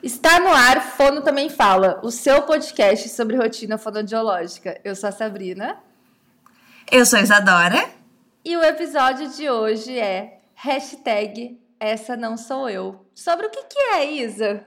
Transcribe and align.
Está 0.00 0.38
no 0.38 0.48
ar, 0.48 0.80
Fono 0.96 1.22
Também 1.22 1.50
Fala, 1.50 2.00
o 2.04 2.10
seu 2.12 2.42
podcast 2.42 3.08
sobre 3.08 3.36
rotina 3.36 3.76
fonodiológica. 3.76 4.80
Eu 4.84 4.94
sou 4.94 5.08
a 5.08 5.12
Sabrina. 5.12 5.76
Eu 6.90 7.04
sou 7.04 7.18
a 7.18 7.22
Isadora. 7.22 7.90
E 8.44 8.56
o 8.56 8.62
episódio 8.62 9.28
de 9.30 9.50
hoje 9.50 9.98
é 9.98 10.38
hashtag 10.54 11.60
Essa 11.80 12.16
Não 12.16 12.36
Sou 12.36 12.70
Eu. 12.70 13.04
Sobre 13.12 13.46
o 13.46 13.50
que, 13.50 13.64
que 13.64 13.78
é, 13.78 14.12
Isa? 14.12 14.64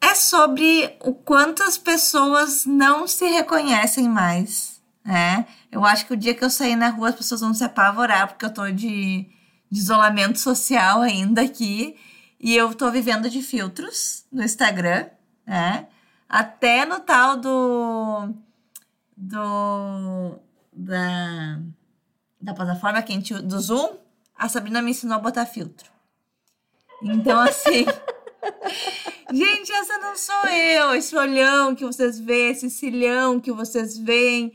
É 0.00 0.14
sobre 0.14 0.96
o 1.00 1.12
quanto 1.12 1.62
as 1.62 1.76
pessoas 1.76 2.64
não 2.64 3.06
se 3.06 3.26
reconhecem 3.26 4.08
mais, 4.08 4.80
né? 5.04 5.44
Eu 5.70 5.84
acho 5.84 6.06
que 6.06 6.14
o 6.14 6.16
dia 6.16 6.34
que 6.34 6.42
eu 6.42 6.48
sair 6.48 6.74
na 6.74 6.88
rua 6.88 7.10
as 7.10 7.16
pessoas 7.16 7.42
vão 7.42 7.52
se 7.52 7.64
apavorar 7.64 8.28
porque 8.28 8.46
eu 8.46 8.54
tô 8.54 8.70
de, 8.70 9.26
de 9.70 9.78
isolamento 9.78 10.38
social 10.38 11.02
ainda 11.02 11.42
aqui 11.42 11.96
e 12.38 12.54
eu 12.54 12.74
tô 12.74 12.90
vivendo 12.90 13.30
de 13.30 13.42
filtros 13.42 14.26
no 14.30 14.42
Instagram, 14.42 15.08
né? 15.46 15.88
Até 16.28 16.84
no 16.84 17.00
tal 17.00 17.36
do. 17.36 18.34
do. 19.16 20.38
da. 20.72 21.60
da 22.40 22.54
plataforma 22.54 23.02
que 23.02 23.12
a 23.12 23.14
gente, 23.14 23.34
do 23.34 23.58
Zoom, 23.58 23.96
a 24.36 24.48
Sabrina 24.48 24.82
me 24.82 24.90
ensinou 24.90 25.16
a 25.16 25.20
botar 25.20 25.46
filtro. 25.46 25.90
Então, 27.02 27.40
assim. 27.40 27.86
gente, 29.32 29.72
essa 29.72 29.98
não 29.98 30.16
sou 30.16 30.46
eu. 30.46 30.94
Esse 30.94 31.16
olhão 31.16 31.74
que 31.74 31.84
vocês 31.86 32.18
veem, 32.18 32.50
esse 32.50 32.68
cilhão 32.68 33.40
que 33.40 33.52
vocês 33.52 33.96
veem, 33.96 34.52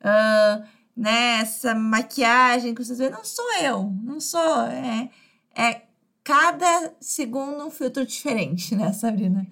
uh, 0.00 0.64
né? 0.94 1.40
Essa 1.40 1.74
maquiagem 1.74 2.74
que 2.74 2.84
vocês 2.84 2.98
veem, 2.98 3.10
não 3.10 3.24
sou 3.24 3.54
eu. 3.54 3.90
Não 4.02 4.20
sou. 4.20 4.66
É, 4.66 5.08
é 5.54 5.82
cada 6.24 6.94
segundo 7.00 7.64
um 7.64 7.70
filtro 7.70 8.06
diferente, 8.06 8.74
né, 8.74 8.92
Sabrina? 8.92 9.46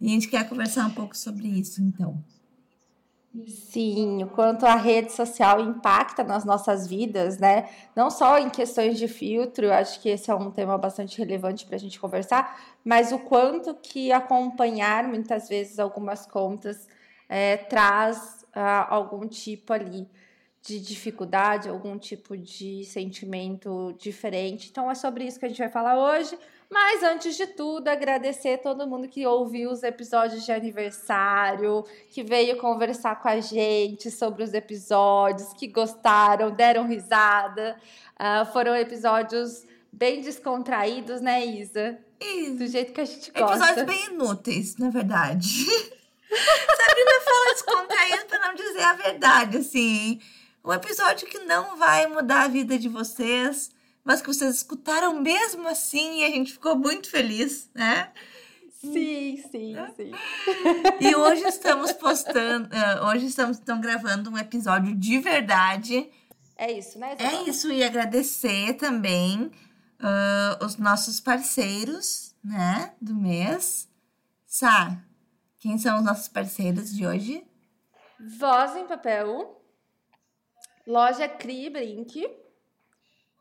E 0.00 0.06
a 0.06 0.10
gente 0.10 0.28
quer 0.28 0.48
conversar 0.48 0.86
um 0.86 0.94
pouco 0.94 1.16
sobre 1.16 1.46
isso, 1.46 1.82
então. 1.82 2.22
Sim, 3.46 4.24
o 4.24 4.26
quanto 4.26 4.66
a 4.66 4.74
rede 4.74 5.10
social 5.10 5.58
impacta 5.58 6.22
nas 6.22 6.44
nossas 6.44 6.86
vidas, 6.86 7.38
né? 7.38 7.66
Não 7.96 8.10
só 8.10 8.38
em 8.38 8.50
questões 8.50 8.98
de 8.98 9.08
filtro, 9.08 9.72
acho 9.72 10.00
que 10.02 10.10
esse 10.10 10.30
é 10.30 10.34
um 10.34 10.50
tema 10.50 10.76
bastante 10.76 11.16
relevante 11.16 11.64
para 11.64 11.76
a 11.76 11.78
gente 11.78 11.98
conversar, 11.98 12.60
mas 12.84 13.10
o 13.10 13.18
quanto 13.20 13.74
que 13.74 14.12
acompanhar 14.12 15.08
muitas 15.08 15.48
vezes 15.48 15.78
algumas 15.78 16.26
contas 16.26 16.86
é, 17.26 17.56
traz 17.56 18.44
uh, 18.54 18.86
algum 18.90 19.26
tipo 19.26 19.72
ali 19.72 20.06
de 20.62 20.78
dificuldade, 20.78 21.68
algum 21.68 21.98
tipo 21.98 22.36
de 22.36 22.84
sentimento 22.84 23.94
diferente. 23.98 24.68
Então 24.70 24.88
é 24.90 24.94
sobre 24.94 25.24
isso 25.24 25.38
que 25.38 25.44
a 25.44 25.48
gente 25.48 25.58
vai 25.58 25.68
falar 25.68 25.98
hoje. 25.98 26.38
Mas 26.70 27.02
antes 27.02 27.36
de 27.36 27.48
tudo, 27.48 27.88
agradecer 27.88 28.58
todo 28.58 28.86
mundo 28.86 29.06
que 29.06 29.26
ouviu 29.26 29.70
os 29.70 29.82
episódios 29.82 30.44
de 30.44 30.52
aniversário, 30.52 31.84
que 32.08 32.22
veio 32.22 32.56
conversar 32.56 33.20
com 33.20 33.28
a 33.28 33.40
gente 33.40 34.10
sobre 34.10 34.42
os 34.42 34.54
episódios, 34.54 35.52
que 35.52 35.66
gostaram, 35.66 36.50
deram 36.50 36.86
risada. 36.86 37.76
Uh, 38.14 38.50
foram 38.52 38.74
episódios 38.74 39.66
bem 39.92 40.22
descontraídos, 40.22 41.20
né, 41.20 41.44
Isa? 41.44 41.98
Isso. 42.18 42.56
Do 42.56 42.66
jeito 42.68 42.92
que 42.92 43.00
a 43.00 43.04
gente 43.04 43.30
gosta. 43.32 43.56
Episódios 43.56 43.86
bem 43.86 44.14
inúteis, 44.14 44.76
na 44.78 44.88
verdade. 44.88 45.66
Sabrina 46.32 47.20
fala 47.24 47.52
descontraído 47.52 48.24
para 48.26 48.48
não 48.48 48.54
dizer 48.54 48.82
a 48.82 48.92
verdade, 48.94 49.56
assim. 49.58 50.20
Um 50.64 50.72
episódio 50.72 51.26
que 51.26 51.40
não 51.40 51.76
vai 51.76 52.06
mudar 52.06 52.42
a 52.42 52.48
vida 52.48 52.78
de 52.78 52.88
vocês, 52.88 53.70
mas 54.04 54.20
que 54.20 54.28
vocês 54.28 54.56
escutaram 54.56 55.20
mesmo 55.20 55.66
assim 55.66 56.20
e 56.20 56.24
a 56.24 56.30
gente 56.30 56.52
ficou 56.52 56.76
muito 56.76 57.10
feliz, 57.10 57.68
né? 57.74 58.12
Sim, 58.80 59.42
sim, 59.50 59.74
sim. 59.96 60.12
E 61.00 61.14
hoje 61.14 61.42
estamos 61.44 61.92
postando, 61.92 62.68
uh, 62.68 63.06
hoje 63.06 63.26
estamos 63.26 63.58
então, 63.58 63.80
gravando 63.80 64.30
um 64.30 64.38
episódio 64.38 64.94
de 64.94 65.18
verdade. 65.18 66.08
É 66.56 66.70
isso, 66.70 66.98
né? 66.98 67.16
É 67.18 67.48
isso, 67.48 67.70
e 67.72 67.82
agradecer 67.82 68.74
também 68.74 69.50
uh, 70.00 70.64
os 70.64 70.76
nossos 70.76 71.20
parceiros, 71.20 72.36
né, 72.42 72.92
do 73.00 73.14
mês. 73.14 73.88
Sá, 74.46 74.96
quem 75.58 75.76
são 75.78 75.98
os 75.98 76.04
nossos 76.04 76.28
parceiros 76.28 76.94
de 76.94 77.06
hoje? 77.06 77.44
Voz 78.38 78.76
em 78.76 78.86
Papel, 78.86 79.61
Loja 80.86 81.28
Cri 81.28 81.70
Brink 81.70 82.28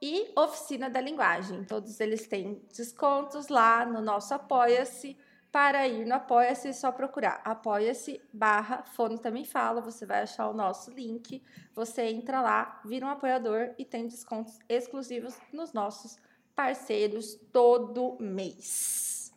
e 0.02 0.32
Oficina 0.36 0.90
da 0.90 1.02
Linguagem. 1.02 1.64
Todos 1.64 2.00
eles 2.00 2.28
têm 2.28 2.66
descontos 2.76 3.48
lá 3.48 3.86
no 3.86 4.02
nosso 4.02 4.34
Apoia-se. 4.34 5.18
Para 5.52 5.88
ir 5.88 6.06
no 6.06 6.16
Apoia-se, 6.16 6.70
é 6.70 6.74
só 6.74 6.92
procurar 6.92 7.42
apoia-se 7.44 8.22
barra 8.32 8.84
Fono 8.84 9.18
Também 9.18 9.44
Fala. 9.44 9.82
Você 9.82 10.06
vai 10.06 10.22
achar 10.22 10.48
o 10.48 10.54
nosso 10.54 10.92
link. 10.92 11.44
Você 11.76 12.04
entra 12.04 12.42
lá, 12.42 12.80
vira 12.86 13.06
um 13.06 13.10
apoiador 13.10 13.74
e 13.78 13.84
tem 13.84 14.08
descontos 14.08 14.58
exclusivos 14.70 15.38
nos 15.52 15.74
nossos 15.74 16.18
parceiros 16.56 17.36
todo 17.52 18.18
mês. 18.20 19.34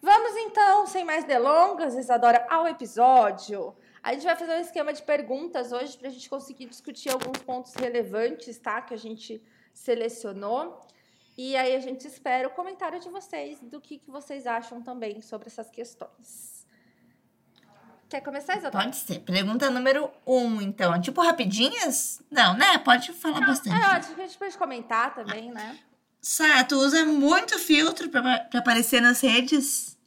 Vamos 0.00 0.36
então, 0.36 0.84
sem 0.86 1.04
mais 1.04 1.24
delongas, 1.24 1.94
Isadora, 1.94 2.44
ao 2.50 2.66
episódio. 2.66 3.76
A 4.02 4.12
gente 4.14 4.24
vai 4.24 4.34
fazer 4.34 4.52
um 4.52 4.60
esquema 4.60 4.92
de 4.92 5.02
perguntas 5.02 5.70
hoje 5.70 5.96
para 5.96 6.08
a 6.08 6.10
gente 6.10 6.28
conseguir 6.28 6.66
discutir 6.66 7.10
alguns 7.10 7.38
pontos 7.38 7.72
relevantes, 7.74 8.58
tá? 8.58 8.82
Que 8.82 8.94
a 8.94 8.96
gente 8.96 9.40
selecionou. 9.72 10.84
E 11.38 11.56
aí 11.56 11.76
a 11.76 11.80
gente 11.80 12.06
espera 12.06 12.48
o 12.48 12.50
comentário 12.50 12.98
de 12.98 13.08
vocês 13.08 13.60
do 13.60 13.80
que, 13.80 13.98
que 13.98 14.10
vocês 14.10 14.46
acham 14.46 14.82
também 14.82 15.22
sobre 15.22 15.48
essas 15.48 15.70
questões. 15.70 16.66
Quer 18.08 18.20
começar, 18.20 18.58
Isadora? 18.58 18.84
Pode 18.84 18.96
ser. 18.96 19.20
Pergunta 19.20 19.70
número 19.70 20.10
um, 20.26 20.60
então. 20.60 21.00
Tipo 21.00 21.22
rapidinhas? 21.22 22.20
Não, 22.30 22.54
né? 22.54 22.76
Pode 22.78 23.12
falar 23.12 23.40
Não, 23.40 23.46
bastante. 23.46 23.74
É, 23.74 23.84
acho 23.84 24.14
que 24.14 24.20
a 24.20 24.26
gente 24.26 24.36
pode 24.36 24.58
comentar 24.58 25.14
também, 25.14 25.50
né? 25.50 25.78
Sá, 26.20 26.62
tu 26.64 26.76
usa 26.76 27.04
muito 27.06 27.58
filtro 27.58 28.10
para 28.10 28.48
aparecer 28.54 29.00
nas 29.00 29.20
redes? 29.20 29.98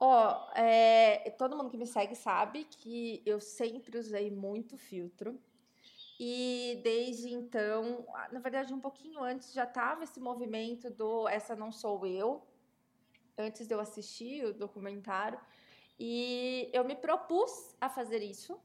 Ó, 0.00 0.06
oh, 0.06 0.58
é, 0.58 1.30
todo 1.36 1.56
mundo 1.56 1.70
que 1.70 1.76
me 1.76 1.86
segue 1.86 2.14
sabe 2.14 2.64
que 2.64 3.20
eu 3.26 3.40
sempre 3.40 3.98
usei 3.98 4.30
muito 4.30 4.76
filtro. 4.78 5.40
E 6.20 6.80
desde 6.82 7.32
então, 7.32 8.06
na 8.32 8.40
verdade, 8.40 8.74
um 8.74 8.80
pouquinho 8.80 9.20
antes 9.22 9.52
já 9.52 9.66
tava 9.66 10.04
esse 10.04 10.20
movimento 10.20 10.90
do 10.90 11.28
Essa 11.28 11.54
Não 11.54 11.70
Sou 11.70 12.06
Eu, 12.06 12.46
antes 13.36 13.66
de 13.66 13.74
eu 13.74 13.80
assistir 13.80 14.44
o 14.44 14.52
documentário. 14.52 15.40
E 15.98 16.70
eu 16.72 16.84
me 16.84 16.94
propus 16.94 17.76
a 17.80 17.88
fazer 17.88 18.22
isso, 18.22 18.60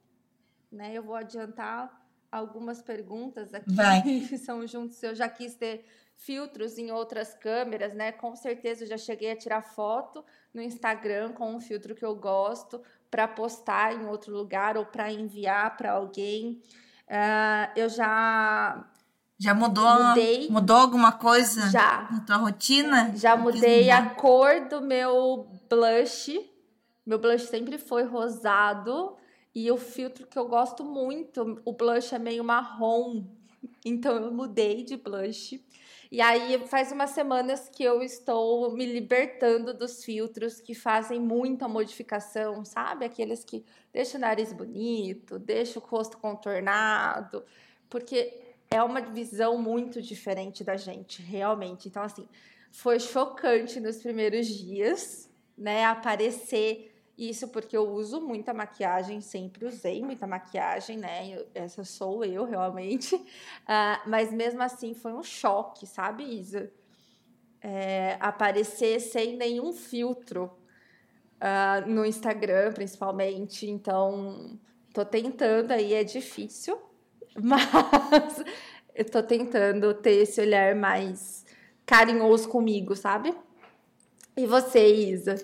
né? 0.72 0.94
Eu 0.94 1.04
vou 1.04 1.16
adiantar 1.16 2.03
algumas 2.34 2.82
perguntas 2.82 3.54
aqui 3.54 3.74
Vai. 3.74 4.02
que 4.28 4.38
são 4.38 4.66
juntos. 4.66 5.02
Eu 5.04 5.14
já 5.14 5.30
quis 5.30 5.56
ter 5.56 5.86
filtros 6.16 6.78
em 6.78 6.92
outras 6.92 7.34
câmeras, 7.34 7.94
né? 7.94 8.12
Com 8.12 8.36
certeza 8.36 8.84
eu 8.84 8.88
já 8.88 8.98
cheguei 8.98 9.32
a 9.32 9.36
tirar 9.36 9.62
foto 9.62 10.24
no 10.54 10.62
Instagram 10.62 11.34
com 11.34 11.56
um 11.56 11.60
filtro 11.60 11.96
que 11.96 12.04
eu 12.04 12.16
gosto 12.16 12.82
para 13.10 13.28
postar 13.28 13.94
em 13.94 14.06
outro 14.08 14.34
lugar 14.34 14.76
ou 14.78 14.86
para 14.86 15.12
enviar 15.12 15.78
para 15.78 15.92
alguém. 15.92 16.62
Uh, 17.08 17.70
eu 17.76 17.90
já 17.90 18.84
já 19.38 19.54
mudou 19.54 20.04
mudei, 20.04 20.48
mudou 20.50 20.78
alguma 20.78 21.12
coisa 21.12 21.70
já 21.70 22.08
na 22.10 22.22
tua 22.22 22.38
rotina? 22.38 23.12
Já 23.16 23.36
mudei 23.36 23.92
a 23.92 24.10
cor 24.12 24.68
do 24.70 24.82
meu 24.82 25.48
blush. 25.70 26.40
Meu 27.06 27.20
blush 27.20 27.44
sempre 27.48 27.78
foi 27.78 28.04
rosado 28.04 29.18
e 29.56 29.72
o 29.72 29.78
filtro 29.78 30.26
que 30.26 30.38
eu 30.38 30.48
gosto 30.48 30.84
muito, 30.84 31.62
o 31.64 31.74
blush 31.74 32.14
é 32.14 32.20
meio 32.20 32.44
marrom. 32.44 33.24
Então 33.86 34.16
eu 34.18 34.32
mudei 34.32 34.84
de 34.84 34.98
blush. 34.98 35.64
E 36.12 36.22
aí 36.22 36.60
faz 36.68 36.92
umas 36.92 37.10
semanas 37.10 37.70
que 37.70 37.84
eu 37.84 38.04
estou 38.04 38.72
me 38.72 38.86
libertando 38.86 39.74
dos 39.74 40.04
filtros 40.04 40.62
que 40.62 40.76
fazem 40.76 41.20
muita 41.20 41.68
modificação, 41.68 42.64
sabe? 42.64 43.04
Aqueles 43.04 43.44
que 43.44 43.66
deixam 43.92 44.20
o 44.20 44.22
nariz 44.22 44.54
bonito, 44.54 45.40
deixam 45.40 45.82
o 45.82 45.86
rosto 45.86 46.18
contornado, 46.18 47.44
porque 47.90 48.42
é 48.70 48.82
uma 48.84 49.02
visão 49.02 49.58
muito 49.58 50.02
diferente 50.02 50.64
da 50.64 50.78
gente, 50.78 51.22
realmente. 51.22 51.88
Então, 51.88 52.04
assim, 52.04 52.28
foi 52.72 53.00
chocante 53.00 53.80
nos 53.80 53.98
primeiros 53.98 54.48
dias, 54.48 55.30
né? 55.58 55.86
Aparecer 55.86 56.93
isso 57.18 57.48
porque 57.50 57.78
eu 57.78 57.88
uso 57.90 58.20
muita 58.20 58.54
maquiagem, 58.54 59.22
sempre 59.22 59.66
usei 59.66 60.02
muita 60.02 60.26
maquiagem, 60.26 60.98
né? 60.98 61.38
Essa 61.54 61.84
sou 61.84 62.26
eu 62.26 62.44
realmente. 62.44 63.16
Uh, 63.16 63.22
mas 64.08 64.32
mesmo 64.32 64.64
assim 64.64 64.94
foi 64.94 65.14
um 65.14 65.24
choque, 65.24 65.86
sabe, 65.86 66.24
Isa? 66.24 66.72
É, 67.62 68.18
aparecer 68.20 69.00
sem 69.00 69.38
nenhum 69.38 69.72
filtro 69.72 70.52
uh, 71.40 71.90
no 71.90 72.06
Instagram, 72.06 72.74
principalmente. 72.74 73.70
Então, 73.70 74.60
tô 74.94 75.06
tentando 75.06 75.72
aí, 75.72 75.94
é 75.94 76.04
difícil, 76.04 76.78
mas 77.42 78.44
eu 78.96 79.06
tô 79.06 79.22
tentando 79.22 79.94
ter 79.94 80.24
esse 80.24 80.42
olhar 80.42 80.76
mais 80.76 81.46
carinhoso 81.86 82.50
comigo, 82.50 82.96
sabe? 82.96 83.34
E 84.36 84.48
você, 84.48 84.88
Isa? 84.88 85.36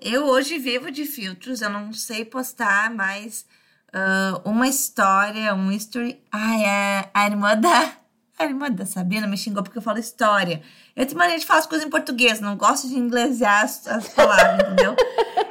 Eu 0.00 0.24
hoje 0.26 0.58
vivo 0.58 0.90
de 0.90 1.04
filtros, 1.04 1.62
eu 1.62 1.70
não 1.70 1.92
sei 1.92 2.24
postar 2.24 2.90
mais 2.90 3.46
uh, 3.94 4.48
uma 4.48 4.68
história, 4.68 5.54
um 5.54 5.70
history. 5.70 6.20
Ai, 6.30 6.64
é 6.64 7.10
a 7.14 7.26
irmã 7.26 7.56
da. 7.56 7.96
A 8.36 8.44
irmã 8.46 8.68
da 8.68 8.84
Sabrina 8.84 9.28
me 9.28 9.36
xingou 9.36 9.62
porque 9.62 9.78
eu 9.78 9.82
falo 9.82 9.98
história. 9.98 10.60
Eu 10.96 11.06
tenho 11.06 11.16
mania 11.16 11.38
de 11.38 11.46
falar 11.46 11.60
as 11.60 11.66
coisas 11.66 11.86
em 11.86 11.90
português, 11.90 12.40
não 12.40 12.56
gosto 12.56 12.88
de 12.88 12.98
inglesar 12.98 13.62
as, 13.62 13.86
as 13.86 14.08
palavras, 14.08 14.66
entendeu? 14.66 14.96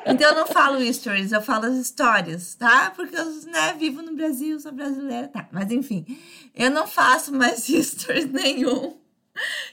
Então 0.05 0.29
eu 0.29 0.35
não 0.35 0.45
falo 0.45 0.93
stories, 0.93 1.31
eu 1.31 1.41
falo 1.41 1.67
as 1.67 1.75
histórias, 1.75 2.55
tá? 2.55 2.91
Porque 2.93 3.15
eu 3.15 3.25
né, 3.45 3.73
vivo 3.79 4.01
no 4.01 4.13
Brasil, 4.13 4.59
sou 4.59 4.73
brasileira, 4.73 5.29
tá? 5.29 5.47
Mas 5.49 5.71
enfim, 5.71 6.05
eu 6.53 6.69
não 6.69 6.85
faço 6.85 7.33
mais 7.33 7.63
stories 7.71 8.29
nenhum 8.29 8.97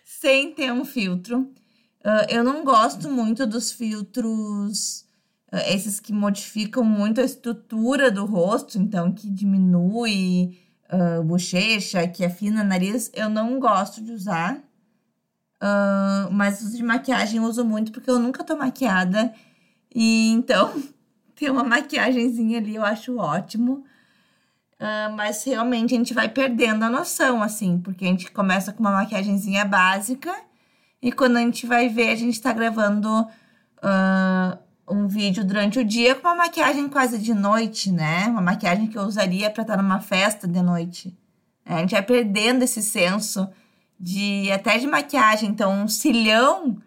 sem 0.05 0.53
ter 0.53 0.73
um 0.73 0.85
filtro. 0.85 1.53
Uh, 2.01 2.25
eu 2.29 2.43
não 2.43 2.65
gosto 2.65 3.11
muito 3.11 3.47
dos 3.47 3.71
filtros, 3.71 5.05
uh, 5.53 5.57
esses 5.69 6.01
que 6.01 6.13
modificam 6.13 6.83
muito 6.83 7.21
a 7.21 7.25
estrutura 7.25 8.11
do 8.11 8.25
rosto, 8.25 8.79
então 8.79 9.13
que 9.13 9.29
diminui 9.29 10.59
uh, 10.91 11.23
bochecha, 11.23 12.07
que 12.09 12.25
afina 12.25 12.65
nariz. 12.65 13.11
Eu 13.15 13.29
não 13.29 13.61
gosto 13.61 14.03
de 14.03 14.13
usar. 14.13 14.57
Uh, 15.63 16.33
mas 16.33 16.63
os 16.63 16.75
de 16.75 16.83
maquiagem 16.83 17.37
eu 17.37 17.45
uso 17.45 17.63
muito 17.65 17.93
porque 17.93 18.11
eu 18.11 18.19
nunca 18.19 18.43
tô 18.43 18.57
maquiada. 18.57 19.33
E 19.95 20.31
então, 20.31 20.83
ter 21.37 21.51
uma 21.51 21.65
maquiagemzinha 21.65 22.59
ali 22.59 22.77
eu 22.77 22.85
acho 22.85 23.17
ótimo. 23.19 23.85
Uh, 24.81 25.15
mas 25.15 25.45
realmente 25.45 25.95
a 25.95 25.99
gente 25.99 26.15
vai 26.15 26.31
perdendo 26.31 26.83
a 26.83 26.91
noção, 26.91 27.43
assim, 27.43 27.79
porque 27.79 28.07
a 28.07 28.09
gente 28.09 28.31
começa 28.33 28.73
com 28.73 28.81
uma 28.81 28.93
maquiagemzinha 28.93 29.63
básica 29.67 30.35
e 31.03 31.11
quando 31.11 31.37
a 31.37 31.41
gente 31.41 31.67
vai 31.67 31.89
ver, 31.89 32.11
a 32.11 32.17
gente 32.17 32.35
está 32.35 32.53
gravando 32.53 33.09
uh, 33.23 34.59
um 34.89 35.07
vídeo 35.07 35.45
durante 35.45 35.79
o 35.79 35.85
dia 35.85 36.15
com 36.15 36.29
uma 36.29 36.35
maquiagem 36.35 36.89
quase 36.89 37.19
de 37.19 37.33
noite, 37.33 37.91
né? 37.91 38.27
Uma 38.27 38.43
maquiagem 38.43 38.87
que 38.87 38.99
eu 38.99 39.03
usaria 39.03 39.49
para 39.51 39.63
estar 39.63 39.77
numa 39.77 40.01
festa 40.01 40.47
de 40.47 40.61
noite. 40.61 41.17
A 41.65 41.79
gente 41.79 41.93
vai 41.93 42.03
perdendo 42.03 42.65
esse 42.65 42.83
senso 42.83 43.49
de 43.99 44.51
até 44.51 44.77
de 44.79 44.87
maquiagem. 44.87 45.49
Então, 45.49 45.85
um 45.85 45.89
cílio, 45.89 46.83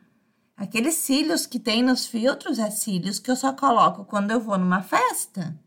aqueles 0.58 0.96
cílios 0.96 1.46
que 1.46 1.60
tem 1.60 1.82
nos 1.82 2.06
filtros, 2.06 2.60
é 2.60 2.70
cílios 2.70 3.18
que 3.18 3.32
eu 3.32 3.36
só 3.36 3.54
coloco 3.54 4.04
quando 4.06 4.32
eu 4.32 4.40
vou 4.40 4.58
numa 4.58 4.82
festa. 4.82 5.58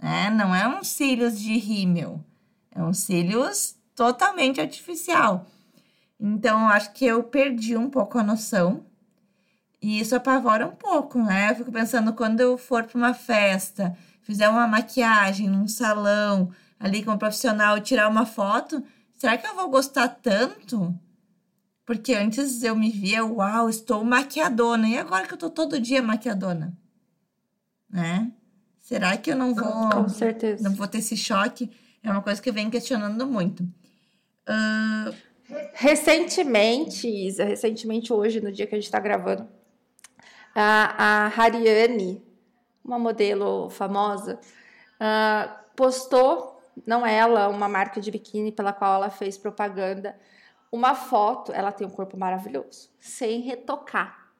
Né? 0.00 0.30
Não 0.30 0.54
é 0.54 0.68
um 0.68 0.84
cílios 0.84 1.38
de 1.38 1.58
rímel. 1.58 2.24
É 2.70 2.82
um 2.82 2.92
cílios 2.92 3.74
totalmente 3.94 4.60
artificial. 4.60 5.46
Então, 6.24 6.60
eu 6.60 6.66
acho 6.68 6.92
que 6.92 7.04
eu 7.04 7.24
perdi 7.24 7.76
um 7.76 7.90
pouco 7.90 8.16
a 8.16 8.22
noção. 8.22 8.86
E 9.80 9.98
isso 9.98 10.14
apavora 10.14 10.64
um 10.64 10.76
pouco, 10.76 11.18
né? 11.20 11.50
Eu 11.50 11.56
fico 11.56 11.72
pensando, 11.72 12.12
quando 12.12 12.38
eu 12.38 12.56
for 12.56 12.84
para 12.84 12.96
uma 12.96 13.12
festa, 13.12 13.96
fizer 14.20 14.48
uma 14.48 14.68
maquiagem 14.68 15.48
num 15.48 15.66
salão, 15.66 16.52
ali 16.78 17.04
com 17.04 17.10
um 17.10 17.18
profissional 17.18 17.80
tirar 17.80 18.08
uma 18.08 18.24
foto, 18.24 18.84
será 19.16 19.36
que 19.36 19.44
eu 19.44 19.56
vou 19.56 19.68
gostar 19.68 20.06
tanto? 20.06 20.96
Porque 21.84 22.14
antes 22.14 22.62
eu 22.62 22.76
me 22.76 22.90
via, 22.90 23.24
uau, 23.24 23.68
estou 23.68 24.04
maquiadona. 24.04 24.86
E 24.86 24.96
agora 24.96 25.26
que 25.26 25.34
eu 25.34 25.38
tô 25.38 25.50
todo 25.50 25.80
dia 25.80 26.00
maquiadona? 26.00 26.72
Né? 27.90 28.30
Será 28.78 29.16
que 29.16 29.32
eu 29.32 29.36
não 29.36 29.52
vou. 29.52 29.90
Com 29.90 30.08
certeza. 30.08 30.62
Não 30.62 30.76
vou 30.76 30.86
ter 30.86 30.98
esse 30.98 31.16
choque? 31.16 31.68
É 32.00 32.08
uma 32.08 32.22
coisa 32.22 32.40
que 32.40 32.48
eu 32.48 32.54
venho 32.54 32.70
questionando 32.70 33.26
muito. 33.26 33.64
Uh, 34.48 35.31
Recentemente, 35.72 37.08
Isa, 37.08 37.44
recentemente 37.44 38.12
hoje, 38.12 38.40
no 38.40 38.52
dia 38.52 38.66
que 38.66 38.74
a 38.74 38.78
gente 38.78 38.86
está 38.86 39.00
gravando, 39.00 39.48
a, 40.54 41.26
a 41.26 41.26
Hariane, 41.26 42.22
uma 42.84 42.98
modelo 42.98 43.70
famosa, 43.70 44.38
uh, 45.00 45.52
postou, 45.74 46.60
não 46.86 47.06
ela, 47.06 47.48
uma 47.48 47.68
marca 47.68 48.00
de 48.00 48.10
biquíni 48.10 48.52
pela 48.52 48.72
qual 48.72 48.94
ela 48.94 49.10
fez 49.10 49.38
propaganda, 49.38 50.18
uma 50.70 50.94
foto, 50.94 51.52
ela 51.52 51.72
tem 51.72 51.86
um 51.86 51.90
corpo 51.90 52.16
maravilhoso, 52.16 52.90
sem 52.98 53.40
retocar. 53.40 54.30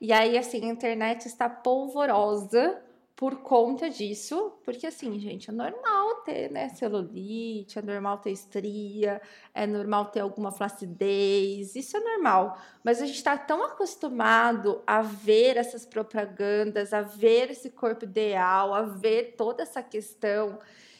E 0.00 0.12
aí, 0.12 0.36
assim, 0.36 0.68
a 0.68 0.72
internet 0.72 1.26
está 1.26 1.48
polvorosa 1.48 2.83
por 3.16 3.42
conta 3.42 3.88
disso, 3.88 4.58
porque 4.64 4.88
assim, 4.88 5.18
gente, 5.20 5.48
é 5.48 5.52
normal 5.52 6.16
ter, 6.22 6.50
né, 6.50 6.68
celulite, 6.70 7.78
é 7.78 7.82
normal 7.82 8.18
ter 8.18 8.32
estria, 8.32 9.22
é 9.54 9.66
normal 9.66 10.06
ter 10.06 10.20
alguma 10.20 10.50
flacidez, 10.50 11.76
isso 11.76 11.96
é 11.96 12.00
normal. 12.00 12.58
Mas 12.82 13.00
a 13.00 13.06
gente 13.06 13.16
está 13.16 13.38
tão 13.38 13.64
acostumado 13.64 14.82
a 14.84 15.00
ver 15.00 15.56
essas 15.56 15.86
propagandas, 15.86 16.92
a 16.92 17.02
ver 17.02 17.52
esse 17.52 17.70
corpo 17.70 18.04
ideal, 18.04 18.74
a 18.74 18.82
ver 18.82 19.34
toda 19.36 19.62
essa 19.62 19.82
questão, 19.82 20.58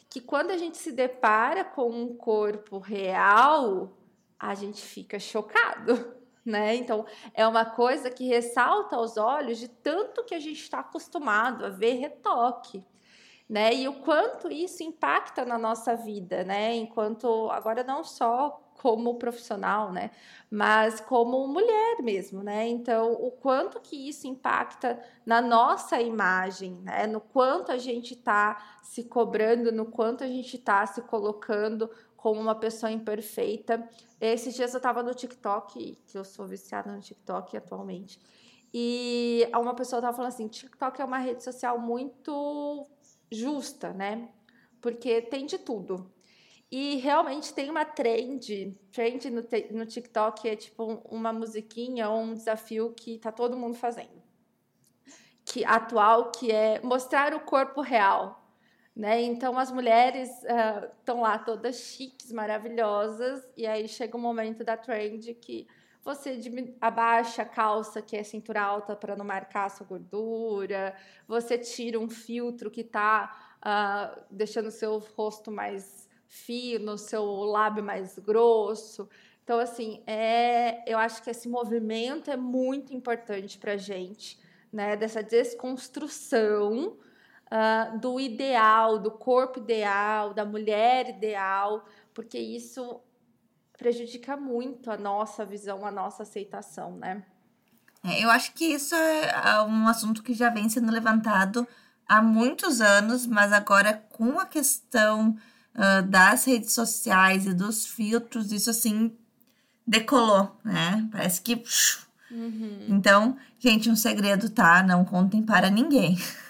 que 0.08 0.20
quando 0.20 0.52
a 0.52 0.56
gente 0.56 0.76
se 0.76 0.92
depara 0.92 1.64
com 1.64 1.90
um 1.90 2.14
corpo 2.14 2.78
real, 2.78 3.98
a 4.38 4.54
gente 4.54 4.80
fica 4.80 5.18
chocado 5.18 6.23
né? 6.44 6.74
Então, 6.76 7.06
é 7.32 7.46
uma 7.46 7.64
coisa 7.64 8.10
que 8.10 8.26
ressalta 8.26 8.96
aos 8.96 9.16
olhos 9.16 9.58
de 9.58 9.68
tanto 9.68 10.24
que 10.24 10.34
a 10.34 10.40
gente 10.40 10.60
está 10.60 10.80
acostumado 10.80 11.64
a 11.64 11.70
ver 11.70 11.94
retoque. 11.94 12.84
Né? 13.48 13.74
E 13.74 13.88
o 13.88 14.00
quanto 14.00 14.50
isso 14.50 14.82
impacta 14.82 15.44
na 15.44 15.58
nossa 15.58 15.94
vida, 15.94 16.44
né? 16.44 16.74
Enquanto 16.76 17.50
agora 17.50 17.84
não 17.84 18.02
só 18.02 18.64
como 18.80 19.14
profissional, 19.16 19.92
né? 19.92 20.10
Mas 20.50 21.00
como 21.00 21.46
mulher 21.46 22.02
mesmo, 22.02 22.42
né? 22.42 22.66
Então, 22.68 23.12
o 23.12 23.30
quanto 23.30 23.80
que 23.80 24.08
isso 24.08 24.26
impacta 24.26 24.98
na 25.24 25.40
nossa 25.40 26.00
imagem, 26.00 26.80
né? 26.82 27.06
No 27.06 27.20
quanto 27.20 27.72
a 27.72 27.78
gente 27.78 28.14
está 28.14 28.78
se 28.82 29.04
cobrando, 29.04 29.72
no 29.72 29.86
quanto 29.86 30.24
a 30.24 30.26
gente 30.26 30.56
está 30.56 30.86
se 30.86 31.02
colocando 31.02 31.90
como 32.24 32.40
uma 32.40 32.54
pessoa 32.54 32.90
imperfeita. 32.90 33.86
Esses 34.18 34.54
dias 34.54 34.72
eu 34.72 34.78
estava 34.78 35.02
no 35.02 35.12
TikTok, 35.12 35.98
que 36.06 36.16
eu 36.16 36.24
sou 36.24 36.46
viciada 36.46 36.90
no 36.90 36.98
TikTok 36.98 37.54
atualmente, 37.54 38.18
e 38.72 39.46
uma 39.54 39.74
pessoa 39.74 39.98
estava 39.98 40.16
falando 40.16 40.32
assim: 40.32 40.48
TikTok 40.48 41.02
é 41.02 41.04
uma 41.04 41.18
rede 41.18 41.44
social 41.44 41.78
muito 41.78 42.86
justa, 43.30 43.92
né? 43.92 44.30
Porque 44.80 45.20
tem 45.20 45.44
de 45.44 45.58
tudo. 45.58 46.10
E 46.70 46.96
realmente 46.96 47.52
tem 47.52 47.68
uma 47.68 47.84
trend, 47.84 48.74
trend 48.90 49.28
no, 49.28 49.44
no 49.72 49.84
TikTok 49.84 50.48
é 50.48 50.56
tipo 50.56 51.02
uma 51.10 51.30
musiquinha 51.30 52.08
ou 52.08 52.22
um 52.22 52.32
desafio 52.32 52.94
que 52.96 53.18
tá 53.18 53.30
todo 53.30 53.54
mundo 53.54 53.74
fazendo. 53.74 54.22
Que 55.44 55.62
atual, 55.62 56.30
que 56.30 56.50
é 56.50 56.80
mostrar 56.82 57.34
o 57.34 57.40
corpo 57.40 57.82
real, 57.82 58.43
né? 58.94 59.22
Então 59.22 59.58
as 59.58 59.72
mulheres 59.72 60.30
estão 60.98 61.18
uh, 61.18 61.22
lá 61.22 61.38
todas 61.38 61.76
chiques, 61.76 62.30
maravilhosas, 62.30 63.42
e 63.56 63.66
aí 63.66 63.88
chega 63.88 64.16
o 64.16 64.20
um 64.20 64.22
momento 64.22 64.62
da 64.62 64.76
trend 64.76 65.34
que 65.34 65.66
você 66.04 66.38
abaixa 66.80 67.42
a 67.42 67.46
calça, 67.46 68.02
que 68.02 68.14
é 68.14 68.22
cintura 68.22 68.60
alta, 68.60 68.94
para 68.94 69.16
não 69.16 69.24
marcar 69.24 69.64
a 69.64 69.68
sua 69.70 69.86
gordura, 69.86 70.94
você 71.26 71.56
tira 71.56 71.98
um 71.98 72.10
filtro 72.10 72.70
que 72.70 72.82
está 72.82 73.56
uh, 73.56 73.60
ah, 73.62 74.18
deixando 74.30 74.66
o 74.66 74.70
seu 74.70 74.98
rosto 75.16 75.50
mais 75.50 76.06
fino, 76.26 76.98
seu 76.98 77.24
lábio 77.24 77.82
mais 77.82 78.18
grosso. 78.18 79.08
Então, 79.42 79.58
assim, 79.58 80.02
é, 80.06 80.82
eu 80.90 80.98
acho 80.98 81.22
que 81.22 81.30
esse 81.30 81.48
movimento 81.48 82.30
é 82.30 82.36
muito 82.36 82.92
importante 82.92 83.56
para 83.58 83.72
a 83.72 83.76
gente, 83.78 84.38
né? 84.70 84.96
Dessa 84.96 85.22
desconstrução 85.22 86.98
uh, 87.50 87.98
do 87.98 88.20
ideal, 88.20 88.98
do 88.98 89.10
corpo 89.10 89.58
ideal, 89.58 90.34
da 90.34 90.44
mulher 90.44 91.08
ideal, 91.08 91.84
porque 92.12 92.38
isso 92.38 93.00
prejudica 93.76 94.36
muito 94.36 94.90
a 94.90 94.96
nossa 94.96 95.44
visão, 95.44 95.84
a 95.84 95.90
nossa 95.90 96.22
aceitação, 96.22 96.96
né? 96.96 97.24
É, 98.04 98.22
eu 98.22 98.30
acho 98.30 98.52
que 98.52 98.66
isso 98.66 98.94
é 98.94 99.62
um 99.62 99.88
assunto 99.88 100.22
que 100.22 100.34
já 100.34 100.50
vem 100.50 100.68
sendo 100.68 100.92
levantado 100.92 101.66
há 102.06 102.20
muitos 102.20 102.80
anos, 102.80 103.26
mas 103.26 103.52
agora 103.52 103.94
com 104.10 104.38
a 104.38 104.46
questão 104.46 105.36
uh, 105.74 106.02
das 106.06 106.44
redes 106.44 106.72
sociais 106.72 107.46
e 107.46 107.54
dos 107.54 107.86
filtros, 107.86 108.52
isso 108.52 108.68
assim 108.70 109.16
decolou, 109.86 110.54
né? 110.62 111.08
Parece 111.10 111.40
que. 111.40 111.62
Uhum. 112.30 112.86
Então, 112.88 113.36
gente, 113.58 113.90
um 113.90 113.96
segredo, 113.96 114.50
tá? 114.50 114.82
Não 114.82 115.04
contem 115.04 115.42
para 115.42 115.70
ninguém. 115.70 116.18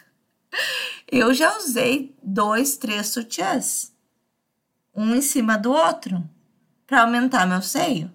Eu 1.10 1.32
já 1.34 1.56
usei 1.58 2.14
dois, 2.22 2.76
três 2.76 3.08
sutiãs, 3.08 3.92
um 4.94 5.14
em 5.14 5.20
cima 5.20 5.56
do 5.58 5.72
outro, 5.72 6.22
para 6.86 7.02
aumentar 7.02 7.46
meu 7.46 7.62
seio. 7.62 8.10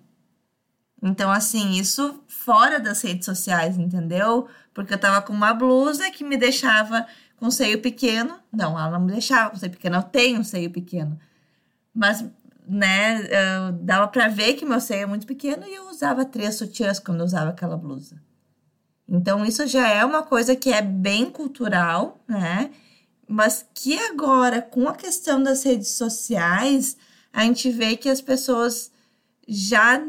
Então, 1.01 1.31
assim, 1.31 1.73
isso 1.73 2.21
fora 2.27 2.79
das 2.79 3.01
redes 3.01 3.25
sociais, 3.25 3.77
entendeu? 3.77 4.47
Porque 4.73 4.93
eu 4.93 4.97
tava 4.97 5.21
com 5.21 5.31
uma 5.31 5.53
blusa 5.53 6.11
que 6.11 6.23
me 6.23 6.35
deixava 6.37 7.07
com 7.37 7.49
seio 7.49 7.81
pequeno. 7.81 8.37
Não, 8.51 8.77
ela 8.77 8.91
não 8.91 9.05
me 9.05 9.11
deixava 9.11 9.49
com 9.49 9.55
seio 9.55 9.71
pequeno, 9.71 9.95
eu 9.97 10.03
tenho 10.03 10.41
um 10.41 10.43
seio 10.43 10.69
pequeno. 10.69 11.17
Mas, 11.93 12.25
né, 12.67 13.23
dava 13.81 14.07
para 14.07 14.27
ver 14.27 14.55
que 14.55 14.65
meu 14.65 14.81
seio 14.81 15.03
é 15.03 15.05
muito 15.05 15.25
pequeno 15.25 15.65
e 15.65 15.73
eu 15.73 15.89
usava 15.89 16.25
três 16.25 16.55
sutiãs 16.55 16.99
quando 16.99 17.19
eu 17.19 17.25
usava 17.25 17.51
aquela 17.51 17.77
blusa. 17.77 18.21
Então, 19.09 19.43
isso 19.43 19.65
já 19.65 19.87
é 19.89 20.05
uma 20.05 20.21
coisa 20.21 20.55
que 20.55 20.71
é 20.71 20.81
bem 20.81 21.31
cultural, 21.31 22.23
né? 22.27 22.69
Mas 23.27 23.65
que 23.73 23.97
agora, 23.97 24.61
com 24.61 24.87
a 24.87 24.95
questão 24.95 25.41
das 25.41 25.63
redes 25.63 25.89
sociais, 25.89 26.95
a 27.33 27.43
gente 27.43 27.71
vê 27.71 27.97
que 27.97 28.09
as 28.09 28.21
pessoas 28.21 28.91
já 29.47 30.01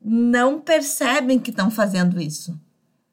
não 0.00 0.60
percebem 0.60 1.38
que 1.38 1.50
estão 1.50 1.70
fazendo 1.70 2.20
isso. 2.20 2.58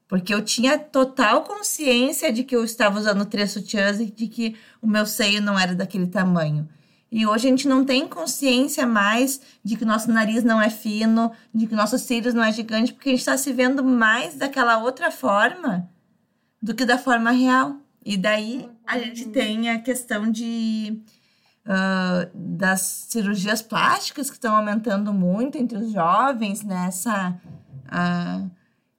Porque 0.08 0.34
eu 0.34 0.44
tinha 0.44 0.78
total 0.78 1.44
consciência 1.44 2.32
de 2.32 2.44
que 2.44 2.56
eu 2.56 2.64
estava 2.64 3.00
usando 3.00 3.26
três 3.26 3.52
sutiãs 3.52 4.00
e 4.00 4.06
de 4.06 4.28
que 4.28 4.56
o 4.80 4.88
meu 4.88 5.06
seio 5.06 5.42
não 5.42 5.58
era 5.58 5.74
daquele 5.74 6.06
tamanho. 6.06 6.70
E 7.16 7.26
hoje 7.26 7.48
a 7.48 7.50
gente 7.50 7.66
não 7.66 7.86
tem 7.86 8.06
consciência 8.06 8.86
mais 8.86 9.40
de 9.64 9.78
que 9.78 9.86
nosso 9.86 10.12
nariz 10.12 10.44
não 10.44 10.62
é 10.62 10.70
fino, 10.70 11.32
de 11.54 11.66
que 11.66 11.74
nossos 11.74 12.02
cílios 12.02 12.34
não 12.34 12.44
é 12.44 12.52
gigante, 12.52 12.92
porque 12.92 13.08
a 13.08 13.12
gente 13.14 13.22
está 13.22 13.38
se 13.38 13.54
vendo 13.54 13.82
mais 13.86 14.36
daquela 14.36 14.80
outra 14.80 15.10
forma 15.10 15.90
do 16.62 16.76
que 16.76 16.84
da 16.84 16.98
forma 16.98 17.32
real. 17.32 17.78
E 18.06 18.18
daí 18.18 18.70
a 18.86 19.00
gente 19.00 19.30
tem 19.30 19.70
a 19.70 19.80
questão 19.80 20.30
de 20.30 21.02
uh, 21.66 22.30
das 22.34 22.82
cirurgias 22.82 23.62
plásticas 23.62 24.30
que 24.30 24.36
estão 24.36 24.54
aumentando 24.54 25.14
muito 25.14 25.58
entre 25.58 25.78
os 25.78 25.94
jovens 25.94 26.64
nessa 26.64 27.40
uh, 27.86 28.52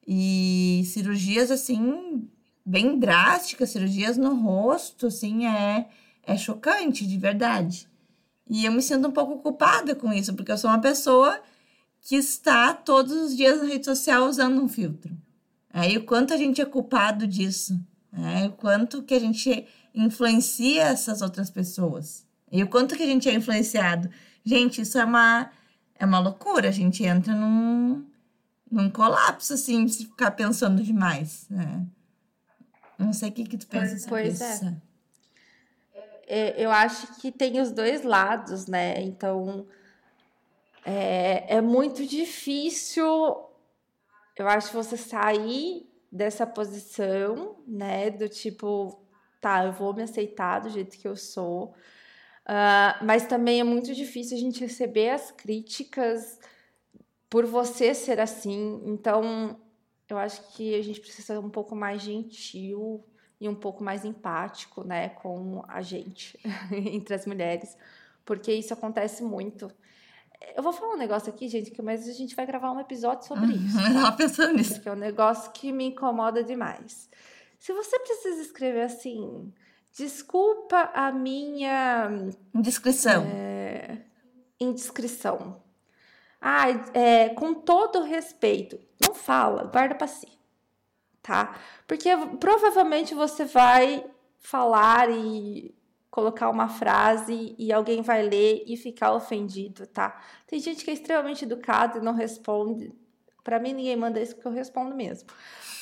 e 0.08 0.84
cirurgias 0.86 1.50
assim 1.50 2.26
bem 2.64 2.98
drásticas, 2.98 3.68
cirurgias 3.68 4.16
no 4.16 4.36
rosto, 4.36 5.08
assim 5.08 5.46
é 5.46 5.86
é 6.26 6.34
chocante 6.38 7.06
de 7.06 7.18
verdade. 7.18 7.86
E 8.48 8.64
eu 8.64 8.72
me 8.72 8.82
sinto 8.82 9.08
um 9.08 9.12
pouco 9.12 9.38
culpada 9.38 9.94
com 9.94 10.12
isso, 10.12 10.34
porque 10.34 10.52
eu 10.52 10.58
sou 10.58 10.70
uma 10.70 10.80
pessoa 10.80 11.40
que 12.00 12.14
está 12.14 12.72
todos 12.72 13.12
os 13.12 13.36
dias 13.36 13.60
na 13.60 13.66
rede 13.66 13.84
social 13.84 14.28
usando 14.28 14.62
um 14.62 14.68
filtro. 14.68 15.16
Aí 15.72 15.96
o 15.96 16.04
quanto 16.04 16.32
a 16.32 16.36
gente 16.36 16.60
é 16.60 16.64
culpado 16.64 17.26
disso, 17.26 17.78
né? 18.12 18.46
o 18.46 18.52
quanto 18.52 19.02
que 19.02 19.14
a 19.14 19.18
gente 19.18 19.66
influencia 19.94 20.84
essas 20.84 21.20
outras 21.22 21.50
pessoas. 21.50 22.24
E 22.50 22.62
o 22.62 22.68
quanto 22.68 22.96
que 22.96 23.02
a 23.02 23.06
gente 23.06 23.28
é 23.28 23.34
influenciado. 23.34 24.08
Gente, 24.44 24.82
isso 24.82 24.98
é 24.98 25.04
uma, 25.04 25.50
é 25.96 26.06
uma 26.06 26.20
loucura. 26.20 26.68
A 26.68 26.72
gente 26.72 27.02
entra 27.02 27.34
num, 27.34 28.06
num 28.70 28.88
colapso, 28.88 29.54
assim, 29.54 29.88
se 29.88 30.04
ficar 30.04 30.30
pensando 30.30 30.82
demais, 30.82 31.46
né? 31.50 31.84
Não 32.98 33.12
sei 33.12 33.28
o 33.30 33.32
que, 33.32 33.44
que 33.44 33.58
tu 33.58 33.66
pensa 33.66 33.98
sobre 33.98 34.22
pois 34.22 34.40
é. 34.40 34.76
É. 36.26 36.62
Eu 36.62 36.70
acho 36.70 37.20
que 37.20 37.30
tem 37.30 37.60
os 37.60 37.70
dois 37.70 38.02
lados, 38.02 38.66
né? 38.66 39.00
Então, 39.00 39.66
é, 40.84 41.56
é 41.56 41.60
muito 41.60 42.06
difícil, 42.06 43.04
eu 44.36 44.48
acho, 44.48 44.72
você 44.72 44.96
sair 44.96 45.88
dessa 46.10 46.46
posição, 46.46 47.56
né? 47.66 48.10
Do 48.10 48.28
tipo, 48.28 49.04
tá, 49.40 49.64
eu 49.64 49.72
vou 49.72 49.94
me 49.94 50.02
aceitar 50.02 50.60
do 50.60 50.70
jeito 50.70 50.98
que 50.98 51.08
eu 51.08 51.16
sou. 51.16 51.74
Uh, 52.48 53.04
mas 53.04 53.26
também 53.26 53.58
é 53.58 53.64
muito 53.64 53.92
difícil 53.92 54.36
a 54.36 54.40
gente 54.40 54.60
receber 54.60 55.10
as 55.10 55.32
críticas 55.32 56.38
por 57.28 57.44
você 57.44 57.92
ser 57.92 58.20
assim. 58.20 58.80
Então, 58.84 59.60
eu 60.08 60.16
acho 60.16 60.54
que 60.54 60.74
a 60.76 60.82
gente 60.82 61.00
precisa 61.00 61.26
ser 61.26 61.38
um 61.38 61.50
pouco 61.50 61.74
mais 61.74 62.02
gentil 62.02 63.04
e 63.40 63.48
um 63.48 63.54
pouco 63.54 63.84
mais 63.84 64.04
empático, 64.04 64.84
né, 64.84 65.10
com 65.10 65.62
a 65.68 65.82
gente, 65.82 66.38
entre 66.72 67.14
as 67.14 67.26
mulheres, 67.26 67.76
porque 68.24 68.52
isso 68.52 68.72
acontece 68.72 69.22
muito. 69.22 69.70
Eu 70.54 70.62
vou 70.62 70.72
falar 70.72 70.94
um 70.94 70.98
negócio 70.98 71.32
aqui, 71.32 71.48
gente, 71.48 71.70
que 71.70 71.80
mas 71.82 72.08
a 72.08 72.12
gente 72.12 72.34
vai 72.34 72.46
gravar 72.46 72.72
um 72.72 72.80
episódio 72.80 73.26
sobre 73.26 73.52
isso. 73.52 73.78
Eu 73.78 73.94
tava 73.94 74.16
pensando 74.16 74.54
nisso. 74.54 74.74
Porque 74.74 74.88
é 74.88 74.92
um 74.92 74.96
negócio 74.96 75.50
que 75.52 75.72
me 75.72 75.86
incomoda 75.86 76.44
demais. 76.44 77.08
Se 77.58 77.72
você 77.72 77.98
precisa 78.00 78.42
escrever 78.42 78.82
assim, 78.82 79.52
desculpa 79.92 80.90
a 80.94 81.10
minha. 81.10 82.30
Indiscrição. 82.54 83.24
É, 83.24 83.98
indiscrição. 84.60 85.62
Ah, 86.40 86.66
é, 86.92 87.30
com 87.30 87.54
todo 87.54 88.02
respeito. 88.02 88.78
Não 89.00 89.14
fala, 89.14 89.64
guarda 89.64 89.94
para 89.94 90.06
si. 90.06 90.35
Tá? 91.26 91.58
Porque 91.88 92.08
provavelmente 92.38 93.12
você 93.12 93.44
vai 93.44 94.04
falar 94.38 95.10
e 95.10 95.74
colocar 96.08 96.48
uma 96.48 96.68
frase 96.68 97.56
e 97.58 97.72
alguém 97.72 98.00
vai 98.00 98.22
ler 98.22 98.62
e 98.64 98.76
ficar 98.76 99.12
ofendido, 99.12 99.88
tá? 99.88 100.22
Tem 100.46 100.60
gente 100.60 100.84
que 100.84 100.90
é 100.90 100.94
extremamente 100.94 101.44
educada 101.44 101.98
e 101.98 102.00
não 102.00 102.14
responde. 102.14 102.94
Para 103.42 103.58
mim, 103.58 103.72
ninguém 103.72 103.96
manda 103.96 104.20
isso 104.20 104.36
porque 104.36 104.46
eu 104.46 104.52
respondo 104.52 104.94
mesmo. 104.94 105.28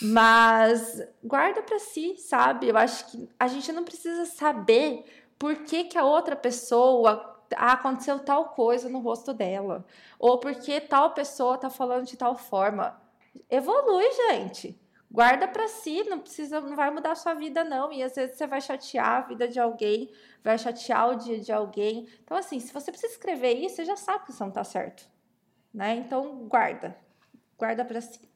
Mas 0.00 1.06
guarda 1.22 1.62
para 1.62 1.78
si, 1.78 2.16
sabe? 2.16 2.68
Eu 2.68 2.78
acho 2.78 3.10
que 3.10 3.28
a 3.38 3.46
gente 3.46 3.70
não 3.70 3.84
precisa 3.84 4.24
saber 4.24 5.04
por 5.38 5.56
que, 5.56 5.84
que 5.84 5.98
a 5.98 6.06
outra 6.06 6.34
pessoa 6.34 7.44
ah, 7.54 7.72
aconteceu 7.72 8.18
tal 8.18 8.46
coisa 8.46 8.88
no 8.88 9.00
rosto 9.00 9.34
dela, 9.34 9.84
ou 10.18 10.38
porque 10.38 10.80
tal 10.80 11.10
pessoa 11.10 11.58
tá 11.58 11.68
falando 11.68 12.06
de 12.06 12.16
tal 12.16 12.34
forma. 12.34 12.98
Evolui, 13.50 14.10
gente. 14.30 14.82
Guarda 15.14 15.46
para 15.46 15.68
si, 15.68 16.02
não 16.10 16.18
precisa, 16.18 16.60
não 16.60 16.74
vai 16.74 16.90
mudar 16.90 17.12
a 17.12 17.14
sua 17.14 17.34
vida 17.34 17.62
não. 17.62 17.92
E 17.92 18.02
às 18.02 18.16
vezes 18.16 18.36
você 18.36 18.48
vai 18.48 18.60
chatear 18.60 19.18
a 19.18 19.20
vida 19.20 19.46
de 19.46 19.60
alguém, 19.60 20.10
vai 20.42 20.58
chatear 20.58 21.08
o 21.08 21.14
dia 21.14 21.38
de 21.38 21.52
alguém. 21.52 22.08
Então 22.24 22.36
assim, 22.36 22.58
se 22.58 22.72
você 22.72 22.90
precisa 22.90 23.12
escrever 23.12 23.52
isso, 23.52 23.76
você 23.76 23.84
já 23.84 23.94
sabe 23.94 24.24
que 24.24 24.32
isso 24.32 24.42
não 24.42 24.50
tá 24.50 24.64
certo, 24.64 25.08
né? 25.72 25.94
Então 25.94 26.48
guarda. 26.48 26.96
Guarda 27.56 27.84
para 27.84 28.00
si. 28.00 28.28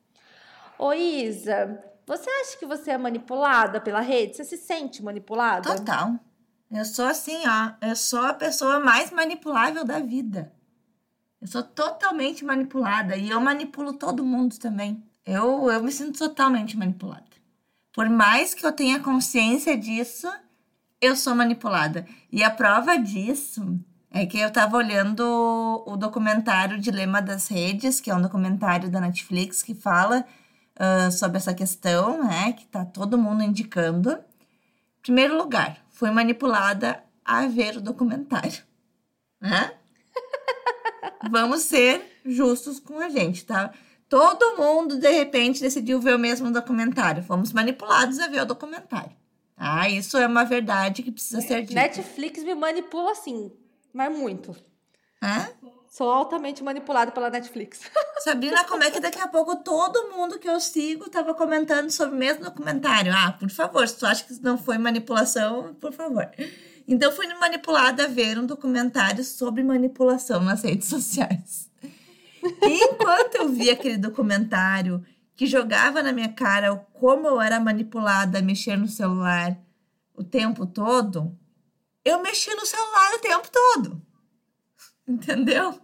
Ô 0.78 0.92
Isa, 0.92 1.82
você 2.06 2.30
acha 2.30 2.56
que 2.56 2.64
você 2.64 2.92
é 2.92 2.96
manipulada 2.96 3.80
pela 3.80 3.98
rede? 3.98 4.36
Você 4.36 4.44
se 4.44 4.56
sente 4.56 5.02
manipulada? 5.02 5.74
Total. 5.74 6.12
Eu 6.70 6.84
sou 6.84 7.06
assim, 7.06 7.42
ó. 7.48 7.72
Eu 7.84 7.96
sou 7.96 8.24
a 8.24 8.34
pessoa 8.34 8.78
mais 8.78 9.10
manipulável 9.10 9.84
da 9.84 9.98
vida. 9.98 10.52
Eu 11.40 11.48
sou 11.48 11.64
totalmente 11.64 12.44
manipulada 12.44 13.16
e 13.16 13.30
eu 13.30 13.40
manipulo 13.40 13.94
todo 13.94 14.24
mundo 14.24 14.56
também. 14.60 15.07
Eu, 15.28 15.70
eu 15.70 15.82
me 15.82 15.92
sinto 15.92 16.18
totalmente 16.18 16.74
manipulada. 16.74 17.22
Por 17.92 18.08
mais 18.08 18.54
que 18.54 18.64
eu 18.64 18.72
tenha 18.72 18.98
consciência 18.98 19.76
disso, 19.76 20.26
eu 21.02 21.14
sou 21.14 21.34
manipulada. 21.34 22.06
E 22.32 22.42
a 22.42 22.50
prova 22.50 22.96
disso 22.96 23.78
é 24.10 24.24
que 24.24 24.38
eu 24.38 24.50
tava 24.50 24.78
olhando 24.78 25.84
o 25.86 25.98
documentário 25.98 26.80
Dilema 26.80 27.20
das 27.20 27.46
Redes, 27.46 28.00
que 28.00 28.10
é 28.10 28.14
um 28.14 28.22
documentário 28.22 28.88
da 28.88 29.02
Netflix 29.02 29.62
que 29.62 29.74
fala 29.74 30.24
uh, 30.80 31.12
sobre 31.12 31.36
essa 31.36 31.52
questão, 31.52 32.24
né? 32.24 32.54
Que 32.54 32.64
tá 32.64 32.86
todo 32.86 33.18
mundo 33.18 33.42
indicando. 33.42 34.18
Primeiro 35.02 35.36
lugar, 35.36 35.76
foi 35.90 36.10
manipulada 36.10 37.04
a 37.22 37.46
ver 37.46 37.76
o 37.76 37.82
documentário, 37.82 38.62
né? 39.38 39.74
Vamos 41.30 41.64
ser 41.64 42.18
justos 42.24 42.80
com 42.80 42.98
a 42.98 43.10
gente, 43.10 43.44
tá? 43.44 43.74
Todo 44.08 44.56
mundo, 44.56 44.98
de 44.98 45.10
repente, 45.10 45.60
decidiu 45.60 46.00
ver 46.00 46.14
o 46.14 46.18
mesmo 46.18 46.50
documentário. 46.50 47.22
Fomos 47.22 47.52
manipulados 47.52 48.18
a 48.18 48.26
ver 48.26 48.42
o 48.42 48.46
documentário. 48.46 49.12
Ah, 49.56 49.88
isso 49.88 50.16
é 50.16 50.26
uma 50.26 50.44
verdade 50.44 51.02
que 51.02 51.10
precisa 51.10 51.40
ser 51.40 51.62
dita. 51.62 51.74
Netflix 51.74 52.42
me 52.42 52.54
manipula 52.54 53.12
assim, 53.12 53.52
mas 53.92 54.16
muito. 54.16 54.56
Hã? 55.20 55.48
Sou 55.90 56.08
altamente 56.10 56.62
manipulada 56.62 57.10
pela 57.10 57.28
Netflix. 57.28 57.80
Sabrina, 58.22 58.64
como 58.64 58.84
é 58.84 58.90
que 58.90 59.00
daqui 59.00 59.18
a 59.18 59.26
pouco 59.26 59.56
todo 59.56 60.10
mundo 60.10 60.38
que 60.38 60.48
eu 60.48 60.60
sigo 60.60 61.06
estava 61.06 61.34
comentando 61.34 61.90
sobre 61.90 62.14
o 62.14 62.18
mesmo 62.18 62.44
documentário? 62.44 63.12
Ah, 63.12 63.32
por 63.32 63.50
favor, 63.50 63.86
se 63.88 63.98
tu 63.98 64.06
acha 64.06 64.24
que 64.24 64.32
isso 64.32 64.42
não 64.42 64.56
foi 64.56 64.78
manipulação, 64.78 65.74
por 65.74 65.92
favor. 65.92 66.30
Então, 66.86 67.10
fui 67.10 67.26
manipulada 67.34 68.04
a 68.04 68.06
ver 68.06 68.38
um 68.38 68.46
documentário 68.46 69.24
sobre 69.24 69.62
manipulação 69.62 70.40
nas 70.40 70.62
redes 70.62 70.88
sociais. 70.88 71.67
E 72.42 72.84
enquanto 72.84 73.36
eu 73.36 73.48
vi 73.48 73.70
aquele 73.70 73.96
documentário 73.96 75.04
que 75.34 75.46
jogava 75.46 76.02
na 76.02 76.12
minha 76.12 76.32
cara 76.32 76.74
como 76.94 77.26
eu 77.26 77.40
era 77.40 77.60
manipulada 77.60 78.38
a 78.38 78.42
mexer 78.42 78.76
no 78.76 78.88
celular 78.88 79.56
o 80.14 80.24
tempo 80.24 80.66
todo, 80.66 81.36
eu 82.04 82.20
mexi 82.22 82.52
no 82.54 82.66
celular 82.66 83.14
o 83.14 83.18
tempo 83.20 83.48
todo 83.50 84.02
entendeu? 85.06 85.80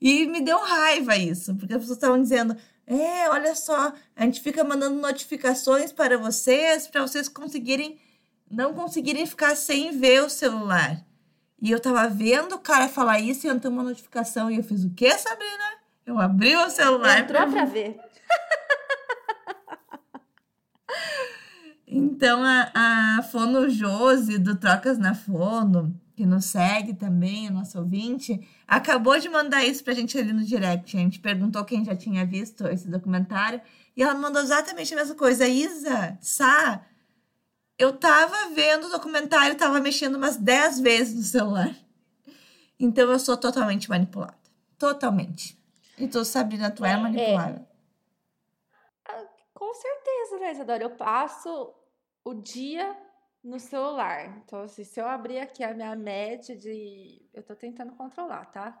E 0.00 0.26
me 0.26 0.40
deu 0.40 0.58
raiva 0.58 1.16
isso, 1.16 1.54
porque 1.56 1.74
as 1.74 1.80
pessoas 1.80 1.96
estavam 1.96 2.20
dizendo: 2.20 2.56
é, 2.86 3.28
olha 3.30 3.54
só, 3.54 3.92
a 4.14 4.24
gente 4.24 4.40
fica 4.40 4.62
mandando 4.62 5.00
notificações 5.00 5.92
para 5.92 6.18
vocês, 6.18 6.86
para 6.86 7.02
vocês 7.02 7.28
conseguirem, 7.28 7.98
não 8.50 8.74
conseguirem 8.74 9.26
ficar 9.26 9.56
sem 9.56 9.98
ver 9.98 10.22
o 10.22 10.30
celular. 10.30 11.04
E 11.60 11.70
eu 11.70 11.80
tava 11.80 12.08
vendo 12.08 12.54
o 12.54 12.58
cara 12.58 12.88
falar 12.88 13.18
isso 13.18 13.46
e 13.46 13.50
entrou 13.50 13.72
uma 13.72 13.82
notificação 13.82 14.50
e 14.50 14.56
eu 14.56 14.62
fiz 14.62 14.84
o 14.84 14.90
quê, 14.90 15.16
Sabrina? 15.16 15.64
Eu 16.04 16.18
abri 16.18 16.54
o 16.54 16.70
celular. 16.70 17.20
Entrou 17.20 17.50
pra 17.50 17.64
ver. 17.64 17.98
então 21.86 22.42
a, 22.44 23.18
a 23.18 23.22
Fono 23.22 23.68
Josi 23.68 24.38
do 24.38 24.56
Trocas 24.56 24.98
na 24.98 25.14
Fono 25.14 25.98
que 26.16 26.24
nos 26.24 26.46
segue 26.46 26.94
também, 26.94 27.48
o 27.48 27.52
nosso 27.52 27.78
ouvinte, 27.78 28.40
acabou 28.66 29.20
de 29.20 29.28
mandar 29.28 29.62
isso 29.64 29.84
pra 29.84 29.92
gente 29.92 30.18
ali 30.18 30.32
no 30.32 30.42
direct. 30.42 30.96
A 30.96 31.00
gente 31.00 31.20
perguntou 31.20 31.62
quem 31.62 31.84
já 31.84 31.94
tinha 31.94 32.24
visto 32.24 32.66
esse 32.66 32.88
documentário 32.88 33.60
e 33.94 34.02
ela 34.02 34.14
mandou 34.14 34.40
exatamente 34.40 34.94
a 34.94 34.96
mesma 34.96 35.14
coisa. 35.14 35.46
Isa, 35.46 36.16
Sá, 36.22 36.80
eu 37.78 37.96
tava 37.98 38.54
vendo 38.54 38.86
o 38.86 38.90
documentário, 38.90 39.56
tava 39.56 39.80
mexendo 39.80 40.16
umas 40.16 40.36
10 40.36 40.80
vezes 40.80 41.14
no 41.14 41.22
celular. 41.22 41.74
Então 42.78 43.10
eu 43.10 43.18
sou 43.18 43.36
totalmente 43.36 43.88
manipulada. 43.88 44.38
Totalmente. 44.78 45.58
E 45.98 46.06
tu, 46.06 46.24
Sabrina, 46.24 46.70
tu 46.70 46.84
é, 46.84 46.92
é 46.92 46.96
manipulada. 46.96 47.68
É. 47.72 47.76
Com 49.54 49.74
certeza, 49.74 50.38
né, 50.38 50.52
Isadora? 50.52 50.82
Eu 50.82 50.90
passo 50.90 51.74
o 52.22 52.34
dia 52.34 52.96
no 53.42 53.58
celular. 53.58 54.36
Então, 54.38 54.62
assim, 54.62 54.84
se 54.84 55.00
eu 55.00 55.06
abrir 55.06 55.38
aqui 55.38 55.64
a 55.64 55.72
minha 55.72 55.96
média 55.96 56.54
de. 56.56 57.26
Eu 57.32 57.42
tô 57.42 57.54
tentando 57.54 57.92
controlar, 57.92 58.46
tá? 58.46 58.78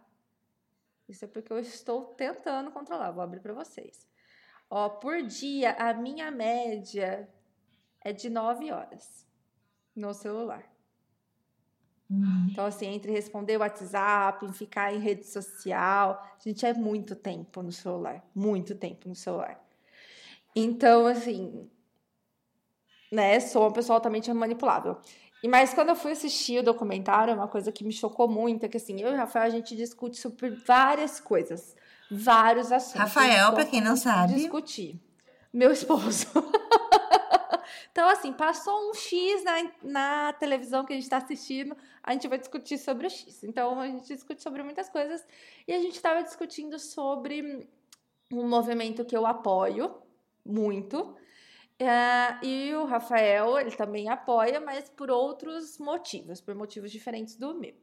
Isso 1.08 1.24
é 1.24 1.28
porque 1.28 1.52
eu 1.52 1.58
estou 1.58 2.14
tentando 2.14 2.70
controlar. 2.70 3.10
Vou 3.12 3.22
abrir 3.22 3.40
para 3.40 3.54
vocês. 3.54 4.06
Ó, 4.68 4.88
por 4.88 5.22
dia, 5.22 5.72
a 5.78 5.94
minha 5.94 6.30
média 6.30 7.28
é 8.06 8.12
de 8.12 8.30
9 8.30 8.70
horas 8.70 9.26
no 9.94 10.14
celular. 10.14 10.62
Uhum. 12.08 12.46
Então, 12.52 12.64
assim, 12.64 12.86
entre 12.86 13.10
responder 13.10 13.56
o 13.56 13.60
WhatsApp, 13.60 14.46
ficar 14.52 14.94
em 14.94 15.00
rede 15.00 15.26
social, 15.26 16.22
a 16.22 16.48
gente 16.48 16.64
é 16.64 16.72
muito 16.72 17.16
tempo 17.16 17.64
no 17.64 17.72
celular, 17.72 18.24
muito 18.32 18.76
tempo 18.76 19.08
no 19.08 19.14
celular. 19.16 19.60
Então, 20.54 21.08
assim, 21.08 21.68
né, 23.10 23.40
sou 23.40 23.62
uma 23.62 23.72
pessoa 23.72 23.96
altamente 23.96 24.32
manipulável. 24.32 24.98
E 25.42 25.48
mas 25.48 25.74
quando 25.74 25.88
eu 25.88 25.96
fui 25.96 26.12
assistir 26.12 26.60
o 26.60 26.62
documentário, 26.62 27.34
uma 27.34 27.48
coisa 27.48 27.72
que 27.72 27.82
me 27.82 27.92
chocou 27.92 28.28
muito 28.28 28.64
é 28.64 28.68
que 28.68 28.76
assim, 28.76 29.00
eu 29.00 29.10
e 29.10 29.14
o 29.14 29.16
Rafael 29.16 29.46
a 29.46 29.50
gente 29.50 29.74
discute 29.74 30.16
sobre 30.16 30.50
várias 30.50 31.18
coisas, 31.18 31.74
vários 32.08 32.70
assuntos. 32.70 33.00
Rafael, 33.00 33.52
para 33.52 33.66
quem 33.66 33.80
não 33.80 33.96
sabe, 33.96 34.34
discutir. 34.34 35.00
Meu 35.52 35.72
esposo. 35.72 36.28
Então, 37.96 38.10
assim, 38.10 38.30
passou 38.30 38.90
um 38.90 38.92
X 38.92 39.42
na, 39.42 39.72
na 39.82 40.32
televisão 40.34 40.84
que 40.84 40.92
a 40.92 40.96
gente 40.96 41.04
está 41.04 41.16
assistindo, 41.16 41.74
a 42.02 42.12
gente 42.12 42.28
vai 42.28 42.36
discutir 42.38 42.76
sobre 42.76 43.06
o 43.06 43.10
X. 43.10 43.42
Então, 43.42 43.80
a 43.80 43.86
gente 43.86 44.06
discute 44.06 44.42
sobre 44.42 44.62
muitas 44.62 44.90
coisas. 44.90 45.26
E 45.66 45.72
a 45.72 45.80
gente 45.80 45.94
estava 45.94 46.22
discutindo 46.22 46.78
sobre 46.78 47.66
um 48.30 48.46
movimento 48.46 49.02
que 49.02 49.16
eu 49.16 49.24
apoio 49.24 49.96
muito. 50.44 51.16
Uh, 51.80 52.44
e 52.44 52.74
o 52.74 52.84
Rafael, 52.84 53.58
ele 53.58 53.74
também 53.74 54.10
apoia, 54.10 54.60
mas 54.60 54.90
por 54.90 55.10
outros 55.10 55.78
motivos, 55.78 56.38
por 56.38 56.54
motivos 56.54 56.92
diferentes 56.92 57.36
do 57.36 57.54
meu. 57.54 57.74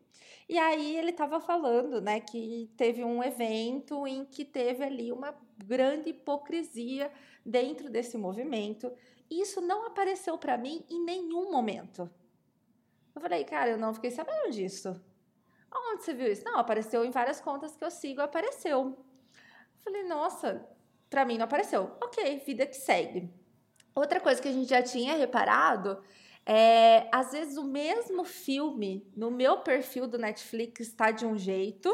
E 0.47 0.59
aí 0.59 0.95
ele 0.95 1.09
estava 1.09 1.41
falando, 1.41 1.99
né, 1.99 2.19
que 2.19 2.69
teve 2.77 3.03
um 3.03 3.23
evento 3.23 4.05
em 4.05 4.25
que 4.25 4.45
teve 4.45 4.83
ali 4.83 5.11
uma 5.11 5.33
grande 5.65 6.09
hipocrisia 6.09 7.11
dentro 7.43 7.89
desse 7.89 8.15
movimento 8.15 8.91
isso 9.39 9.61
não 9.61 9.85
apareceu 9.85 10.37
para 10.37 10.57
mim 10.57 10.85
em 10.89 11.03
nenhum 11.03 11.51
momento. 11.51 12.09
Eu 13.15 13.21
falei, 13.21 13.43
cara, 13.43 13.71
eu 13.71 13.77
não 13.77 13.93
fiquei 13.93 14.11
sabendo 14.11 14.51
disso. 14.51 14.99
Onde 15.71 16.03
você 16.03 16.13
viu 16.13 16.31
isso? 16.31 16.43
Não, 16.43 16.57
apareceu 16.57 17.03
em 17.03 17.11
várias 17.11 17.39
contas 17.39 17.75
que 17.75 17.83
eu 17.83 17.91
sigo, 17.91 18.21
apareceu. 18.21 18.79
Eu 18.79 19.83
falei, 19.83 20.03
nossa, 20.03 20.67
para 21.09 21.25
mim 21.25 21.37
não 21.37 21.45
apareceu. 21.45 21.95
Ok, 22.03 22.39
vida 22.45 22.65
que 22.65 22.75
segue. 22.75 23.31
Outra 23.95 24.19
coisa 24.19 24.41
que 24.41 24.47
a 24.47 24.51
gente 24.51 24.69
já 24.69 24.81
tinha 24.81 25.15
reparado 25.15 26.03
é, 26.45 27.07
às 27.11 27.31
vezes 27.31 27.57
o 27.57 27.63
mesmo 27.63 28.23
filme 28.23 29.07
no 29.15 29.31
meu 29.31 29.59
perfil 29.59 30.07
do 30.07 30.17
Netflix 30.17 30.81
está 30.81 31.11
de 31.11 31.25
um 31.25 31.37
jeito 31.37 31.89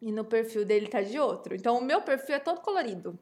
e 0.00 0.10
no 0.10 0.24
perfil 0.24 0.64
dele 0.64 0.86
está 0.86 1.02
de 1.02 1.18
outro. 1.18 1.54
Então 1.54 1.78
o 1.78 1.84
meu 1.84 2.02
perfil 2.02 2.36
é 2.36 2.40
todo 2.40 2.60
colorido 2.60 3.18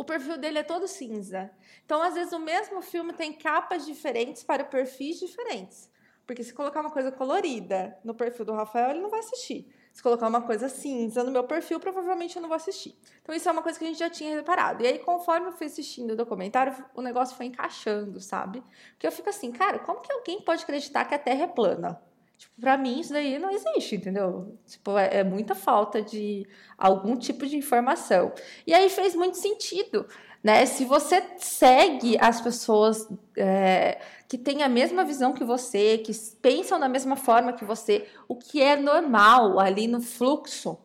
o 0.00 0.04
perfil 0.04 0.38
dele 0.38 0.60
é 0.60 0.62
todo 0.62 0.88
cinza. 0.88 1.50
Então, 1.84 2.00
às 2.00 2.14
vezes, 2.14 2.32
o 2.32 2.38
mesmo 2.38 2.80
filme 2.80 3.12
tem 3.12 3.34
capas 3.34 3.84
diferentes 3.84 4.42
para 4.42 4.64
perfis 4.64 5.18
diferentes. 5.18 5.90
Porque 6.26 6.42
se 6.42 6.54
colocar 6.54 6.80
uma 6.80 6.90
coisa 6.90 7.12
colorida 7.12 7.98
no 8.02 8.14
perfil 8.14 8.46
do 8.46 8.54
Rafael, 8.54 8.92
ele 8.92 9.00
não 9.00 9.10
vai 9.10 9.20
assistir. 9.20 9.70
Se 9.92 10.02
colocar 10.02 10.26
uma 10.26 10.40
coisa 10.40 10.70
cinza 10.70 11.22
no 11.22 11.30
meu 11.30 11.44
perfil, 11.44 11.78
provavelmente 11.78 12.34
eu 12.34 12.40
não 12.40 12.48
vou 12.48 12.56
assistir. 12.56 12.98
Então, 13.20 13.34
isso 13.34 13.46
é 13.46 13.52
uma 13.52 13.60
coisa 13.60 13.78
que 13.78 13.84
a 13.84 13.88
gente 13.88 13.98
já 13.98 14.08
tinha 14.08 14.34
reparado. 14.36 14.82
E 14.82 14.86
aí, 14.86 14.98
conforme 15.00 15.48
eu 15.48 15.52
fui 15.52 15.66
assistindo 15.66 16.12
o 16.12 16.16
documentário, 16.16 16.74
o 16.94 17.02
negócio 17.02 17.36
foi 17.36 17.44
encaixando, 17.44 18.20
sabe? 18.20 18.64
Porque 18.92 19.06
eu 19.06 19.12
fico 19.12 19.28
assim, 19.28 19.52
cara, 19.52 19.80
como 19.80 20.00
que 20.00 20.10
alguém 20.10 20.40
pode 20.40 20.62
acreditar 20.62 21.04
que 21.04 21.14
a 21.14 21.18
Terra 21.18 21.44
é 21.44 21.46
plana? 21.46 22.00
Tipo, 22.40 22.58
pra 22.58 22.78
mim 22.78 23.00
isso 23.00 23.12
daí 23.12 23.38
não 23.38 23.50
existe, 23.50 23.96
entendeu? 23.96 24.58
Tipo, 24.66 24.96
é, 24.96 25.18
é, 25.18 25.22
muita 25.24 25.54
falta 25.54 26.00
de 26.00 26.48
algum 26.78 27.14
tipo 27.14 27.46
de 27.46 27.54
informação. 27.54 28.32
E 28.66 28.72
aí 28.72 28.88
fez 28.88 29.14
muito 29.14 29.36
sentido, 29.36 30.06
né? 30.42 30.64
Se 30.64 30.86
você 30.86 31.22
segue 31.36 32.16
as 32.18 32.40
pessoas 32.40 33.06
é, 33.36 34.00
que 34.26 34.38
têm 34.38 34.62
a 34.62 34.70
mesma 34.70 35.04
visão 35.04 35.34
que 35.34 35.44
você, 35.44 35.98
que 35.98 36.12
pensam 36.40 36.80
da 36.80 36.88
mesma 36.88 37.14
forma 37.14 37.52
que 37.52 37.62
você, 37.62 38.08
o 38.26 38.34
que 38.34 38.62
é 38.62 38.74
normal 38.74 39.60
ali 39.60 39.86
no 39.86 40.00
fluxo 40.00 40.78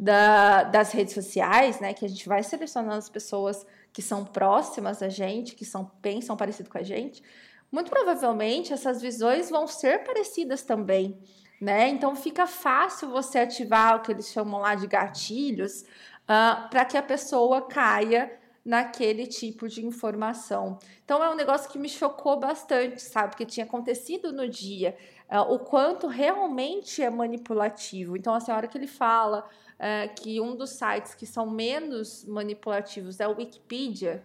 da, 0.00 0.62
das 0.62 0.92
redes 0.92 1.12
sociais, 1.12 1.78
né? 1.78 1.92
Que 1.92 2.06
a 2.06 2.08
gente 2.08 2.26
vai 2.26 2.42
selecionando 2.42 2.96
as 2.96 3.10
pessoas 3.10 3.66
que 3.92 4.00
são 4.00 4.24
próximas 4.24 5.02
a 5.02 5.10
gente, 5.10 5.54
que 5.54 5.66
são 5.66 5.84
pensam 6.00 6.38
parecido 6.38 6.70
com 6.70 6.78
a 6.78 6.82
gente 6.82 7.22
muito 7.72 7.90
provavelmente 7.90 8.72
essas 8.72 9.00
visões 9.00 9.48
vão 9.48 9.66
ser 9.66 10.04
parecidas 10.04 10.62
também, 10.62 11.18
né? 11.58 11.88
Então 11.88 12.14
fica 12.14 12.46
fácil 12.46 13.08
você 13.08 13.38
ativar 13.38 13.96
o 13.96 14.00
que 14.02 14.12
eles 14.12 14.28
chamam 14.30 14.60
lá 14.60 14.74
de 14.74 14.86
gatilhos 14.86 15.80
uh, 15.80 15.86
ah, 16.28 16.68
para 16.70 16.84
que 16.84 16.98
a 16.98 17.02
pessoa 17.02 17.62
caia 17.62 18.38
naquele 18.62 19.26
tipo 19.26 19.68
de 19.68 19.84
informação. 19.84 20.78
Então 21.04 21.24
é 21.24 21.30
um 21.30 21.34
negócio 21.34 21.70
que 21.70 21.78
me 21.78 21.88
chocou 21.88 22.38
bastante, 22.38 23.00
sabe? 23.00 23.30
Porque 23.30 23.46
tinha 23.46 23.64
acontecido 23.64 24.32
no 24.32 24.46
dia, 24.48 24.96
uh, 25.30 25.52
o 25.52 25.58
quanto 25.58 26.06
realmente 26.06 27.02
é 27.02 27.08
manipulativo. 27.08 28.16
Então, 28.16 28.34
assim, 28.34 28.52
a 28.52 28.56
hora 28.56 28.68
que 28.68 28.76
ele 28.76 28.86
fala 28.86 29.48
uh, 29.78 30.14
que 30.20 30.40
um 30.40 30.54
dos 30.54 30.70
sites 30.70 31.14
que 31.14 31.26
são 31.26 31.50
menos 31.50 32.24
manipulativos 32.26 33.18
é 33.18 33.26
o 33.26 33.36
Wikipedia, 33.36 34.24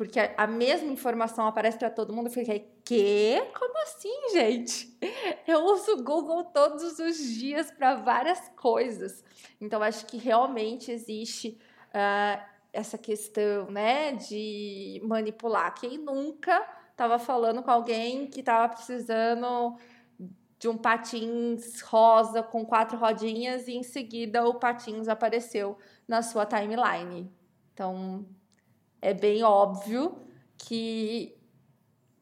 porque 0.00 0.18
a, 0.18 0.46
mesma 0.46 0.90
informação 0.90 1.46
aparece 1.46 1.76
para 1.76 1.90
todo 1.90 2.10
mundo. 2.10 2.28
Eu 2.28 2.32
fiquei, 2.32 2.72
que? 2.82 3.38
Como 3.52 3.82
assim, 3.82 4.30
gente? 4.32 4.98
Eu 5.46 5.62
uso 5.66 5.92
o 5.92 6.02
Google 6.02 6.44
todos 6.44 6.98
os 6.98 7.18
dias 7.18 7.70
para 7.70 7.96
várias 7.96 8.48
coisas. 8.56 9.22
Então, 9.60 9.82
acho 9.82 10.06
que 10.06 10.16
realmente 10.16 10.90
existe 10.90 11.58
uh, 11.88 12.42
essa 12.72 12.96
questão, 12.96 13.70
né, 13.70 14.12
de 14.12 15.02
manipular. 15.04 15.74
Quem 15.74 15.98
nunca 15.98 16.66
estava 16.92 17.18
falando 17.18 17.62
com 17.62 17.70
alguém 17.70 18.26
que 18.26 18.40
estava 18.40 18.72
precisando 18.72 19.76
de 20.58 20.66
um 20.66 20.78
patins 20.78 21.82
rosa 21.82 22.42
com 22.42 22.64
quatro 22.64 22.96
rodinhas 22.96 23.68
e 23.68 23.74
em 23.74 23.82
seguida 23.82 24.48
o 24.48 24.54
patins 24.54 25.08
apareceu 25.08 25.76
na 26.08 26.22
sua 26.22 26.46
timeline. 26.46 27.30
Então, 27.74 28.24
é 29.00 29.14
bem 29.14 29.42
óbvio 29.42 30.18
que 30.56 31.34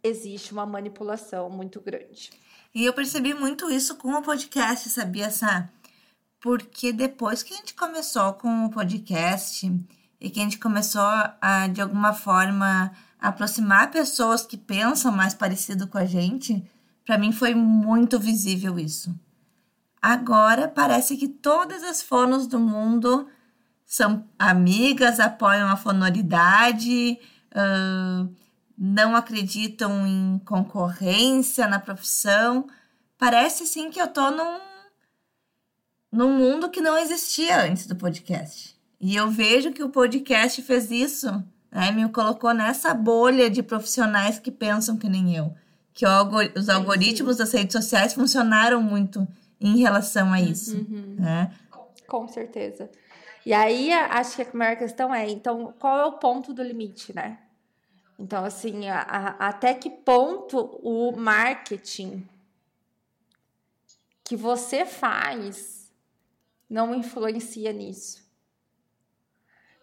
existe 0.02 0.52
uma 0.52 0.66
manipulação 0.66 1.50
muito 1.50 1.80
grande. 1.80 2.30
E 2.74 2.84
eu 2.84 2.92
percebi 2.92 3.34
muito 3.34 3.70
isso 3.70 3.96
com 3.96 4.12
o 4.12 4.22
podcast, 4.22 4.88
sabia, 4.88 5.30
Sá? 5.30 5.68
Porque 6.40 6.92
depois 6.92 7.42
que 7.42 7.52
a 7.52 7.56
gente 7.56 7.74
começou 7.74 8.34
com 8.34 8.66
o 8.66 8.70
podcast 8.70 9.70
e 10.20 10.30
que 10.30 10.40
a 10.40 10.42
gente 10.44 10.58
começou 10.58 11.02
a, 11.02 11.68
de 11.68 11.80
alguma 11.80 12.12
forma, 12.12 12.92
aproximar 13.18 13.90
pessoas 13.90 14.46
que 14.46 14.56
pensam 14.56 15.10
mais 15.10 15.34
parecido 15.34 15.88
com 15.88 15.98
a 15.98 16.04
gente, 16.04 16.64
para 17.04 17.18
mim 17.18 17.32
foi 17.32 17.54
muito 17.54 18.20
visível 18.20 18.78
isso. 18.78 19.14
Agora 20.00 20.68
parece 20.68 21.16
que 21.16 21.26
todas 21.26 21.82
as 21.82 22.00
fonos 22.00 22.46
do 22.46 22.60
mundo 22.60 23.26
são 23.88 24.28
amigas, 24.38 25.18
apoiam 25.18 25.66
a 25.70 25.74
fonoridade, 25.74 27.18
uh, 27.52 28.30
não 28.76 29.16
acreditam 29.16 30.06
em 30.06 30.38
concorrência 30.44 31.66
na 31.66 31.80
profissão. 31.80 32.68
Parece 33.16 33.66
sim 33.66 33.90
que 33.90 33.98
eu 33.98 34.06
tô 34.06 34.30
num, 34.30 34.58
num 36.12 36.36
mundo 36.36 36.68
que 36.68 36.82
não 36.82 36.98
existia 36.98 37.62
antes 37.62 37.86
do 37.86 37.96
podcast. 37.96 38.78
E 39.00 39.16
eu 39.16 39.30
vejo 39.30 39.72
que 39.72 39.82
o 39.82 39.88
podcast 39.88 40.60
fez 40.60 40.90
isso, 40.90 41.42
né? 41.72 41.90
me 41.90 42.06
colocou 42.10 42.52
nessa 42.52 42.92
bolha 42.92 43.48
de 43.48 43.62
profissionais 43.62 44.38
que 44.38 44.50
pensam 44.50 44.98
que 44.98 45.08
nem 45.08 45.34
eu. 45.34 45.54
Que 45.94 46.04
os 46.54 46.68
algoritmos 46.68 47.38
das 47.38 47.52
redes 47.52 47.72
sociais 47.72 48.12
funcionaram 48.12 48.82
muito 48.82 49.26
em 49.58 49.78
relação 49.78 50.30
a 50.30 50.40
isso. 50.42 50.76
Uhum. 50.76 51.16
Né? 51.18 51.50
Com 52.06 52.28
certeza. 52.28 52.90
E 53.48 53.54
aí, 53.54 53.90
acho 53.90 54.36
que 54.36 54.42
a 54.42 54.50
maior 54.52 54.76
questão 54.76 55.14
é, 55.14 55.26
então, 55.26 55.72
qual 55.78 55.98
é 55.98 56.04
o 56.04 56.18
ponto 56.18 56.52
do 56.52 56.62
limite, 56.62 57.14
né? 57.14 57.38
Então, 58.18 58.44
assim, 58.44 58.90
a, 58.90 59.00
a, 59.00 59.48
até 59.48 59.72
que 59.72 59.88
ponto 59.88 60.78
o 60.82 61.16
marketing 61.16 62.28
que 64.22 64.36
você 64.36 64.84
faz 64.84 65.90
não 66.68 66.94
influencia 66.94 67.72
nisso. 67.72 68.22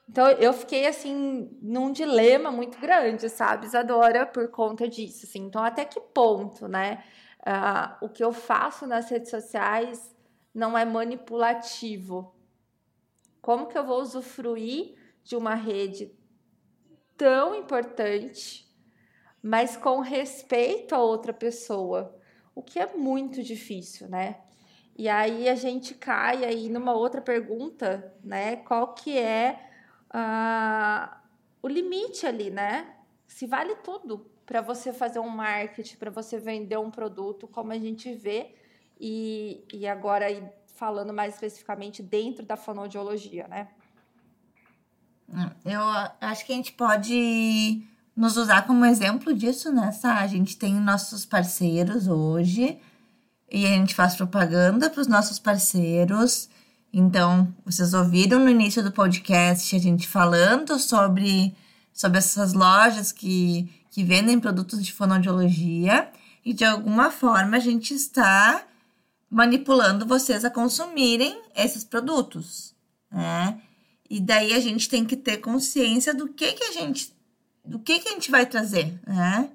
Então 0.07 0.29
eu 0.29 0.53
fiquei 0.53 0.85
assim 0.85 1.49
num 1.59 1.91
dilema 1.91 2.51
muito 2.51 2.79
grande, 2.79 3.27
sabe, 3.29 3.65
Isadora, 3.65 4.27
por 4.27 4.47
conta 4.49 4.87
disso. 4.87 5.25
Assim. 5.25 5.39
Então 5.39 5.63
até 5.63 5.83
que 5.85 5.99
ponto, 5.99 6.67
né? 6.67 7.03
Uh, 7.39 8.05
o 8.05 8.09
que 8.09 8.23
eu 8.23 8.31
faço 8.31 8.85
nas 8.85 9.09
redes 9.09 9.31
sociais 9.31 10.15
não 10.53 10.77
é 10.77 10.85
manipulativo. 10.85 12.34
Como 13.45 13.67
que 13.67 13.77
eu 13.77 13.85
vou 13.85 14.01
usufruir 14.01 14.95
de 15.23 15.35
uma 15.35 15.53
rede 15.53 16.11
tão 17.15 17.53
importante, 17.53 18.67
mas 19.39 19.77
com 19.77 19.99
respeito 19.99 20.95
a 20.95 20.97
outra 20.97 21.31
pessoa? 21.31 22.19
O 22.55 22.63
que 22.63 22.79
é 22.79 22.91
muito 22.97 23.43
difícil, 23.43 24.09
né? 24.09 24.41
E 24.97 25.07
aí 25.07 25.47
a 25.47 25.53
gente 25.53 25.93
cai 25.93 26.43
aí 26.43 26.69
numa 26.69 26.93
outra 26.93 27.21
pergunta, 27.21 28.17
né? 28.23 28.55
Qual 28.55 28.95
que 28.95 29.15
é 29.15 29.69
uh, 30.09 31.15
o 31.61 31.67
limite 31.67 32.25
ali, 32.25 32.49
né? 32.49 32.95
Se 33.27 33.45
vale 33.45 33.75
tudo 33.75 34.25
para 34.43 34.59
você 34.59 34.91
fazer 34.91 35.19
um 35.19 35.29
marketing, 35.29 35.97
para 35.97 36.09
você 36.09 36.39
vender 36.39 36.79
um 36.79 36.89
produto, 36.89 37.47
como 37.47 37.71
a 37.71 37.77
gente 37.77 38.11
vê, 38.11 38.55
e, 38.99 39.63
e 39.71 39.85
agora 39.85 40.31
falando 40.75 41.13
mais 41.13 41.33
especificamente 41.33 42.03
dentro 42.03 42.45
da 42.45 42.55
fonoaudiologia, 42.55 43.47
né? 43.47 43.67
Hum, 45.29 45.49
eu 45.65 45.81
acho 46.21 46.45
que 46.45 46.53
a 46.53 46.55
gente 46.55 46.73
pode 46.73 47.83
nos 48.15 48.37
usar 48.37 48.67
como 48.67 48.85
exemplo 48.85 49.33
disso, 49.33 49.71
né? 49.71 49.91
A 50.03 50.27
gente 50.27 50.57
tem 50.57 50.73
nossos 50.75 51.25
parceiros 51.25 52.07
hoje 52.07 52.79
e 53.51 53.65
a 53.65 53.69
gente 53.69 53.95
faz 53.95 54.15
propaganda 54.15 54.89
para 54.89 55.01
os 55.01 55.07
nossos 55.07 55.39
parceiros 55.39 56.49
então, 56.97 57.53
vocês 57.65 57.93
ouviram 57.93 58.39
no 58.39 58.49
início 58.49 58.81
do 58.81 58.89
podcast 58.89 59.75
a 59.75 59.79
gente 59.79 60.07
falando 60.07 60.79
sobre, 60.79 61.53
sobre 61.91 62.19
essas 62.19 62.53
lojas 62.53 63.11
que, 63.11 63.69
que 63.91 64.01
vendem 64.01 64.39
produtos 64.39 64.81
de 64.81 64.93
fonoaudiologia 64.93 66.09
e 66.45 66.53
de 66.53 66.63
alguma 66.63 67.11
forma 67.11 67.57
a 67.57 67.59
gente 67.59 67.93
está 67.93 68.63
manipulando 69.35 70.05
vocês 70.05 70.45
a 70.45 70.49
consumirem 70.49 71.41
esses 71.53 71.83
produtos, 71.83 72.73
né? 73.11 73.61
E 74.09 74.21
daí 74.21 74.53
a 74.53 74.61
gente 74.61 74.87
tem 74.87 75.03
que 75.03 75.17
ter 75.17 75.39
consciência 75.39 76.13
do 76.13 76.29
que 76.29 76.53
que 76.53 76.63
a 76.63 76.71
gente 76.71 77.13
do 77.65 77.77
que 77.77 77.99
que 77.99 78.07
a 78.07 78.11
gente 78.13 78.31
vai 78.31 78.45
trazer, 78.45 78.97
né? 79.05 79.49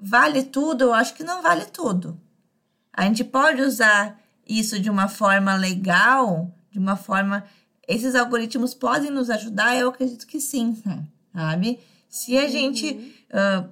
Vale 0.00 0.44
tudo? 0.44 0.84
Eu 0.84 0.94
acho 0.94 1.12
que 1.12 1.22
não 1.22 1.42
vale 1.42 1.66
tudo. 1.66 2.18
A 2.94 3.04
gente 3.04 3.22
pode 3.24 3.60
usar 3.60 4.18
isso 4.48 4.80
de 4.80 4.88
uma 4.88 5.06
forma 5.06 5.54
legal, 5.54 6.50
de 6.70 6.78
uma 6.78 6.96
forma. 6.96 7.44
Esses 7.86 8.14
algoritmos 8.14 8.72
podem 8.72 9.10
nos 9.10 9.28
ajudar? 9.28 9.76
Eu 9.76 9.90
acredito 9.90 10.26
que 10.26 10.40
sim, 10.40 10.82
sabe? 11.30 11.78
Se 12.08 12.38
a 12.38 12.48
gente 12.48 13.14
uh, 13.28 13.68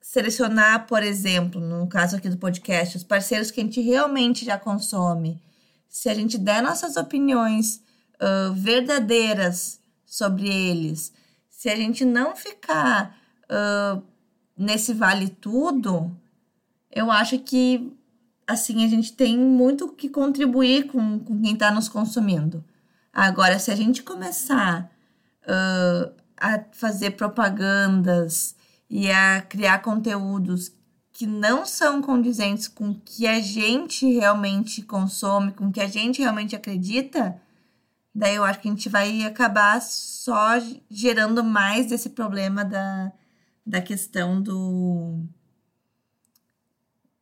selecionar, 0.00 0.86
por 0.86 1.02
exemplo, 1.02 1.60
no 1.60 1.86
caso 1.86 2.16
aqui 2.16 2.28
do 2.28 2.36
podcast, 2.36 2.96
os 2.96 3.04
parceiros 3.04 3.50
que 3.50 3.60
a 3.60 3.64
gente 3.64 3.80
realmente 3.80 4.44
já 4.44 4.58
consome, 4.58 5.42
se 5.88 6.08
a 6.08 6.14
gente 6.14 6.38
der 6.38 6.62
nossas 6.62 6.96
opiniões 6.96 7.82
uh, 8.16 8.52
verdadeiras 8.54 9.80
sobre 10.04 10.48
eles, 10.48 11.12
se 11.48 11.68
a 11.68 11.76
gente 11.76 12.04
não 12.04 12.34
ficar 12.34 13.16
uh, 13.44 14.02
nesse 14.56 14.94
vale 14.94 15.28
tudo, 15.28 16.16
eu 16.90 17.10
acho 17.10 17.38
que 17.38 17.96
assim, 18.46 18.84
a 18.84 18.88
gente 18.88 19.12
tem 19.12 19.38
muito 19.38 19.88
que 19.88 20.08
contribuir 20.08 20.88
com, 20.88 21.20
com 21.20 21.40
quem 21.40 21.52
está 21.52 21.70
nos 21.70 21.88
consumindo. 21.88 22.64
Agora, 23.12 23.58
se 23.58 23.70
a 23.70 23.76
gente 23.76 24.02
começar 24.02 24.90
uh, 25.44 26.12
a 26.36 26.64
fazer 26.72 27.12
propagandas 27.12 28.56
e 28.90 29.10
a 29.10 29.40
criar 29.40 29.78
conteúdos 29.78 30.72
que 31.12 31.26
não 31.26 31.64
são 31.64 32.02
condizentes 32.02 32.66
com 32.66 32.90
o 32.90 33.00
que 33.00 33.26
a 33.26 33.38
gente 33.40 34.10
realmente 34.10 34.82
consome, 34.82 35.52
com 35.52 35.68
o 35.68 35.72
que 35.72 35.80
a 35.80 35.86
gente 35.86 36.20
realmente 36.20 36.56
acredita, 36.56 37.40
daí 38.14 38.34
eu 38.34 38.44
acho 38.44 38.58
que 38.58 38.68
a 38.68 38.70
gente 38.70 38.88
vai 38.88 39.22
acabar 39.22 39.80
só 39.80 40.58
gerando 40.90 41.44
mais 41.44 41.86
desse 41.86 42.10
problema 42.10 42.64
da, 42.64 43.12
da 43.64 43.80
questão 43.80 44.42
do 44.42 45.22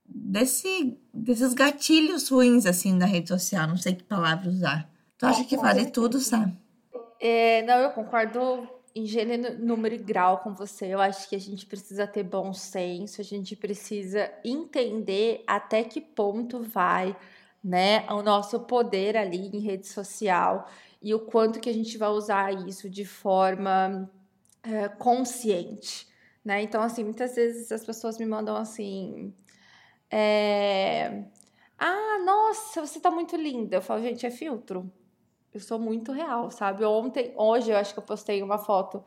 desse, 0.07 0.98
desses 1.12 1.54
gatilhos 1.54 2.28
ruins, 2.28 2.66
assim, 2.66 2.92
na 2.94 3.07
rede 3.07 3.28
social. 3.28 3.66
Não 3.66 3.76
sei 3.76 3.94
que 3.94 4.04
palavra 4.04 4.48
usar. 4.48 4.90
Tu 5.16 5.26
acha 5.26 5.44
que 5.44 5.57
vale 5.57 5.87
tudo, 5.87 6.18
sabe? 6.20 6.57
É, 7.20 7.62
não, 7.62 7.78
eu 7.78 7.90
concordo 7.90 8.68
em 8.98 9.06
gênero, 9.06 9.58
número 9.58 9.94
e 9.94 9.98
grau 9.98 10.38
com 10.38 10.54
você. 10.54 10.87
Eu 10.87 11.00
acho 11.00 11.28
que 11.28 11.37
a 11.37 11.40
gente 11.40 11.66
precisa 11.66 12.06
ter 12.06 12.22
bom 12.22 12.52
senso, 12.52 13.20
a 13.20 13.24
gente 13.24 13.54
precisa 13.56 14.30
entender 14.44 15.44
até 15.46 15.84
que 15.84 16.00
ponto 16.00 16.62
vai, 16.62 17.16
né, 17.62 18.06
o 18.11 18.22
nosso 18.22 18.61
poder 18.61 19.16
ali 19.16 19.48
em 19.48 19.61
rede 19.61 19.87
social 19.87 20.68
e 21.00 21.14
o 21.14 21.20
quanto 21.20 21.61
que 21.61 21.68
a 21.68 21.74
gente 21.74 21.96
vai 21.96 22.08
usar 22.08 22.52
isso 22.68 22.90
de 22.90 23.04
forma 23.04 24.11
é, 24.62 24.88
consciente, 24.88 26.08
né? 26.44 26.62
Então, 26.62 26.82
assim, 26.82 27.04
muitas 27.04 27.37
vezes 27.37 27.70
as 27.72 27.84
pessoas 27.84 28.18
me 28.18 28.26
mandam 28.26 28.56
assim, 28.56 29.32
é... 30.11 31.24
Ah, 31.78 32.18
nossa, 32.24 32.80
você 32.84 32.98
tá 33.00 33.11
muito 33.11 33.37
linda. 33.37 33.76
Eu 33.76 33.82
falo, 33.82 34.02
gente, 34.02 34.26
é 34.26 34.30
filtro. 34.30 34.90
Eu 35.59 35.62
sou 35.62 35.77
muito 35.77 36.12
real, 36.12 36.53
sabe? 36.53 36.85
Ontem, 36.85 37.35
hoje, 37.37 37.73
eu 37.73 37.77
acho 37.77 37.92
que 37.92 37.99
eu 37.99 38.05
postei 38.05 38.40
uma 38.44 38.59
foto 38.59 39.03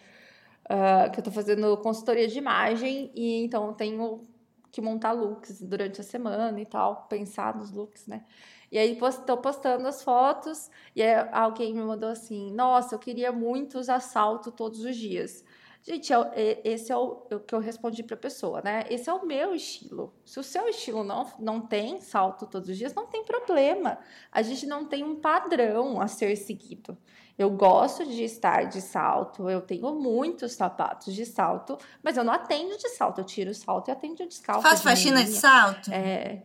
uh, 0.65 1.09
que 1.09 1.17
eu 1.21 1.23
tô 1.23 1.31
fazendo 1.31 1.77
consultoria 1.77 2.27
de 2.27 2.37
imagem 2.37 3.09
e 3.15 3.41
então 3.45 3.67
eu 3.67 3.73
tenho 3.73 4.21
que 4.69 4.81
montar 4.81 5.13
looks 5.13 5.61
durante 5.61 6.01
a 6.01 6.03
semana 6.03 6.59
e 6.59 6.65
tal, 6.65 7.07
pensar 7.07 7.55
nos 7.55 7.71
looks, 7.71 8.05
né? 8.05 8.25
E 8.69 8.77
aí 8.77 8.97
estou 9.01 9.37
postando 9.37 9.87
as 9.87 10.03
fotos 10.03 10.69
e 10.93 11.01
alguém 11.31 11.73
me 11.73 11.81
mandou 11.83 12.09
assim: 12.09 12.51
Nossa, 12.51 12.95
eu 12.95 12.99
queria 12.99 13.31
muito 13.31 13.79
usar 13.79 14.01
salto 14.01 14.51
todos 14.51 14.83
os 14.83 14.97
dias. 14.97 15.45
Gente, 15.83 16.13
é 16.13 16.17
é, 16.35 16.61
esse 16.63 16.91
é 16.91 16.95
o, 16.95 17.25
é 17.31 17.35
o 17.35 17.39
que 17.39 17.55
eu 17.55 17.59
respondi 17.59 18.03
para 18.03 18.15
a 18.15 18.19
pessoa, 18.19 18.61
né? 18.63 18.85
Esse 18.87 19.09
é 19.09 19.13
o 19.13 19.25
meu 19.25 19.55
estilo. 19.55 20.13
Se 20.23 20.39
o 20.39 20.43
seu 20.43 20.69
estilo 20.69 21.03
não, 21.03 21.27
não 21.39 21.59
tem 21.59 21.99
salto 21.99 22.45
todos 22.45 22.69
os 22.69 22.77
dias, 22.77 22.93
não 22.93 23.07
tem 23.07 23.25
problema. 23.25 23.97
A 24.31 24.43
gente 24.43 24.67
não 24.67 24.85
tem 24.85 25.03
um 25.03 25.15
padrão 25.15 25.99
a 25.99 26.07
ser 26.07 26.35
seguido. 26.35 26.95
Eu 27.35 27.49
gosto 27.49 28.05
de 28.05 28.23
estar 28.23 28.65
de 28.65 28.79
salto, 28.79 29.49
eu 29.49 29.59
tenho 29.59 29.95
muitos 29.95 30.51
sapatos 30.51 31.15
de 31.15 31.25
salto, 31.25 31.79
mas 32.03 32.15
eu 32.15 32.23
não 32.23 32.33
atendo 32.33 32.77
de 32.77 32.89
salto. 32.89 33.21
Eu 33.21 33.25
tiro 33.25 33.49
o 33.49 33.55
salto 33.55 33.87
e 33.87 33.91
atendo 33.91 34.27
descalço. 34.27 34.61
Faz 34.61 34.79
de 34.79 34.83
faxina 34.83 35.23
de 35.23 35.31
salto? 35.31 35.91
É. 35.91 36.43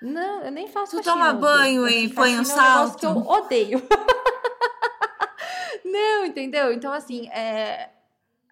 Não, 0.00 0.42
eu 0.42 0.52
nem 0.52 0.68
faço 0.68 0.92
tu 0.92 1.02
faxina. 1.02 1.16
Tu 1.16 1.18
toma 1.18 1.34
banho 1.34 1.88
e 1.88 2.08
põe 2.08 2.38
um 2.38 2.44
salto? 2.44 3.04
É 3.04 3.08
um 3.08 3.14
que 3.14 3.20
eu 3.20 3.32
odeio. 3.32 3.82
não, 5.84 6.26
entendeu? 6.26 6.72
Então, 6.72 6.92
assim, 6.92 7.28
é, 7.30 7.90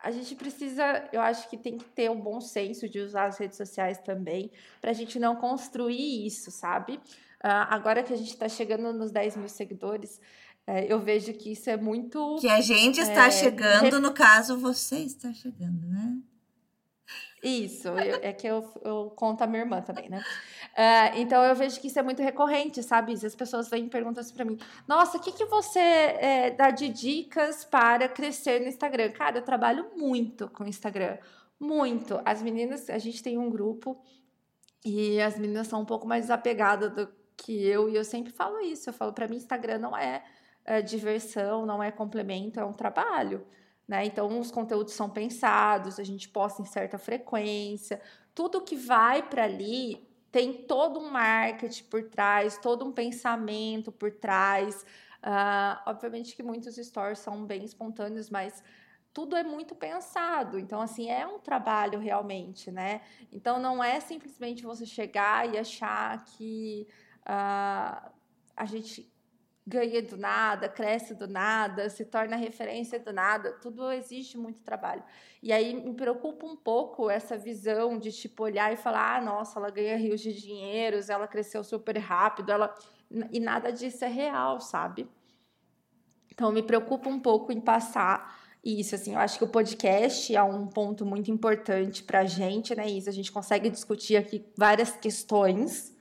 a 0.03 0.11
gente 0.11 0.35
precisa, 0.35 1.09
eu 1.13 1.21
acho 1.21 1.49
que 1.49 1.57
tem 1.57 1.79
que 1.79 1.85
ter 1.85 2.11
um 2.11 2.21
bom 2.21 2.41
senso 2.41 2.89
de 2.89 2.99
usar 2.99 3.27
as 3.27 3.39
redes 3.39 3.57
sociais 3.57 3.99
também, 3.99 4.51
para 4.81 4.91
a 4.91 4.95
gente 4.95 5.19
não 5.19 5.37
construir 5.37 6.27
isso, 6.27 6.51
sabe? 6.51 6.95
Uh, 6.95 7.67
agora 7.71 8.03
que 8.03 8.13
a 8.13 8.17
gente 8.17 8.31
está 8.31 8.49
chegando 8.49 8.93
nos 8.93 9.11
10 9.11 9.37
mil 9.37 9.49
seguidores, 9.49 10.21
é, 10.67 10.93
eu 10.93 11.01
vejo 11.01 11.33
que 11.35 11.53
isso 11.53 11.69
é 11.69 11.77
muito. 11.77 12.37
Que 12.41 12.49
a 12.49 12.61
gente 12.61 13.01
está 13.01 13.27
é, 13.27 13.31
chegando, 13.31 14.01
no 14.01 14.13
caso, 14.13 14.57
você 14.57 14.99
está 14.99 15.33
chegando, 15.33 15.87
né? 15.89 16.19
Isso, 17.43 17.89
eu, 17.89 18.21
é 18.23 18.33
que 18.33 18.47
eu, 18.47 18.65
eu 18.85 19.13
conto 19.17 19.43
a 19.43 19.49
minha 19.49 19.63
irmã 19.63 19.81
também, 19.83 20.09
né? 20.09 20.23
Uh, 20.73 21.19
então 21.19 21.43
eu 21.43 21.57
vejo 21.57 21.81
que 21.81 21.89
isso 21.89 21.99
é 21.99 22.03
muito 22.03 22.23
recorrente, 22.23 22.81
sabe? 22.85 23.13
As 23.15 23.35
pessoas 23.35 23.69
vêm 23.69 23.87
e 23.87 23.91
perguntam 23.91 24.21
assim 24.21 24.33
pra 24.33 24.45
mim: 24.45 24.57
Nossa, 24.87 25.19
o 25.19 25.21
que, 25.21 25.33
que 25.33 25.45
você 25.47 25.81
é, 25.81 26.51
dá 26.51 26.71
de 26.71 26.89
dicas 26.89 27.65
para 27.65 28.09
crescer 28.09 28.61
no 28.61 28.69
Instagram? 28.69 29.11
Cara, 29.11 29.39
eu 29.39 29.43
trabalho 29.43 29.91
muito 29.97 30.49
com 30.51 30.65
Instagram. 30.65 31.19
Muito. 31.59 32.21
As 32.25 32.41
meninas, 32.41 32.89
a 32.89 32.99
gente 32.99 33.21
tem 33.21 33.37
um 33.37 33.51
grupo 33.51 34.01
e 34.85 35.21
as 35.21 35.37
meninas 35.37 35.67
são 35.67 35.83
um 35.83 35.85
pouco 35.85 36.07
mais 36.07 36.25
desapegadas 36.25 36.93
do 36.95 37.09
que 37.37 37.67
eu, 37.67 37.89
e 37.89 37.97
eu 37.97 38.05
sempre 38.05 38.33
falo 38.33 38.61
isso. 38.61 38.89
Eu 38.89 38.95
falo, 38.95 39.13
para 39.13 39.27
mim, 39.27 39.37
Instagram 39.37 39.79
não 39.79 39.97
é, 39.97 40.23
é 40.65 40.81
diversão, 40.81 41.67
não 41.67 41.83
é 41.83 41.91
complemento, 41.91 42.61
é 42.61 42.65
um 42.65 42.73
trabalho. 42.73 43.45
Né? 43.87 44.07
Então, 44.07 44.39
os 44.39 44.51
conteúdos 44.51 44.95
são 44.95 45.11
pensados, 45.11 45.99
a 45.99 46.05
gente 46.05 46.29
posta 46.29 46.63
em 46.63 46.65
certa 46.65 46.99
frequência. 46.99 48.01
Tudo 48.35 48.63
que 48.63 48.77
vai 48.77 49.23
para 49.23 49.45
ali 49.45 50.07
tem 50.31 50.53
todo 50.53 50.99
um 50.99 51.11
marketing 51.11 51.85
por 51.85 52.05
trás, 52.05 52.57
todo 52.57 52.85
um 52.85 52.93
pensamento 52.93 53.93
por 53.93 54.11
trás. 54.13 54.85
Uh, 55.23 55.79
obviamente 55.87 56.35
que 56.35 56.43
muitos 56.43 56.77
stories 56.77 57.19
são 57.19 57.45
bem 57.45 57.65
espontâneos, 57.65 58.31
mas 58.31 58.65
tudo 59.13 59.37
é 59.37 59.45
muito 59.45 59.75
pensado. 59.75 60.59
Então, 60.59 60.81
assim, 60.81 61.11
é 61.11 61.27
um 61.27 61.39
trabalho 61.39 61.99
realmente, 61.99 62.71
né? 62.71 63.03
Então, 63.31 63.59
não 63.59 63.85
é 63.85 64.01
simplesmente 64.01 64.63
você 64.63 64.87
chegar 64.87 65.53
e 65.53 65.59
achar 65.59 66.25
que 66.25 66.89
uh, 67.21 68.11
a 68.57 68.65
gente 68.65 69.12
ganha 69.67 70.03
do 70.03 70.17
nada, 70.17 70.69
cresce 70.69 71.15
do 71.15 71.27
nada, 71.29 71.89
se 71.89 72.05
torna 72.05 72.37
referência 72.37 72.99
do 72.99 73.13
nada, 73.13 73.53
tudo 73.53 73.91
exige 73.93 74.37
muito 74.37 74.61
trabalho. 74.61 75.03
E 75.43 75.53
aí 75.53 75.75
me 75.75 75.95
preocupa 75.95 76.47
um 76.47 76.57
pouco 76.57 77.09
essa 77.09 77.37
visão 77.37 77.99
de 77.99 78.11
tipo 78.13 78.43
olhar 78.43 78.73
e 78.73 78.77
falar: 78.77 79.17
"Ah, 79.17 79.21
nossa, 79.21 79.59
ela 79.59 79.71
ganha 79.71 79.97
rios 79.97 80.21
de 80.21 80.33
dinheiros, 80.33 81.09
ela 81.09 81.29
cresceu 81.29 81.63
super 81.63 81.97
rápido, 81.99 82.51
ela 82.51 82.75
e 83.31 83.39
nada 83.39 83.71
disso 83.71 84.05
é 84.05 84.09
real, 84.09 84.61
sabe? 84.61 85.09
Então 86.31 86.51
me 86.51 86.63
preocupa 86.63 87.09
um 87.09 87.21
pouco 87.21 87.53
em 87.53 87.61
passar 87.61 88.41
isso, 88.65 88.95
assim, 88.95 89.15
eu 89.15 89.19
acho 89.19 89.39
que 89.39 89.45
o 89.45 89.49
podcast 89.49 90.35
é 90.35 90.43
um 90.43 90.69
ponto 90.69 91.05
muito 91.05 91.31
importante 91.31 92.03
para 92.03 92.21
a 92.21 92.25
gente, 92.25 92.75
né, 92.77 92.89
Isa? 92.89 93.11
A 93.11 93.13
gente 93.13 93.33
consegue 93.33 93.69
discutir 93.69 94.17
aqui 94.17 94.47
várias 94.57 94.93
questões 94.93 95.92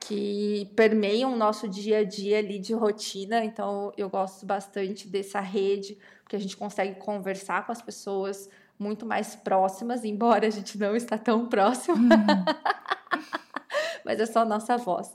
que 0.00 0.70
permeiam 0.76 1.32
o 1.32 1.36
nosso 1.36 1.68
dia 1.68 1.98
a 1.98 2.04
dia 2.04 2.38
ali 2.38 2.58
de 2.58 2.72
rotina. 2.74 3.44
Então, 3.44 3.92
eu 3.96 4.08
gosto 4.08 4.44
bastante 4.46 5.08
dessa 5.08 5.40
rede, 5.40 5.98
porque 6.22 6.36
a 6.36 6.38
gente 6.38 6.56
consegue 6.56 6.94
conversar 6.96 7.66
com 7.66 7.72
as 7.72 7.82
pessoas 7.82 8.48
muito 8.78 9.06
mais 9.06 9.34
próximas, 9.34 10.04
embora 10.04 10.46
a 10.46 10.50
gente 10.50 10.78
não 10.78 10.94
está 10.94 11.16
tão 11.16 11.46
próximo. 11.46 11.96
Uhum. 11.96 12.08
Mas 14.04 14.20
é 14.20 14.26
só 14.26 14.40
a 14.40 14.44
nossa 14.44 14.76
voz. 14.76 15.12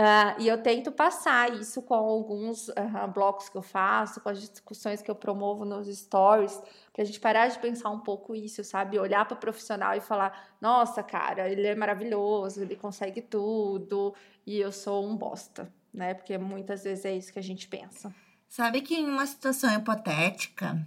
Uh, 0.00 0.40
e 0.40 0.48
eu 0.48 0.56
tento 0.56 0.90
passar 0.90 1.52
isso 1.60 1.82
com 1.82 1.92
alguns 1.92 2.68
uh, 2.68 3.06
blocos 3.12 3.50
que 3.50 3.58
eu 3.58 3.60
faço, 3.60 4.18
com 4.22 4.30
as 4.30 4.40
discussões 4.40 5.02
que 5.02 5.10
eu 5.10 5.14
promovo 5.14 5.66
nos 5.66 5.94
stories, 5.94 6.58
para 6.90 7.02
a 7.02 7.04
gente 7.04 7.20
parar 7.20 7.48
de 7.48 7.58
pensar 7.58 7.90
um 7.90 7.98
pouco 7.98 8.34
isso, 8.34 8.64
sabe? 8.64 8.98
Olhar 8.98 9.26
para 9.26 9.34
o 9.34 9.38
profissional 9.38 9.94
e 9.94 10.00
falar: 10.00 10.54
nossa, 10.58 11.02
cara, 11.02 11.50
ele 11.50 11.66
é 11.66 11.74
maravilhoso, 11.74 12.62
ele 12.62 12.76
consegue 12.76 13.20
tudo, 13.20 14.14
e 14.46 14.58
eu 14.58 14.72
sou 14.72 15.06
um 15.06 15.14
bosta, 15.14 15.70
né? 15.92 16.14
Porque 16.14 16.38
muitas 16.38 16.82
vezes 16.82 17.04
é 17.04 17.14
isso 17.14 17.30
que 17.30 17.38
a 17.38 17.42
gente 17.42 17.68
pensa. 17.68 18.10
Sabe 18.48 18.80
que 18.80 18.94
em 18.94 19.06
uma 19.06 19.26
situação 19.26 19.70
hipotética, 19.74 20.80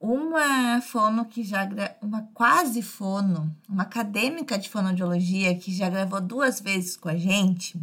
uma 0.00 0.80
fono 0.80 1.26
que 1.26 1.44
já 1.44 1.68
uma 2.02 2.28
quase 2.34 2.82
fono, 2.82 3.54
uma 3.68 3.84
acadêmica 3.84 4.58
de 4.58 4.68
fonoaudiologia 4.68 5.56
que 5.56 5.72
já 5.72 5.88
gravou 5.88 6.20
duas 6.20 6.60
vezes 6.60 6.96
com 6.96 7.08
a 7.08 7.16
gente, 7.16 7.80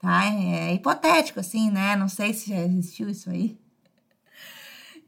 tá? 0.00 0.24
É 0.26 0.74
hipotético, 0.74 1.38
assim, 1.38 1.70
né? 1.70 1.94
Não 1.94 2.08
sei 2.08 2.34
se 2.34 2.50
já 2.50 2.60
existiu 2.60 3.08
isso 3.08 3.30
aí. 3.30 3.56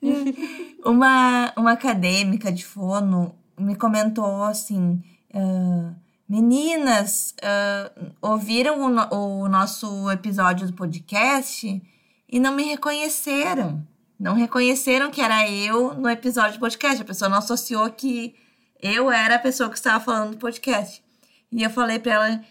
uma, 0.85 1.53
uma 1.57 1.73
acadêmica 1.73 2.53
de 2.53 2.65
fono 2.65 3.35
me 3.59 3.75
comentou 3.75 4.43
assim: 4.45 5.03
uh, 5.35 5.95
meninas, 6.29 7.35
uh, 7.39 8.13
ouviram 8.21 8.81
o, 8.83 8.89
no, 8.89 9.15
o 9.15 9.49
nosso 9.49 10.11
episódio 10.11 10.67
do 10.67 10.73
podcast 10.73 11.83
e 12.29 12.41
não 12.41 12.55
me 12.55 12.65
reconheceram. 12.65 13.87
Não 14.19 14.35
reconheceram 14.35 15.11
que 15.11 15.21
era 15.21 15.49
eu 15.51 15.95
no 15.95 16.09
episódio 16.09 16.55
do 16.55 16.61
podcast. 16.61 17.03
A 17.03 17.05
pessoa 17.05 17.29
não 17.29 17.39
associou 17.39 17.91
que 17.91 18.35
eu 18.81 19.11
era 19.11 19.35
a 19.35 19.39
pessoa 19.39 19.69
que 19.69 19.77
estava 19.77 20.03
falando 20.03 20.33
do 20.33 20.39
podcast. 20.39 21.03
E 21.51 21.63
eu 21.63 21.71
falei 21.71 21.99
para 21.99 22.13
ela, 22.13 22.45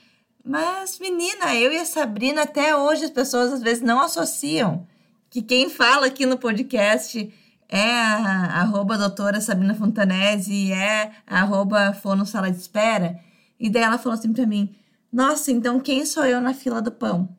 mas, 0.43 0.99
menina, 0.99 1.55
eu 1.55 1.71
e 1.71 1.77
a 1.77 1.85
Sabrina, 1.85 2.43
até 2.43 2.75
hoje 2.75 3.05
as 3.05 3.11
pessoas 3.11 3.53
às 3.53 3.61
vezes 3.61 3.83
não 3.83 4.01
associam 4.01 4.87
que 5.29 5.41
quem 5.41 5.69
fala 5.69 6.07
aqui 6.07 6.25
no 6.25 6.37
podcast 6.37 7.33
é 7.69 7.89
a 7.89 8.61
arroba 8.61 8.97
doutora 8.97 9.39
Sabrina 9.39 9.73
Fontanese 9.73 10.51
e 10.51 10.71
é 10.73 11.11
a 11.25 11.39
arroba 11.39 11.93
Fono 11.93 12.25
Sala 12.25 12.51
de 12.51 12.57
Espera. 12.57 13.19
E 13.59 13.69
daí 13.69 13.83
ela 13.83 13.97
falou 13.97 14.17
assim 14.17 14.33
pra 14.33 14.45
mim, 14.45 14.75
nossa, 15.11 15.51
então 15.51 15.79
quem 15.79 16.05
sou 16.05 16.25
eu 16.25 16.41
na 16.41 16.53
fila 16.53 16.81
do 16.81 16.91
pão? 16.91 17.29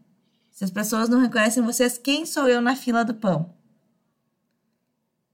Se 0.50 0.64
as 0.64 0.70
pessoas 0.70 1.08
não 1.08 1.20
reconhecem 1.20 1.62
vocês, 1.62 1.98
quem 1.98 2.24
sou 2.24 2.48
eu 2.48 2.62
na 2.62 2.76
fila 2.76 3.04
do 3.04 3.14
pão? 3.14 3.52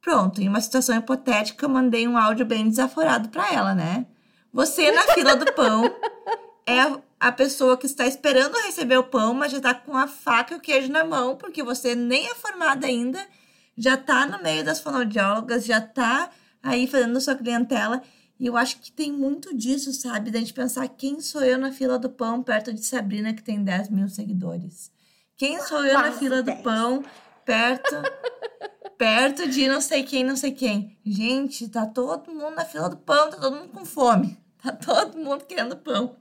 Pronto, 0.01 0.41
em 0.41 0.49
uma 0.49 0.61
situação 0.61 0.97
hipotética, 0.97 1.65
eu 1.65 1.69
mandei 1.69 2.09
um 2.09 2.17
áudio 2.17 2.47
bem 2.47 2.69
desaforado 2.69 3.29
para 3.29 3.53
ela, 3.53 3.75
né? 3.75 4.07
Você 4.53 4.91
na 4.91 5.03
fila 5.13 5.37
do 5.37 5.53
pão 5.53 5.85
é 6.67 7.08
a 7.21 7.33
pessoa 7.33 7.77
que 7.77 7.87
está 7.87 8.07
esperando 8.07 8.55
receber 8.59 8.97
o 8.97 9.05
pão, 9.05 9.35
mas 9.35 9.51
já 9.51 9.59
está 9.59 9.75
com 9.75 9.97
a 9.97 10.07
faca 10.07 10.55
e 10.55 10.57
o 10.57 10.61
queijo 10.61 10.91
na 10.91 11.05
mão, 11.05 11.37
porque 11.37 11.63
você 11.63 11.95
nem 11.95 12.27
é 12.27 12.35
formada 12.35 12.87
ainda, 12.87 13.19
já 13.77 13.95
está 13.95 14.27
no 14.27 14.43
meio 14.43 14.65
das 14.65 14.81
fonoaudiólogas, 14.81 15.65
já 15.65 15.79
está 15.79 16.31
aí 16.63 16.87
fazendo 16.87 17.21
sua 17.21 17.35
clientela. 17.35 18.03
E 18.39 18.47
eu 18.47 18.57
acho 18.57 18.79
que 18.79 18.93
tem 18.93 19.11
muito 19.13 19.57
disso, 19.57 19.93
sabe? 19.93 20.31
Da 20.31 20.39
gente 20.39 20.55
pensar 20.55 20.87
quem 20.89 21.21
sou 21.21 21.43
eu 21.43 21.59
na 21.59 21.73
fila 21.73 21.99
do 21.99 22.09
pão 22.09 22.41
perto 22.43 22.73
de 22.73 22.85
Sabrina, 22.85 23.35
que 23.35 23.43
tem 23.43 23.65
10 23.65 23.89
mil 23.91 24.09
seguidores. 24.09 24.93
Quem 25.37 25.61
sou 25.63 25.85
eu 25.85 25.99
Quase 25.99 26.11
na 26.11 26.19
fila 26.19 26.43
10. 26.43 26.59
do 26.59 26.63
pão 26.63 27.05
perto 27.45 27.97
perto 28.97 29.49
de 29.49 29.69
não 29.69 29.81
sei 29.81 30.03
quem, 30.03 30.25
não 30.25 30.37
sei 30.37 30.53
quem. 30.53 30.97
Gente, 31.05 31.69
tá 31.69 31.87
todo 31.87 32.33
mundo 32.33 32.55
na 32.57 32.65
fila 32.65 32.89
do 32.89 32.97
pão, 32.97 33.31
tá 33.31 33.37
todo 33.37 33.57
mundo 33.57 33.69
com 33.69 33.85
fome. 33.85 34.39
Tá 34.61 34.73
todo 34.73 35.17
mundo 35.17 35.45
querendo 35.45 35.77
pão 35.77 36.17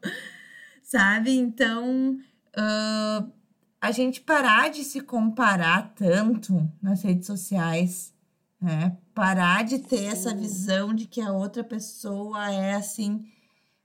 sabe? 0.88 1.38
Então, 1.38 2.18
uh, 2.58 3.32
a 3.80 3.92
gente 3.92 4.22
parar 4.22 4.70
de 4.70 4.86
se 4.86 5.02
comparar 5.02 5.94
tanto 5.94 6.68
nas 6.82 7.02
redes 7.02 7.28
sociais, 7.28 8.14
né? 8.60 8.98
Parar 9.14 9.66
de 9.66 9.80
ter 9.80 9.98
Sim. 9.98 10.08
essa 10.08 10.34
visão 10.34 10.94
de 10.94 11.06
que 11.06 11.20
a 11.20 11.34
outra 11.34 11.64
pessoa 11.64 12.50
é 12.52 12.76
assim, 12.76 13.26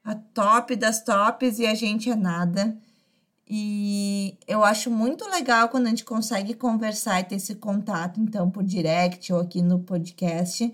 a 0.04 0.14
top 0.14 0.76
das 0.76 1.02
tops 1.02 1.58
e 1.58 1.66
a 1.66 1.74
gente 1.74 2.08
é 2.08 2.14
nada. 2.14 2.78
E 3.48 4.38
eu 4.46 4.62
acho 4.64 4.88
muito 4.88 5.28
legal 5.28 5.68
quando 5.68 5.86
a 5.86 5.90
gente 5.90 6.04
consegue 6.04 6.54
conversar 6.54 7.20
e 7.20 7.24
ter 7.24 7.34
esse 7.34 7.56
contato, 7.56 8.20
então, 8.20 8.48
por 8.48 8.62
direct 8.62 9.32
ou 9.32 9.40
aqui 9.40 9.60
no 9.60 9.80
podcast. 9.80 10.72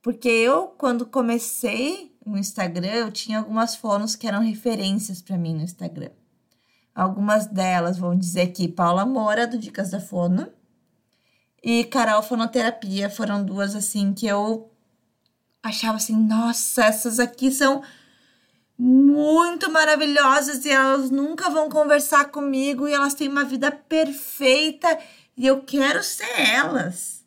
Porque 0.00 0.28
eu, 0.28 0.68
quando 0.68 1.04
comecei 1.04 2.16
no 2.28 2.38
Instagram, 2.38 2.92
eu 2.92 3.10
tinha 3.12 3.38
algumas 3.38 3.74
fotos 3.74 4.14
que 4.14 4.26
eram 4.26 4.40
referências 4.40 5.20
para 5.22 5.36
mim 5.36 5.54
no 5.54 5.62
Instagram. 5.62 6.10
Algumas 6.94 7.46
delas 7.46 7.98
vão 7.98 8.16
dizer 8.16 8.42
aqui 8.42 8.68
Paula 8.68 9.06
Moura, 9.06 9.46
do 9.46 9.58
Dicas 9.58 9.90
da 9.90 10.00
Fono, 10.00 10.48
e 11.62 11.84
Carol 11.84 12.22
Fonoterapia 12.22 13.10
foram 13.10 13.44
duas 13.44 13.74
assim 13.74 14.12
que 14.12 14.26
eu 14.26 14.70
achava 15.62 15.96
assim, 15.96 16.16
nossa, 16.16 16.84
essas 16.84 17.18
aqui 17.18 17.50
são 17.50 17.82
muito 18.78 19.70
maravilhosas 19.70 20.64
e 20.64 20.70
elas 20.70 21.10
nunca 21.10 21.50
vão 21.50 21.68
conversar 21.68 22.26
comigo 22.26 22.86
e 22.86 22.92
elas 22.92 23.14
têm 23.14 23.28
uma 23.28 23.44
vida 23.44 23.72
perfeita 23.72 24.98
e 25.36 25.46
eu 25.46 25.62
quero 25.62 26.02
ser 26.02 26.40
elas. 26.40 27.24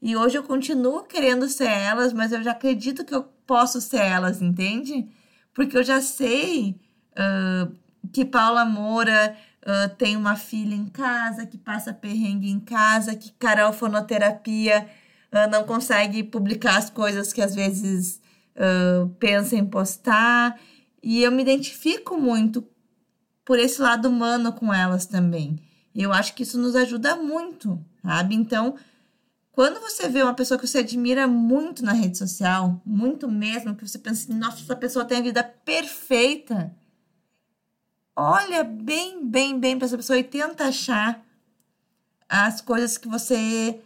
E 0.00 0.16
hoje 0.16 0.36
eu 0.36 0.42
continuo 0.42 1.04
querendo 1.04 1.48
ser 1.48 1.68
elas, 1.68 2.12
mas 2.12 2.32
eu 2.32 2.42
já 2.42 2.50
acredito 2.50 3.04
que 3.04 3.14
eu 3.14 3.28
posso 3.52 3.82
ser 3.82 3.98
elas, 3.98 4.40
entende? 4.40 5.06
Porque 5.52 5.76
eu 5.76 5.82
já 5.82 6.00
sei 6.00 6.80
uh, 7.12 7.70
que 8.10 8.24
Paula 8.24 8.64
Moura 8.64 9.36
uh, 9.60 9.94
tem 9.96 10.16
uma 10.16 10.36
filha 10.36 10.74
em 10.74 10.86
casa, 10.86 11.44
que 11.44 11.58
passa 11.58 11.92
perrengue 11.92 12.48
em 12.48 12.58
casa, 12.58 13.14
que 13.14 13.30
Carol 13.32 13.74
Fonoterapia 13.74 14.88
uh, 15.30 15.50
não 15.50 15.64
consegue 15.64 16.24
publicar 16.24 16.78
as 16.78 16.88
coisas 16.88 17.30
que 17.30 17.42
às 17.42 17.54
vezes 17.54 18.22
pensa 19.18 19.56
em 19.56 19.64
postar. 19.64 20.58
E 21.02 21.22
eu 21.22 21.32
me 21.32 21.42
identifico 21.42 22.18
muito 22.18 22.66
por 23.44 23.58
esse 23.58 23.80
lado 23.80 24.08
humano 24.08 24.52
com 24.52 24.72
elas 24.72 25.04
também. 25.06 25.58
Eu 25.94 26.12
acho 26.12 26.34
que 26.34 26.42
isso 26.42 26.58
nos 26.58 26.76
ajuda 26.76 27.16
muito, 27.16 27.82
sabe? 28.02 28.34
Então, 28.34 28.76
quando 29.52 29.80
você 29.80 30.08
vê 30.08 30.22
uma 30.22 30.34
pessoa 30.34 30.58
que 30.58 30.66
você 30.66 30.78
admira 30.78 31.28
muito 31.28 31.84
na 31.84 31.92
rede 31.92 32.16
social, 32.16 32.80
muito 32.84 33.30
mesmo, 33.30 33.76
que 33.76 33.86
você 33.86 33.98
pensa 33.98 34.24
assim, 34.24 34.38
nossa, 34.38 34.62
essa 34.62 34.74
pessoa 34.74 35.04
tem 35.04 35.18
a 35.18 35.22
vida 35.22 35.44
perfeita, 35.44 36.74
olha 38.16 38.64
bem, 38.64 39.24
bem, 39.26 39.58
bem 39.60 39.76
para 39.76 39.86
essa 39.86 39.96
pessoa 39.96 40.18
e 40.18 40.24
tenta 40.24 40.64
achar 40.64 41.22
as 42.26 42.62
coisas 42.62 42.96
que 42.96 43.06
você 43.06 43.78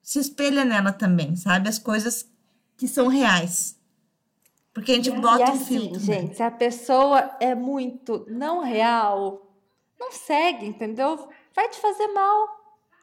se 0.00 0.20
espelha 0.20 0.64
nela 0.64 0.92
também, 0.92 1.34
sabe? 1.34 1.68
As 1.68 1.80
coisas 1.80 2.30
que 2.76 2.86
são 2.86 3.08
reais. 3.08 3.76
Porque 4.72 4.92
a 4.92 4.94
gente 4.94 5.08
e, 5.08 5.20
bota 5.20 5.40
e 5.40 5.42
assim, 5.42 5.56
um 5.56 5.64
filtro. 5.64 5.92
Né? 5.94 5.98
Gente, 5.98 6.28
né? 6.28 6.34
se 6.34 6.42
a 6.44 6.50
pessoa 6.50 7.36
é 7.40 7.56
muito 7.56 8.24
não 8.28 8.62
real, 8.62 9.50
não 9.98 10.12
segue, 10.12 10.64
entendeu? 10.64 11.28
Vai 11.52 11.68
te 11.68 11.80
fazer 11.80 12.06
mal. 12.08 12.56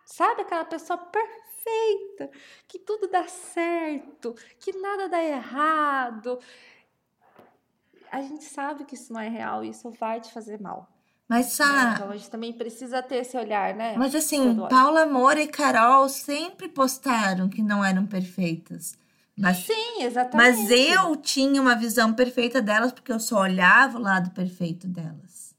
Sabe 0.05 0.43
aquela 0.43 0.63
pessoa 0.63 0.97
perfeita? 0.97 1.42
Perfeita, 1.63 2.29
que 2.67 2.79
tudo 2.79 3.07
dá 3.07 3.27
certo, 3.27 4.35
que 4.59 4.73
nada 4.77 5.07
dá 5.07 5.23
errado. 5.23 6.39
A 8.11 8.21
gente 8.21 8.43
sabe 8.43 8.85
que 8.85 8.95
isso 8.95 9.11
não 9.11 9.21
é 9.21 9.29
real, 9.29 9.63
isso 9.63 9.89
vai 9.91 10.21
te 10.21 10.31
fazer 10.31 10.59
mal. 10.61 10.89
Mas 11.27 11.53
Sá, 11.53 11.93
então 11.95 12.11
a 12.11 12.17
gente 12.17 12.29
também 12.29 12.53
precisa 12.53 13.01
ter 13.01 13.17
esse 13.17 13.35
olhar, 13.37 13.73
né? 13.73 13.95
Mas 13.97 14.13
assim, 14.13 14.55
Paula 14.69 15.05
Moura 15.05 15.41
e 15.41 15.47
Carol 15.47 16.07
sempre 16.09 16.67
postaram 16.67 17.49
que 17.49 17.61
não 17.61 17.83
eram 17.83 18.05
perfeitas. 18.05 18.97
Mas, 19.35 19.65
Sim, 19.65 20.03
exatamente. 20.03 20.61
Mas 20.61 20.69
eu 20.69 21.15
tinha 21.15 21.59
uma 21.59 21.75
visão 21.75 22.13
perfeita 22.13 22.61
delas 22.61 22.91
porque 22.91 23.11
eu 23.11 23.19
só 23.19 23.39
olhava 23.39 23.97
o 23.97 24.01
lado 24.01 24.29
perfeito 24.31 24.87
delas, 24.87 25.55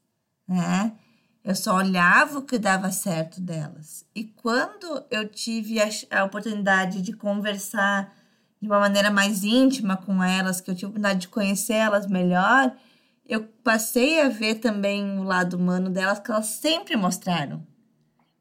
né? 0.47 0.93
Eu 1.45 1.53
só 1.53 1.75
olhava 1.75 2.39
o 2.39 2.41
que 2.41 2.57
dava 2.57 2.91
certo 2.91 3.39
delas. 3.39 4.03
E 4.15 4.23
quando 4.23 5.05
eu 5.11 5.29
tive 5.29 5.79
a, 5.79 5.87
a 6.09 6.23
oportunidade 6.23 7.03
de 7.03 7.13
conversar 7.13 8.11
de 8.59 8.67
uma 8.67 8.79
maneira 8.79 9.11
mais 9.11 9.43
íntima 9.43 9.95
com 9.95 10.23
elas, 10.23 10.59
que 10.59 10.71
eu 10.71 10.73
tive 10.73 10.87
a 10.87 10.89
oportunidade 10.89 11.19
de 11.19 11.27
conhecer 11.27 11.73
elas 11.73 12.07
melhor, 12.07 12.75
eu 13.27 13.43
passei 13.63 14.21
a 14.21 14.27
ver 14.27 14.55
também 14.55 15.19
o 15.19 15.23
lado 15.23 15.55
humano 15.55 15.91
delas 15.91 16.17
que 16.17 16.31
elas 16.31 16.47
sempre 16.47 16.95
mostraram, 16.95 17.61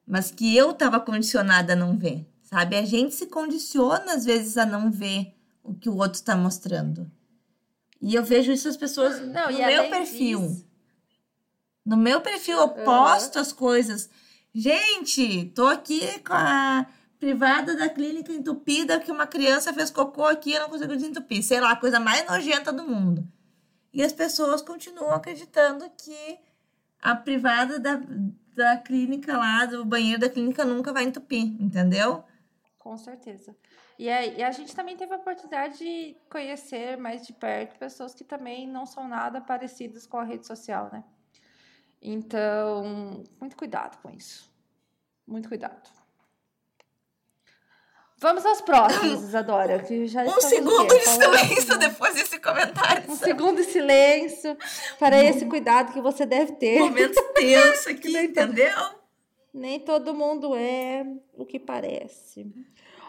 mas 0.06 0.30
que 0.30 0.56
eu 0.56 0.70
estava 0.70 0.98
condicionada 0.98 1.74
a 1.74 1.76
não 1.76 1.98
ver, 1.98 2.26
sabe? 2.42 2.74
A 2.74 2.86
gente 2.86 3.14
se 3.14 3.26
condiciona 3.26 4.14
às 4.14 4.24
vezes 4.24 4.56
a 4.56 4.64
não 4.64 4.90
ver 4.90 5.34
o 5.62 5.74
que 5.74 5.90
o 5.90 5.96
outro 5.96 6.14
está 6.14 6.34
mostrando. 6.34 7.10
E 8.00 8.14
eu 8.14 8.24
vejo 8.24 8.50
isso 8.50 8.66
as 8.66 8.78
pessoas 8.78 9.20
não, 9.20 9.50
no 9.50 9.58
meu 9.58 9.90
perfil. 9.90 10.46
Isso. 10.46 10.73
No 11.84 11.96
meu 11.96 12.20
perfil 12.20 12.58
eu 12.58 12.68
posto 12.68 13.36
uhum. 13.36 13.42
as 13.42 13.52
coisas. 13.52 14.10
Gente, 14.54 15.46
tô 15.54 15.66
aqui 15.66 16.18
com 16.20 16.32
a 16.32 16.86
privada 17.18 17.76
da 17.76 17.88
clínica 17.88 18.32
entupida 18.32 19.00
que 19.00 19.10
uma 19.10 19.26
criança 19.26 19.72
fez 19.72 19.90
cocô 19.90 20.24
aqui 20.24 20.52
e 20.52 20.58
não 20.58 20.68
conseguiu 20.68 20.96
desentupir. 20.96 21.42
Sei 21.42 21.60
lá, 21.60 21.72
a 21.72 21.76
coisa 21.76 21.98
mais 21.98 22.26
nojenta 22.26 22.72
do 22.72 22.86
mundo. 22.86 23.26
E 23.92 24.02
as 24.02 24.12
pessoas 24.12 24.62
continuam 24.62 25.12
acreditando 25.12 25.88
que 25.90 26.38
a 27.00 27.14
privada 27.14 27.78
da, 27.78 28.00
da 28.54 28.76
clínica 28.78 29.36
lá, 29.36 29.66
do 29.66 29.84
banheiro 29.84 30.20
da 30.20 30.28
clínica 30.28 30.64
nunca 30.64 30.92
vai 30.92 31.04
entupir, 31.04 31.60
entendeu? 31.60 32.24
Com 32.78 32.96
certeza. 32.96 33.54
E 33.98 34.10
a, 34.10 34.26
e 34.26 34.42
a 34.42 34.50
gente 34.50 34.74
também 34.74 34.96
teve 34.96 35.12
a 35.14 35.16
oportunidade 35.16 35.78
de 35.78 36.16
conhecer 36.28 36.96
mais 36.96 37.26
de 37.26 37.32
perto 37.32 37.78
pessoas 37.78 38.14
que 38.14 38.24
também 38.24 38.66
não 38.66 38.84
são 38.84 39.06
nada 39.06 39.40
parecidas 39.40 40.06
com 40.06 40.18
a 40.18 40.24
rede 40.24 40.46
social, 40.46 40.90
né? 40.92 41.04
Então, 42.04 43.24
muito 43.40 43.56
cuidado 43.56 43.96
com 44.02 44.10
isso. 44.10 44.52
Muito 45.26 45.48
cuidado. 45.48 45.90
Vamos 48.18 48.44
aos 48.44 48.60
próximos, 48.60 49.22
Isadora. 49.24 49.82
Que 49.82 50.06
já 50.06 50.22
um 50.22 50.40
segundo 50.40 50.86
de 50.86 51.00
silêncio 51.00 51.78
depois 51.78 52.14
desse 52.14 52.38
comentário. 52.38 53.10
Um 53.10 53.16
segundo 53.16 53.56
de 53.56 53.64
silêncio 53.64 54.54
para 54.98 55.22
esse 55.24 55.46
cuidado 55.46 55.94
que 55.94 56.00
você 56.02 56.26
deve 56.26 56.52
ter. 56.52 56.78
Momento 56.78 57.22
tenso 57.34 57.88
aqui, 57.90 58.10
nem 58.10 58.26
entendeu? 58.26 58.74
Todo, 58.74 59.00
nem 59.54 59.80
todo 59.80 60.14
mundo 60.14 60.54
é 60.54 61.06
o 61.32 61.46
que 61.46 61.58
parece. 61.58 62.46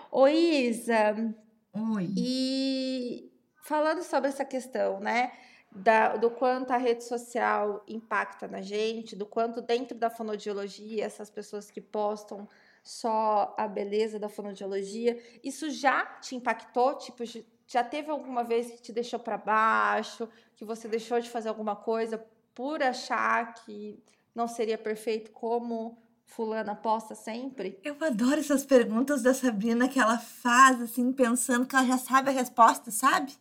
Oi, 0.10 0.34
Isa. 0.34 1.36
Oi. 1.74 2.14
E 2.18 3.32
falando 3.62 4.04
sobre 4.04 4.30
essa 4.30 4.46
questão, 4.46 5.02
né? 5.02 5.34
Da, 5.76 6.16
do 6.16 6.32
quanto 6.32 6.72
a 6.72 6.78
rede 6.78 7.04
social 7.04 7.84
impacta 7.86 8.48
na 8.48 8.62
gente, 8.62 9.16
do 9.16 9.26
quanto 9.26 9.62
dentro 9.62 9.98
da 9.98 10.10
fonodiologia, 10.10 11.04
essas 11.04 11.30
pessoas 11.30 11.70
que 11.70 11.82
postam 11.82 12.48
só 12.82 13.54
a 13.58 13.68
beleza 13.68 14.18
da 14.18 14.30
fonodiologia, 14.30 15.22
isso 15.44 15.70
já 15.70 16.06
te 16.22 16.36
impactou? 16.36 16.96
Tipo, 16.98 17.24
já 17.68 17.84
teve 17.84 18.10
alguma 18.10 18.44
vez 18.44 18.72
que 18.72 18.82
te 18.82 18.94
deixou 18.94 19.20
para 19.20 19.38
baixo, 19.38 20.30
que 20.56 20.64
você 20.64 20.88
deixou 20.88 21.20
de 21.20 21.30
fazer 21.30 21.50
alguma 21.50 21.76
coisa 21.76 22.24
por 22.54 22.82
achar 22.82 23.54
que 23.56 24.02
não 24.34 24.48
seria 24.48 24.78
perfeito 24.78 25.32
como 25.32 25.98
fulana 26.26 26.74
posta 26.74 27.16
sempre? 27.16 27.80
Eu 27.84 27.98
adoro 28.00 28.40
essas 28.40 28.66
perguntas 28.66 29.22
da 29.22 29.34
Sabrina 29.34 29.90
que 29.90 30.00
ela 30.00 30.18
faz 30.18 30.82
assim, 30.82 31.12
pensando 31.12 31.66
que 31.66 31.76
ela 31.76 31.86
já 31.86 31.98
sabe 31.98 32.30
a 32.30 32.34
resposta, 32.34 32.92
sabe? 32.92 33.34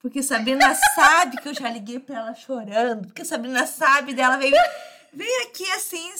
Porque 0.00 0.22
Sabrina 0.22 0.74
sabe 0.94 1.36
que 1.38 1.48
eu 1.48 1.54
já 1.54 1.68
liguei 1.68 1.98
para 1.98 2.16
ela 2.16 2.34
chorando. 2.34 3.06
Porque 3.06 3.24
Sabrina 3.24 3.66
sabe 3.66 4.14
dela 4.14 4.36
veio, 4.36 4.54
veio 5.12 5.42
aqui 5.48 5.68
assim, 5.72 6.12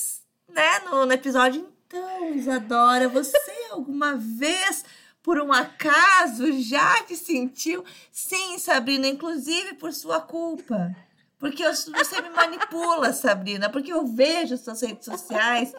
né, 0.48 0.80
no, 0.80 1.06
no 1.06 1.12
episódio. 1.12 1.68
Então, 1.86 2.34
Isadora, 2.34 3.08
você 3.08 3.36
alguma 3.70 4.16
vez, 4.16 4.84
por 5.22 5.40
um 5.40 5.52
acaso, 5.52 6.60
já 6.60 7.02
te 7.04 7.16
sentiu? 7.16 7.84
Sim, 8.10 8.58
Sabrina, 8.58 9.06
inclusive 9.06 9.74
por 9.74 9.92
sua 9.92 10.20
culpa. 10.20 10.94
Porque 11.38 11.62
você 11.64 12.22
me 12.22 12.30
manipula, 12.30 13.12
Sabrina. 13.12 13.68
Porque 13.68 13.92
eu 13.92 14.06
vejo 14.06 14.56
suas 14.56 14.80
redes 14.80 15.04
sociais 15.04 15.72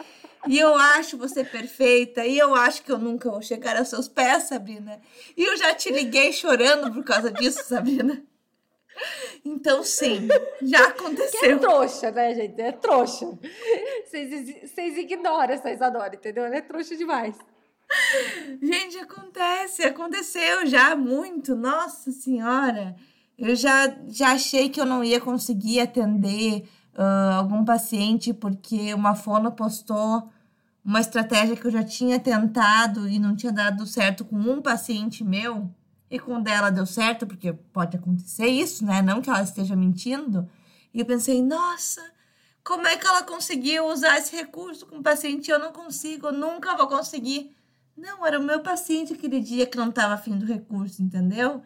e 0.45 0.59
eu 0.59 0.75
acho 0.75 1.17
você 1.17 1.43
perfeita. 1.43 2.25
E 2.25 2.37
eu 2.37 2.53
acho 2.53 2.83
que 2.83 2.91
eu 2.91 2.97
nunca 2.97 3.29
vou 3.29 3.41
chegar 3.41 3.77
aos 3.77 3.87
seus 3.87 4.07
pés, 4.07 4.43
Sabrina. 4.43 4.99
E 5.35 5.43
eu 5.43 5.57
já 5.57 5.73
te 5.73 5.91
liguei 5.91 6.31
chorando 6.31 6.91
por 6.91 7.03
causa 7.03 7.31
disso, 7.31 7.63
Sabrina. 7.63 8.23
Então, 9.45 9.83
sim, 9.83 10.27
já 10.61 10.87
aconteceu. 10.87 11.39
Que 11.39 11.45
é 11.47 11.57
trouxa, 11.57 12.11
né, 12.11 12.33
gente? 12.33 12.61
É 12.61 12.71
trouxa. 12.71 13.37
Vocês, 14.05 14.69
vocês 14.71 14.97
ignoram 14.97 15.53
essa 15.53 15.71
Isadora, 15.71 16.15
entendeu? 16.15 16.45
Ela 16.45 16.57
é 16.57 16.61
trouxa 16.61 16.95
demais. 16.95 17.35
Gente, 18.61 18.97
acontece. 18.97 19.83
Aconteceu 19.83 20.65
já 20.65 20.95
muito. 20.95 21.55
Nossa 21.55 22.11
Senhora. 22.11 22.95
Eu 23.37 23.55
já, 23.55 23.95
já 24.07 24.31
achei 24.31 24.67
que 24.67 24.81
eu 24.81 24.85
não 24.85 25.03
ia 25.03 25.21
conseguir 25.21 25.79
atender 25.79 26.67
uh, 26.97 27.33
algum 27.35 27.63
paciente 27.63 28.33
porque 28.33 28.93
uma 28.93 29.15
fono 29.15 29.51
postou 29.51 30.29
uma 30.83 30.99
estratégia 30.99 31.55
que 31.55 31.65
eu 31.67 31.71
já 31.71 31.83
tinha 31.83 32.19
tentado 32.19 33.07
e 33.07 33.19
não 33.19 33.35
tinha 33.35 33.51
dado 33.51 33.85
certo 33.85 34.25
com 34.25 34.37
um 34.37 34.61
paciente 34.61 35.23
meu 35.23 35.69
e 36.09 36.17
com 36.17 36.41
dela 36.41 36.69
deu 36.69 36.85
certo, 36.85 37.27
porque 37.27 37.51
pode 37.51 37.97
acontecer 37.97 38.47
isso, 38.47 38.85
né? 38.85 39.01
Não 39.01 39.21
que 39.21 39.29
ela 39.29 39.41
esteja 39.41 39.75
mentindo. 39.75 40.49
E 40.93 41.01
eu 41.01 41.05
pensei, 41.05 41.43
nossa, 41.43 42.01
como 42.63 42.87
é 42.87 42.95
que 42.95 43.05
ela 43.05 43.23
conseguiu 43.23 43.87
usar 43.87 44.17
esse 44.17 44.33
recurso 44.33 44.85
com 44.85 44.99
o 44.99 45.03
paciente? 45.03 45.51
Eu 45.51 45.59
não 45.59 45.73
consigo, 45.73 46.27
eu 46.27 46.33
nunca 46.33 46.75
vou 46.77 46.87
conseguir. 46.87 47.53
Não, 47.95 48.25
era 48.25 48.39
o 48.39 48.43
meu 48.43 48.61
paciente 48.61 49.13
aquele 49.13 49.41
dia 49.41 49.65
que 49.65 49.77
não 49.77 49.89
estava 49.89 50.13
afim 50.13 50.37
do 50.37 50.45
recurso, 50.45 51.03
entendeu? 51.03 51.61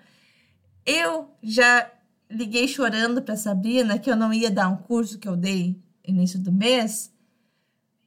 Eu 0.84 1.30
já 1.44 1.92
liguei 2.32 2.68
chorando 2.68 3.22
para 3.22 3.36
Sabrina 3.36 4.00
que 4.00 4.10
eu 4.10 4.16
não 4.16 4.34
ia 4.34 4.50
dar 4.50 4.70
um 4.70 4.78
curso 4.78 5.20
que 5.20 5.28
eu 5.28 5.36
dei 5.36 5.82
início 6.06 6.40
do 6.40 6.52
mês, 6.52 7.14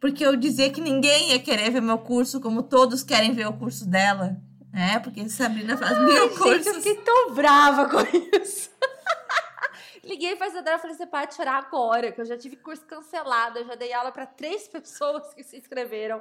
porque 0.00 0.24
eu 0.24 0.36
dizia 0.36 0.70
que 0.70 0.80
ninguém 0.80 1.30
ia 1.30 1.38
querer 1.38 1.70
ver 1.70 1.80
meu 1.80 1.98
curso 1.98 2.40
como 2.40 2.62
todos 2.62 3.02
querem 3.02 3.32
ver 3.32 3.46
o 3.46 3.52
curso 3.54 3.86
dela. 3.86 4.36
É, 4.72 4.98
porque 4.98 5.28
Sabrina 5.28 5.76
faz 5.76 5.96
Ai, 5.96 6.04
mil 6.04 6.28
gente, 6.28 6.38
cursos. 6.38 6.66
Eu 6.66 6.74
fiquei 6.74 6.96
tão 6.96 7.32
brava 7.32 7.88
com 7.88 8.00
isso. 8.36 8.70
Liguei 10.02 10.34
pra 10.36 10.48
Isadora 10.48 10.76
e 10.76 10.80
falei: 10.80 10.96
você 10.96 11.06
pode 11.06 11.34
chorar 11.34 11.58
agora, 11.58 12.10
que 12.10 12.20
eu 12.20 12.24
já 12.24 12.36
tive 12.36 12.56
curso 12.56 12.84
cancelado, 12.84 13.60
eu 13.60 13.66
já 13.66 13.76
dei 13.76 13.92
aula 13.92 14.10
para 14.10 14.26
três 14.26 14.66
pessoas 14.68 15.32
que 15.32 15.44
se 15.44 15.56
inscreveram. 15.56 16.20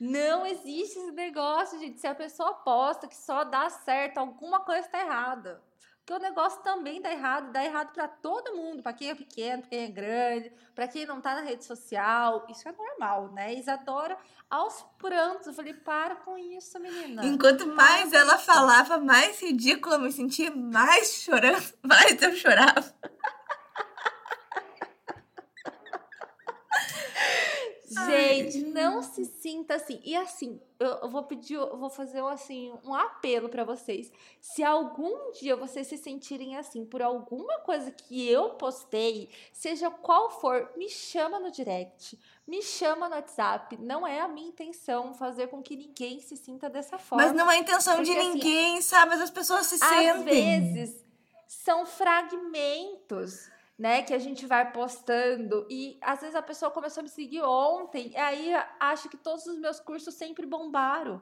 Não 0.00 0.44
existe 0.46 0.98
esse 0.98 1.12
negócio, 1.12 1.78
gente. 1.78 2.00
Se 2.00 2.06
a 2.06 2.14
pessoa 2.14 2.50
aposta 2.50 3.06
que 3.06 3.16
só 3.16 3.44
dá 3.44 3.68
certo, 3.70 4.18
alguma 4.18 4.60
coisa 4.60 4.80
está 4.80 4.98
errada. 4.98 5.62
Porque 6.12 6.26
o 6.26 6.28
negócio 6.28 6.60
também 6.60 7.00
dá 7.00 7.10
errado, 7.10 7.50
dá 7.52 7.64
errado 7.64 7.90
para 7.94 8.06
todo 8.06 8.54
mundo, 8.54 8.82
para 8.82 8.92
quem 8.92 9.08
é 9.08 9.14
pequeno, 9.14 9.62
para 9.62 9.70
quem 9.70 9.84
é 9.84 9.88
grande, 9.88 10.52
para 10.74 10.86
quem 10.86 11.06
não 11.06 11.22
tá 11.22 11.36
na 11.36 11.40
rede 11.40 11.64
social. 11.64 12.46
Isso 12.50 12.68
é 12.68 12.72
normal, 12.72 13.32
né? 13.32 13.54
Isadora, 13.54 14.18
aos 14.50 14.84
prantos, 14.98 15.46
eu 15.46 15.54
falei, 15.54 15.72
para 15.72 16.16
com 16.16 16.36
isso, 16.36 16.78
menina. 16.78 17.24
Enquanto 17.24 17.66
mais 17.66 18.12
ela 18.12 18.36
falava, 18.36 18.98
mais 18.98 19.40
ridícula 19.40 19.94
eu 19.94 20.00
me 20.00 20.12
sentia, 20.12 20.54
mais 20.54 21.14
chorando, 21.14 21.72
mais 21.82 22.20
eu 22.20 22.36
chorava. 22.36 22.94
Gente, 27.92 28.58
não 28.66 29.02
se 29.02 29.24
sinta 29.24 29.74
assim. 29.74 30.00
E 30.04 30.16
assim, 30.16 30.60
eu, 30.78 31.08
vou 31.08 31.22
pedir, 31.22 31.54
eu 31.54 31.76
vou 31.76 31.90
fazer 31.90 32.22
assim 32.24 32.72
um 32.84 32.94
apelo 32.94 33.48
para 33.48 33.64
vocês. 33.64 34.12
Se 34.40 34.62
algum 34.62 35.32
dia 35.32 35.54
vocês 35.56 35.86
se 35.86 35.96
sentirem 35.96 36.56
assim 36.56 36.84
por 36.84 37.02
alguma 37.02 37.60
coisa 37.60 37.90
que 37.90 38.28
eu 38.28 38.50
postei, 38.50 39.30
seja 39.52 39.90
qual 39.90 40.30
for, 40.30 40.70
me 40.76 40.88
chama 40.88 41.38
no 41.38 41.50
direct, 41.50 42.18
me 42.46 42.62
chama 42.62 43.08
no 43.08 43.14
WhatsApp. 43.14 43.76
Não 43.78 44.06
é 44.06 44.20
a 44.20 44.28
minha 44.28 44.48
intenção 44.48 45.14
fazer 45.14 45.48
com 45.48 45.62
que 45.62 45.76
ninguém 45.76 46.20
se 46.20 46.36
sinta 46.36 46.68
dessa 46.68 46.98
forma. 46.98 47.24
Mas 47.24 47.34
não 47.34 47.50
é 47.50 47.56
a 47.56 47.58
intenção 47.58 47.96
Porque, 47.96 48.12
de 48.12 48.18
assim, 48.18 48.32
ninguém, 48.32 48.78
assim, 48.78 48.82
sabe? 48.82 49.10
Mas 49.10 49.20
as 49.20 49.30
pessoas 49.30 49.66
se 49.66 49.74
às 49.74 49.80
sentem. 49.80 50.56
Às 50.56 50.72
vezes 50.72 51.02
são 51.46 51.84
fragmentos 51.84 53.51
né, 53.82 54.00
que 54.00 54.14
a 54.14 54.18
gente 54.20 54.46
vai 54.46 54.70
postando 54.70 55.66
e 55.68 55.98
às 56.00 56.20
vezes 56.20 56.36
a 56.36 56.40
pessoa 56.40 56.70
começou 56.70 57.00
a 57.00 57.02
me 57.02 57.08
seguir 57.08 57.42
ontem, 57.42 58.12
e 58.12 58.16
aí 58.16 58.52
acha 58.78 59.08
que 59.08 59.16
todos 59.16 59.44
os 59.44 59.58
meus 59.58 59.80
cursos 59.80 60.14
sempre 60.14 60.46
bombaram, 60.46 61.20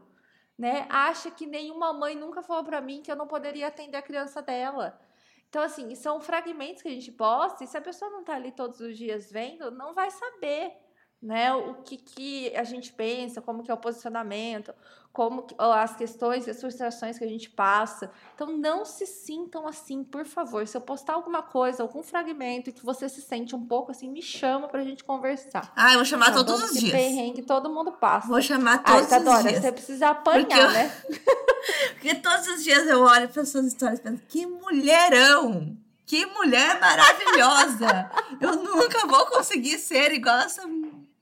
né? 0.58 0.86
Acha 0.90 1.30
que 1.30 1.46
nenhuma 1.46 1.90
mãe 1.94 2.14
nunca 2.14 2.42
falou 2.42 2.62
para 2.62 2.82
mim 2.82 3.00
que 3.00 3.10
eu 3.10 3.16
não 3.16 3.26
poderia 3.26 3.68
atender 3.68 3.96
a 3.96 4.02
criança 4.02 4.42
dela. 4.42 5.00
Então 5.48 5.62
assim, 5.62 5.94
são 5.94 6.20
fragmentos 6.20 6.82
que 6.82 6.88
a 6.88 6.92
gente 6.92 7.10
posta 7.12 7.64
e 7.64 7.66
se 7.66 7.78
a 7.78 7.80
pessoa 7.80 8.10
não 8.10 8.22
tá 8.22 8.34
ali 8.34 8.52
todos 8.52 8.78
os 8.78 8.94
dias 8.94 9.32
vendo, 9.32 9.70
não 9.70 9.94
vai 9.94 10.10
saber, 10.10 10.76
né? 11.22 11.54
O 11.54 11.82
que, 11.82 11.96
que 11.96 12.54
a 12.54 12.62
gente 12.62 12.92
pensa, 12.92 13.40
como 13.40 13.62
que 13.62 13.70
é 13.70 13.74
o 13.74 13.78
posicionamento, 13.78 14.74
como 15.12 15.44
as 15.58 15.96
questões 15.96 16.46
e 16.46 16.50
as 16.50 16.60
frustrações 16.60 17.18
que 17.18 17.24
a 17.24 17.28
gente 17.28 17.50
passa. 17.50 18.10
Então 18.34 18.56
não 18.56 18.84
se 18.84 19.04
sintam 19.06 19.66
assim, 19.66 20.04
por 20.04 20.24
favor. 20.24 20.66
Se 20.68 20.76
eu 20.76 20.80
postar 20.80 21.14
alguma 21.14 21.42
coisa, 21.42 21.82
algum 21.82 22.00
fragmento 22.02 22.72
que 22.72 22.84
você 22.84 23.08
se 23.08 23.20
sente 23.20 23.54
um 23.56 23.66
pouco 23.66 23.90
assim, 23.90 24.08
me 24.08 24.22
chama 24.22 24.68
pra 24.68 24.84
gente 24.84 25.02
conversar. 25.02 25.72
Ah, 25.74 25.90
eu 25.92 25.96
vou 25.96 26.04
chamar 26.04 26.26
Tá 26.26 26.34
todos 26.34 26.62
os 26.62 26.78
dias. 26.78 26.92
perrengue 26.92 27.42
todo 27.42 27.68
mundo 27.68 27.90
passa. 27.92 28.28
Vou 28.28 28.40
chamar 28.40 28.82
Ai, 28.84 28.94
todos 28.94 29.06
Isadora, 29.08 29.36
os 29.38 29.42
dias. 29.48 29.60
você 29.62 29.72
precisa 29.72 30.08
apanhar, 30.10 30.46
Porque 30.46 30.60
eu- 30.60 30.70
né? 30.70 30.96
Porque 31.92 32.14
todos 32.14 32.46
os 32.48 32.62
dias 32.64 32.86
eu 32.86 33.02
olho 33.02 33.28
para 33.28 33.44
suas 33.44 33.66
histórias 33.66 33.98
e 33.98 34.02
penso, 34.02 34.22
que 34.28 34.46
mulherão! 34.46 35.76
Que 36.06 36.24
mulher 36.26 36.80
maravilhosa! 36.80 38.10
Eu 38.40 38.56
nunca 38.56 39.06
vou 39.06 39.26
conseguir 39.26 39.78
ser 39.78 40.10
igual 40.12 40.38
essa, 40.38 40.62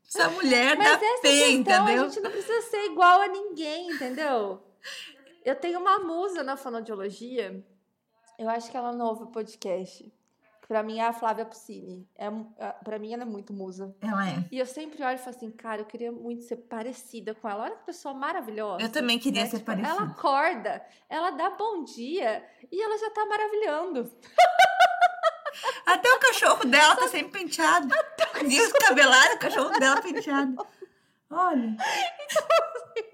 essa 0.09 0.29
mulher 0.31 0.77
Mas 0.77 0.87
da 1.01 1.07
essa 1.07 1.23
P, 1.23 1.29
questão, 1.29 1.51
entendeu? 1.51 2.05
a 2.05 2.09
gente 2.09 2.21
não 2.21 2.31
precisa 2.31 2.63
ser 2.63 2.85
igual 2.87 3.21
a 3.21 3.29
ninguém, 3.29 3.91
entendeu? 3.91 4.63
Eu 5.45 5.55
tenho 5.55 5.79
uma 5.79 5.99
musa 5.99 6.43
na 6.43 6.57
fonoaudiologia, 6.57 7.65
eu 8.39 8.49
acho 8.49 8.71
que 8.71 8.77
ela 8.77 8.93
não 8.93 9.07
ouve 9.07 9.25
o 9.25 9.27
podcast. 9.29 10.13
Pra 10.67 10.83
mim 10.83 10.99
é 10.99 11.07
a 11.07 11.15
Flávia 11.15 11.47
Puccini. 11.47 12.07
É, 12.15 12.29
pra 12.85 12.99
mim 12.99 13.11
ela 13.15 13.23
é 13.23 13.27
muito 13.27 13.55
musa. 13.55 13.97
Ela 14.03 14.29
é. 14.29 14.45
E 14.53 14.59
eu 14.59 14.67
sempre 14.67 15.03
olho 15.03 15.15
e 15.15 15.19
falo 15.19 15.35
assim, 15.35 15.51
cara, 15.51 15.81
eu 15.81 15.87
queria 15.87 16.13
muito 16.13 16.43
ser 16.43 16.57
parecida 16.57 17.35
com 17.35 17.49
ela. 17.49 17.65
Olha 17.65 17.77
que 17.77 17.87
pessoa 17.87 18.13
maravilhosa. 18.13 18.83
Eu 18.83 18.93
também 18.93 19.19
queria 19.19 19.45
né? 19.45 19.49
ser 19.49 19.61
Tipo, 19.61 19.71
Ela 19.71 19.81
parecida. 19.83 20.05
acorda, 20.05 20.87
ela 21.09 21.31
dá 21.31 21.49
bom 21.51 21.85
dia 21.85 22.45
e 22.71 22.83
ela 22.83 22.99
já 22.99 23.11
tá 23.11 23.25
maravilhando. 23.25 24.13
Até 25.87 26.13
o 26.13 26.19
cachorro 26.19 26.65
dela 26.65 26.97
tá 26.97 27.09
sempre 27.09 27.41
penteado. 27.41 27.89
Descabelado, 28.47 29.35
o 29.35 29.39
cachorro 29.39 29.79
dela 29.79 30.01
penteado. 30.01 30.67
Olha. 31.31 31.77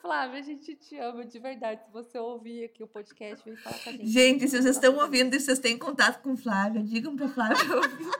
Flávia, 0.00 0.40
a 0.40 0.42
gente 0.42 0.74
te 0.74 0.96
ama 0.98 1.24
de 1.24 1.38
verdade. 1.38 1.84
Se 1.84 1.90
você 1.90 2.18
ouvir 2.18 2.64
aqui 2.64 2.82
o 2.82 2.88
podcast, 2.88 3.44
vem 3.44 3.56
falar 3.56 3.78
com 3.78 3.90
a 3.90 3.92
gente. 3.92 4.06
Gente, 4.06 4.48
se 4.48 4.62
vocês 4.62 4.76
estão 4.76 4.96
ouvindo 4.96 5.34
e 5.34 5.40
vocês 5.40 5.58
têm 5.58 5.78
contato 5.78 6.22
com 6.22 6.36
Flávia, 6.36 6.82
digam 6.82 7.16
pra 7.16 7.28
Flávia 7.28 7.76
ouvir. 7.76 8.10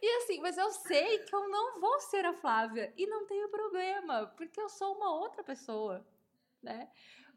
E 0.00 0.16
assim, 0.16 0.40
mas 0.40 0.58
eu 0.58 0.70
sei 0.70 1.18
que 1.20 1.34
eu 1.34 1.48
não 1.48 1.80
vou 1.80 2.00
ser 2.00 2.24
a 2.24 2.32
Flávia 2.32 2.92
e 2.96 3.06
não 3.06 3.24
tenho 3.26 3.48
problema, 3.48 4.26
porque 4.36 4.60
eu 4.60 4.68
sou 4.68 4.96
uma 4.96 5.14
outra 5.14 5.44
pessoa, 5.44 6.04
né? 6.60 6.88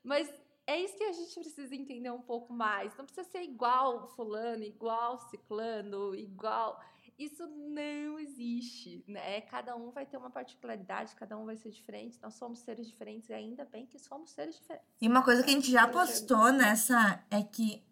Mas 0.03 0.27
é 0.67 0.81
isso 0.81 0.97
que 0.97 1.03
a 1.03 1.11
gente 1.11 1.33
precisa 1.35 1.75
entender 1.75 2.11
um 2.11 2.21
pouco 2.21 2.51
mais. 2.51 2.95
Não 2.97 3.05
precisa 3.05 3.27
ser 3.29 3.43
igual 3.43 4.07
fulano, 4.15 4.63
igual 4.63 5.19
ciclano, 5.29 6.15
igual. 6.15 6.81
Isso 7.17 7.47
não 7.47 8.19
existe, 8.19 9.03
né? 9.07 9.41
Cada 9.41 9.75
um 9.75 9.91
vai 9.91 10.05
ter 10.05 10.17
uma 10.17 10.29
particularidade, 10.29 11.15
cada 11.15 11.37
um 11.37 11.45
vai 11.45 11.55
ser 11.55 11.69
diferente. 11.69 12.19
Nós 12.21 12.33
somos 12.33 12.59
seres 12.59 12.87
diferentes 12.87 13.29
e 13.29 13.33
ainda 13.33 13.63
bem 13.63 13.85
que 13.85 13.97
somos 13.97 14.31
seres 14.31 14.55
diferentes. 14.55 14.87
E 15.01 15.07
uma 15.07 15.23
coisa 15.23 15.43
que 15.43 15.49
a 15.49 15.53
gente 15.53 15.71
já 15.71 15.87
postou 15.87 16.51
nessa 16.51 17.23
é 17.31 17.41
que 17.41 17.83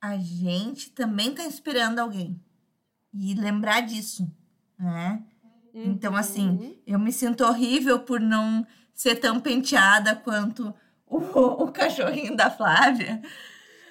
a 0.00 0.18
gente 0.18 0.90
também 0.90 1.34
tá 1.34 1.44
inspirando 1.44 2.00
alguém. 2.00 2.38
E 3.14 3.34
lembrar 3.34 3.80
disso, 3.80 4.30
né? 4.78 5.24
Então, 5.72 6.16
assim, 6.16 6.48
Uhum. 6.48 6.78
Eu 6.86 6.98
me 6.98 7.12
sinto 7.12 7.44
horrível 7.44 8.00
por 8.00 8.18
não 8.18 8.66
ser 8.94 9.16
tão 9.16 9.38
penteada 9.38 10.16
quanto 10.16 10.74
o, 11.34 11.64
o 11.64 11.72
cachorrinho 11.72 12.36
da 12.36 12.50
Flávia. 12.50 13.22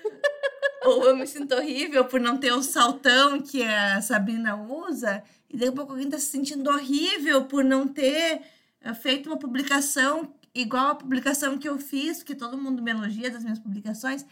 Ou 0.85 1.05
eu 1.05 1.17
me 1.17 1.27
sinto 1.27 1.55
horrível 1.55 2.05
por 2.05 2.19
não 2.19 2.37
ter 2.37 2.53
o 2.53 2.63
saltão 2.63 3.41
que 3.41 3.63
a 3.63 4.01
Sabrina 4.01 4.55
usa. 4.55 5.23
E 5.49 5.57
daqui 5.57 5.69
a 5.69 5.75
pouco 5.75 5.91
alguém 5.93 6.09
tá 6.09 6.17
se 6.19 6.27
sentindo 6.27 6.69
horrível 6.69 7.45
por 7.45 7.63
não 7.63 7.87
ter 7.87 8.41
eh, 8.81 8.93
feito 8.93 9.27
uma 9.27 9.37
publicação 9.37 10.33
igual 10.53 10.87
a 10.87 10.95
publicação 10.95 11.57
que 11.57 11.67
eu 11.67 11.77
fiz, 11.77 12.23
que 12.23 12.35
todo 12.35 12.57
mundo 12.57 12.81
me 12.81 12.91
elogia 12.91 13.29
das 13.29 13.43
minhas 13.43 13.59
publicações. 13.59 14.25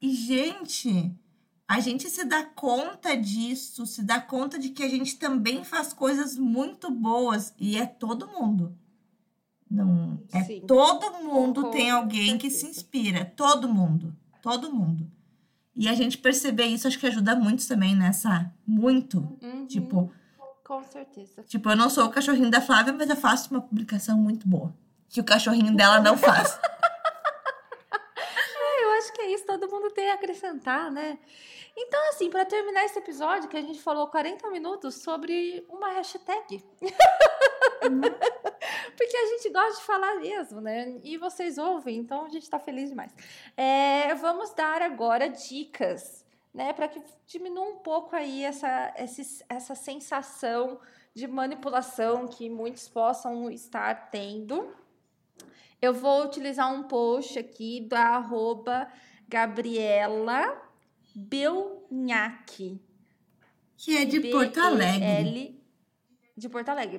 E, 0.00 0.14
gente, 0.14 1.12
a 1.66 1.80
gente 1.80 2.08
se 2.08 2.24
dá 2.24 2.44
conta 2.44 3.16
disso, 3.16 3.86
se 3.86 4.02
dá 4.02 4.20
conta 4.20 4.58
de 4.58 4.70
que 4.70 4.82
a 4.82 4.88
gente 4.88 5.16
também 5.18 5.64
faz 5.64 5.92
coisas 5.92 6.36
muito 6.36 6.90
boas. 6.90 7.54
E 7.58 7.76
é 7.76 7.86
todo 7.86 8.28
mundo. 8.28 8.76
Não, 9.70 10.20
é 10.32 10.42
Sim. 10.44 10.60
todo 10.66 11.10
mundo 11.24 11.62
Concordo, 11.62 11.70
tem 11.76 11.90
alguém 11.90 12.38
que 12.38 12.50
se 12.50 12.66
inspira. 12.66 13.24
Todo 13.36 13.68
mundo. 13.68 14.14
Todo 14.40 14.72
mundo. 14.72 15.10
E 15.74 15.88
a 15.88 15.94
gente 15.94 16.16
perceber 16.18 16.66
isso, 16.66 16.86
acho 16.88 16.98
que 16.98 17.06
ajuda 17.06 17.34
muito 17.34 17.66
também 17.66 17.94
nessa. 17.94 18.50
Muito. 18.66 19.18
Uhum, 19.42 19.66
Tipo, 19.66 20.10
com 20.64 20.82
certeza. 20.84 21.42
tipo, 21.42 21.68
eu 21.68 21.76
não 21.76 21.90
sou 21.90 22.06
o 22.06 22.10
cachorrinho 22.10 22.50
da 22.50 22.60
Flávia, 22.60 22.92
mas 22.92 23.10
eu 23.10 23.16
faço 23.16 23.50
uma 23.50 23.60
publicação 23.60 24.16
muito 24.16 24.48
boa. 24.48 24.72
Que 25.08 25.20
o 25.20 25.24
cachorrinho 25.24 25.74
dela 25.76 26.00
não 26.00 26.16
faz. 26.16 26.58
Eu 28.82 28.90
acho 28.98 29.12
que 29.12 29.20
é 29.22 29.34
isso, 29.34 29.44
todo 29.46 29.68
mundo 29.68 29.90
tem 29.90 30.10
a 30.10 30.14
acrescentar, 30.14 30.90
né? 30.90 31.18
Então, 31.76 32.08
assim, 32.08 32.30
para 32.30 32.44
terminar 32.44 32.84
esse 32.84 32.98
episódio, 32.98 33.48
que 33.48 33.56
a 33.56 33.60
gente 33.62 33.80
falou 33.80 34.06
40 34.06 34.48
minutos 34.50 34.94
sobre 34.96 35.64
uma 35.68 35.92
hashtag. 35.92 36.64
Porque 38.96 39.16
a 39.16 39.26
gente 39.26 39.50
gosta 39.50 39.80
de 39.80 39.86
falar 39.86 40.16
mesmo, 40.16 40.60
né? 40.60 40.98
E 41.04 41.16
vocês 41.16 41.58
ouvem, 41.58 41.98
então 41.98 42.24
a 42.24 42.28
gente 42.28 42.48
tá 42.48 42.58
feliz 42.58 42.88
demais. 42.90 43.12
É, 43.56 44.14
vamos 44.14 44.52
dar 44.54 44.82
agora 44.82 45.28
dicas, 45.28 46.24
né? 46.52 46.72
Para 46.72 46.88
que 46.88 47.00
diminua 47.26 47.64
um 47.64 47.76
pouco 47.76 48.16
aí 48.16 48.42
essa, 48.44 48.92
esse- 48.98 49.44
essa 49.48 49.74
sensação 49.74 50.80
de 51.14 51.26
manipulação 51.26 52.26
que 52.26 52.48
muitos 52.48 52.88
possam 52.88 53.50
estar 53.50 54.10
tendo. 54.10 54.74
Eu 55.80 55.92
vou 55.94 56.24
utilizar 56.24 56.72
um 56.72 56.82
post 56.84 57.38
aqui 57.38 57.80
da 57.82 58.00
arroba 58.16 58.88
Gabriela 59.28 60.60
Belnhac. 61.14 62.80
Que 63.76 63.96
é 63.98 64.04
de 64.04 64.20
Porto 64.32 64.58
Alegre. 64.58 65.55
De 66.36 66.48
Porto 66.48 66.68
Alegre. 66.68 66.98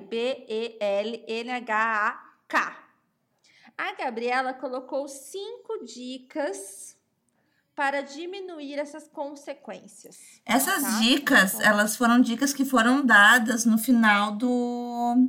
B-E-L-N-H-A-K. 1.38 2.76
A 3.76 3.92
Gabriela 3.94 4.52
colocou 4.52 5.06
cinco 5.08 5.84
dicas 5.84 6.96
para 7.76 8.00
diminuir 8.00 8.74
essas 8.74 9.06
consequências. 9.06 10.16
Essas 10.44 10.82
Tá? 10.82 10.98
dicas, 11.00 11.54
Então- 11.54 11.66
elas 11.66 11.94
foram 11.96 12.20
dicas 12.20 12.52
que 12.52 12.64
foram 12.64 13.04
dadas 13.06 13.64
no 13.64 13.78
final 13.78 14.34
do 14.34 15.28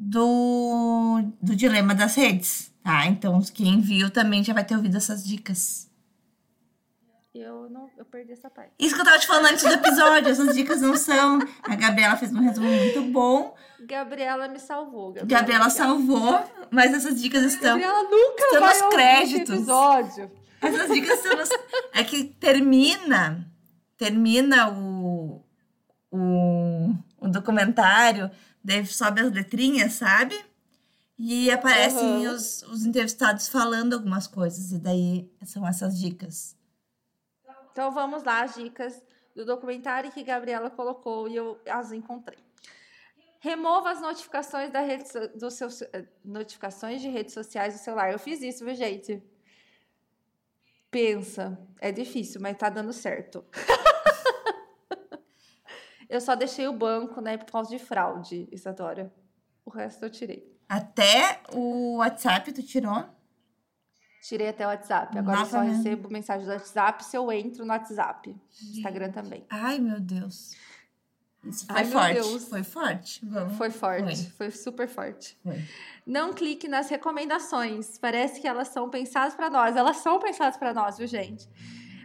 do, 0.00 1.22
do 1.42 1.56
dilema 1.56 1.92
das 1.92 2.14
redes, 2.14 2.72
tá? 2.84 3.04
Então, 3.06 3.42
quem 3.52 3.80
viu 3.80 4.08
também 4.10 4.44
já 4.44 4.54
vai 4.54 4.64
ter 4.64 4.76
ouvido 4.76 4.96
essas 4.96 5.26
dicas. 5.26 5.87
Eu 7.40 7.68
não, 7.70 7.88
eu 7.96 8.04
perdi 8.04 8.32
essa 8.32 8.50
parte. 8.50 8.72
Isso 8.78 8.94
que 8.94 9.00
eu 9.00 9.04
tava 9.04 9.18
te 9.18 9.26
falando 9.26 9.46
antes 9.52 9.62
do 9.64 9.72
episódio, 9.72 10.28
essas 10.30 10.54
dicas 10.54 10.80
não 10.80 10.96
são. 10.96 11.38
A 11.62 11.74
Gabriela 11.76 12.16
fez 12.16 12.32
um 12.32 12.40
resumo 12.40 12.68
muito 12.68 13.02
bom. 13.12 13.54
Gabriela 13.80 14.48
me 14.48 14.58
salvou. 14.58 15.12
Gabriela 15.12 15.40
obrigada. 15.66 15.70
salvou, 15.70 16.40
mas 16.70 16.92
essas 16.94 17.20
dicas 17.20 17.42
estão. 17.44 17.78
Gabriela 17.78 18.02
nunca 18.04 18.42
estão 18.44 18.60
vai 18.60 18.72
nos 18.74 18.82
ouvir 18.82 18.94
créditos. 18.96 19.40
esse 19.40 19.52
episódio. 19.52 20.30
Essas 20.60 20.90
dicas 20.92 21.20
são. 21.20 21.36
nos- 21.36 21.48
É 21.94 22.02
que 22.04 22.24
termina. 22.24 23.46
Termina 23.96 24.70
o, 24.70 25.44
o, 26.10 26.94
o 27.20 27.28
documentário, 27.28 28.30
daí 28.62 28.84
sobe 28.86 29.20
as 29.20 29.32
letrinhas, 29.32 29.92
sabe? 29.94 30.38
E 31.18 31.50
aparecem 31.50 32.26
Aham. 32.26 32.34
os, 32.36 32.62
os 32.64 32.86
entrevistados 32.86 33.48
falando 33.48 33.94
algumas 33.94 34.26
coisas, 34.28 34.70
e 34.70 34.78
daí 34.78 35.28
são 35.44 35.66
essas 35.66 35.98
dicas. 35.98 36.56
Então 37.78 37.92
vamos 37.92 38.24
lá, 38.24 38.42
as 38.42 38.56
dicas 38.56 39.00
do 39.36 39.44
documentário 39.44 40.10
que 40.10 40.24
Gabriela 40.24 40.68
colocou 40.68 41.28
e 41.28 41.36
eu 41.36 41.60
as 41.64 41.92
encontrei. 41.92 42.40
Remova 43.38 43.92
as 43.92 44.00
notificações 44.00 44.72
da 44.72 44.80
rede 44.80 45.04
dos 45.36 45.54
seus 45.54 45.82
eh, 45.82 46.04
notificações 46.24 47.00
de 47.00 47.08
redes 47.08 47.34
sociais 47.34 47.74
do 47.74 47.78
celular. 47.78 48.10
Eu 48.10 48.18
fiz 48.18 48.42
isso, 48.42 48.64
viu, 48.64 48.74
gente? 48.74 49.22
Pensa, 50.90 51.56
é 51.80 51.92
difícil, 51.92 52.40
mas 52.40 52.56
tá 52.56 52.68
dando 52.68 52.92
certo. 52.92 53.44
eu 56.10 56.20
só 56.20 56.34
deixei 56.34 56.66
o 56.66 56.72
banco, 56.72 57.20
né, 57.20 57.36
por 57.36 57.52
causa 57.52 57.70
de 57.70 57.78
fraude, 57.78 58.48
Isadora. 58.50 59.14
O 59.64 59.70
resto 59.70 60.04
eu 60.04 60.10
tirei. 60.10 60.52
Até 60.68 61.42
o 61.54 61.98
WhatsApp 61.98 62.50
tu 62.50 62.60
tirou? 62.60 63.08
Tirei 64.28 64.48
até 64.48 64.66
o 64.66 64.68
WhatsApp. 64.68 65.16
Agora 65.16 65.40
eu 65.40 65.46
só 65.46 65.56
Novamente. 65.56 65.76
recebo 65.78 66.10
mensagem 66.10 66.44
do 66.46 66.52
WhatsApp 66.52 67.02
se 67.02 67.16
eu 67.16 67.32
entro 67.32 67.64
no 67.64 67.72
WhatsApp. 67.72 68.36
Instagram 68.62 69.10
também. 69.10 69.46
Ai, 69.48 69.78
meu 69.78 69.98
Deus. 69.98 70.54
Isso 71.42 71.64
foi 71.66 71.76
Ai, 71.76 71.84
forte. 71.86 72.40
Foi 72.40 72.62
forte. 72.62 73.24
Vamos. 73.24 73.56
Foi 73.56 73.70
forte, 73.70 74.16
Foi. 74.24 74.30
foi 74.32 74.50
super 74.50 74.86
forte. 74.86 75.38
Foi. 75.42 75.64
Não 76.06 76.34
clique 76.34 76.68
nas 76.68 76.90
recomendações. 76.90 77.96
Parece 77.96 78.38
que 78.38 78.46
elas 78.46 78.68
são 78.68 78.90
pensadas 78.90 79.34
para 79.34 79.48
nós. 79.48 79.74
Elas 79.76 79.96
são 79.96 80.18
pensadas 80.18 80.58
para 80.58 80.74
nós, 80.74 80.98
viu, 80.98 81.06
gente? 81.06 81.48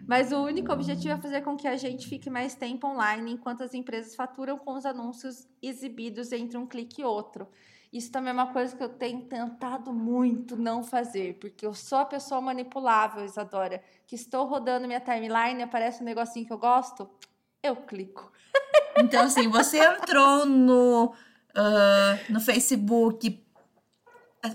Mas 0.08 0.32
o 0.32 0.38
único 0.46 0.72
objetivo 0.72 1.16
é 1.16 1.18
fazer 1.18 1.42
com 1.42 1.58
que 1.58 1.68
a 1.68 1.76
gente 1.76 2.08
fique 2.08 2.30
mais 2.30 2.56
tempo 2.56 2.88
online, 2.88 3.34
enquanto 3.34 3.64
as 3.64 3.74
empresas 3.74 4.16
faturam 4.16 4.58
com 4.58 4.76
os 4.76 4.86
anúncios 4.86 5.46
exibidos 5.62 6.32
entre 6.32 6.58
um 6.58 6.66
clique 6.66 7.02
e 7.02 7.04
outro. 7.04 7.50
Isso 7.94 8.12
também 8.12 8.32
é 8.32 8.34
uma 8.34 8.52
coisa 8.52 8.76
que 8.76 8.84
eu 8.84 8.90
tenho 8.90 9.22
tentado 9.22 9.94
muito 9.94 10.58
não 10.58 10.84
fazer, 10.84 11.36
porque 11.36 11.64
eu 11.64 11.76
sou 11.76 12.00
a 12.00 12.06
pessoa 12.06 12.42
manipulável, 12.42 13.24
Isadora, 13.24 13.84
que 14.08 14.16
estou 14.16 14.48
rodando 14.48 14.88
minha 14.88 15.00
timeline, 15.00 15.62
aparece 15.62 16.02
um 16.02 16.06
negocinho 16.06 16.44
que 16.44 16.52
eu 16.52 16.58
gosto, 16.58 17.08
eu 17.62 17.76
clico. 17.76 18.32
Então, 18.96 19.24
assim, 19.24 19.48
você 19.48 19.80
entrou 19.80 20.46
no, 20.46 21.06
uh, 21.08 22.32
no 22.32 22.40
Facebook. 22.40 23.44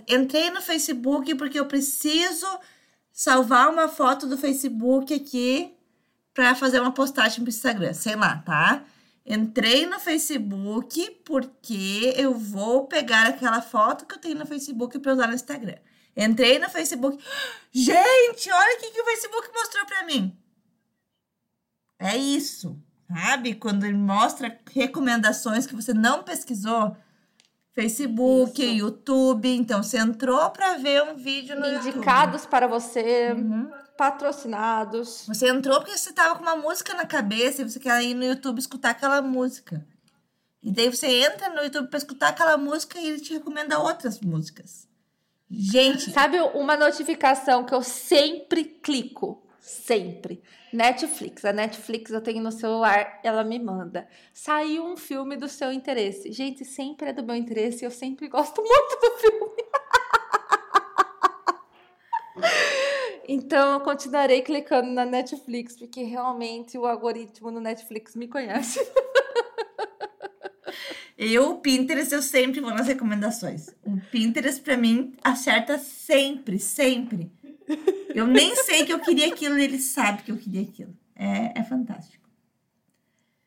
Entrei 0.06 0.48
no 0.50 0.62
Facebook 0.62 1.34
porque 1.34 1.58
eu 1.58 1.66
preciso 1.66 2.46
salvar 3.12 3.68
uma 3.68 3.88
foto 3.88 4.28
do 4.28 4.38
Facebook 4.38 5.12
aqui 5.12 5.76
para 6.32 6.54
fazer 6.54 6.80
uma 6.80 6.92
postagem 6.92 7.40
pro 7.40 7.48
Instagram, 7.48 7.92
sei 7.94 8.14
lá, 8.14 8.36
tá? 8.46 8.84
Entrei 9.28 9.84
no 9.84 10.00
Facebook 10.00 11.20
porque 11.22 12.14
eu 12.16 12.32
vou 12.32 12.86
pegar 12.86 13.26
aquela 13.26 13.60
foto 13.60 14.06
que 14.06 14.14
eu 14.14 14.18
tenho 14.18 14.38
no 14.38 14.46
Facebook 14.46 14.98
para 14.98 15.12
usar 15.12 15.26
no 15.26 15.34
Instagram. 15.34 15.76
Entrei 16.16 16.58
no 16.58 16.70
Facebook. 16.70 17.22
Gente, 17.70 18.50
olha 18.50 18.76
o 18.76 18.80
que, 18.80 18.90
que 18.90 19.02
o 19.02 19.04
Facebook 19.04 19.50
mostrou 19.54 19.84
para 19.84 20.04
mim. 20.04 20.34
É 21.98 22.16
isso, 22.16 22.82
sabe? 23.06 23.54
Quando 23.54 23.84
ele 23.84 23.98
mostra 23.98 24.58
recomendações 24.72 25.66
que 25.66 25.74
você 25.74 25.92
não 25.92 26.22
pesquisou. 26.22 26.96
Facebook, 27.74 28.62
isso. 28.62 28.76
YouTube. 28.76 29.48
Então, 29.48 29.82
você 29.82 29.98
entrou 29.98 30.48
para 30.50 30.78
ver 30.78 31.02
um 31.02 31.16
vídeo 31.16 31.54
no 31.60 31.66
Indicados 31.66 32.42
YouTube. 32.42 32.50
para 32.50 32.66
você. 32.66 33.32
Uhum 33.32 33.70
patrocinados. 33.98 35.24
Você 35.26 35.48
entrou 35.48 35.80
porque 35.80 35.98
você 35.98 36.12
tava 36.12 36.36
com 36.36 36.42
uma 36.42 36.56
música 36.56 36.94
na 36.94 37.04
cabeça 37.04 37.60
e 37.60 37.68
você 37.68 37.80
quer 37.80 38.00
ir 38.04 38.14
no 38.14 38.24
YouTube 38.24 38.60
escutar 38.60 38.90
aquela 38.90 39.20
música. 39.20 39.84
E 40.62 40.70
daí 40.70 40.88
você 40.88 41.08
entra 41.08 41.48
no 41.50 41.62
YouTube 41.62 41.88
para 41.88 41.98
escutar 41.98 42.28
aquela 42.28 42.56
música 42.56 42.98
e 42.98 43.08
ele 43.08 43.20
te 43.20 43.32
recomenda 43.34 43.78
outras 43.78 44.20
músicas. 44.20 44.86
Gente. 45.50 46.12
Sabe 46.12 46.40
uma 46.40 46.76
notificação 46.76 47.64
que 47.64 47.74
eu 47.74 47.82
sempre 47.82 48.64
clico? 48.64 49.44
Sempre. 49.58 50.42
Netflix. 50.72 51.44
A 51.44 51.52
Netflix 51.52 52.12
eu 52.12 52.20
tenho 52.20 52.42
no 52.42 52.52
celular, 52.52 53.18
ela 53.24 53.42
me 53.42 53.58
manda. 53.58 54.06
Saiu 54.32 54.84
um 54.84 54.96
filme 54.96 55.36
do 55.36 55.48
seu 55.48 55.72
interesse. 55.72 56.30
Gente, 56.30 56.64
sempre 56.64 57.08
é 57.08 57.12
do 57.12 57.24
meu 57.24 57.34
interesse 57.34 57.84
e 57.84 57.86
eu 57.86 57.90
sempre 57.90 58.28
gosto 58.28 58.62
muito 58.62 59.00
do 59.00 59.10
filme. 59.18 59.68
Então 63.30 63.74
eu 63.74 63.80
continuarei 63.80 64.40
clicando 64.40 64.90
na 64.90 65.04
Netflix, 65.04 65.76
porque 65.76 66.02
realmente 66.02 66.78
o 66.78 66.86
algoritmo 66.86 67.50
no 67.50 67.60
Netflix 67.60 68.16
me 68.16 68.26
conhece. 68.26 68.80
Eu, 71.18 71.50
o 71.50 71.58
Pinterest, 71.58 72.14
eu 72.14 72.22
sempre 72.22 72.60
vou 72.60 72.70
nas 72.70 72.86
recomendações. 72.86 73.68
O 73.84 74.00
Pinterest, 74.12 74.62
pra 74.62 74.76
mim, 74.76 75.14
acerta 75.22 75.76
sempre, 75.76 76.60
sempre. 76.60 77.32
Eu 78.14 78.24
nem 78.24 78.54
sei 78.54 78.86
que 78.86 78.92
eu 78.92 79.00
queria 79.00 79.26
aquilo 79.26 79.58
e 79.58 79.64
ele 79.64 79.78
sabe 79.80 80.22
que 80.22 80.30
eu 80.30 80.36
queria 80.36 80.62
aquilo. 80.62 80.96
É, 81.16 81.58
é 81.58 81.64
fantástico. 81.64 82.26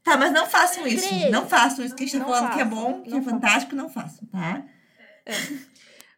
Tá, 0.04 0.18
mas 0.18 0.34
não 0.34 0.46
façam 0.48 0.86
isso. 0.86 1.08
Não 1.32 1.48
façam 1.48 1.86
isso 1.86 1.96
que 1.96 2.04
a 2.04 2.08
gente 2.08 2.20
tá 2.20 2.26
falando 2.26 2.44
faço, 2.44 2.56
que 2.58 2.62
é 2.62 2.66
bom, 2.66 3.02
que 3.04 3.16
é 3.16 3.22
fantástico, 3.22 3.76
não 3.76 3.90
façam, 3.90 4.28
tá? 4.28 4.66
É. 5.26 5.32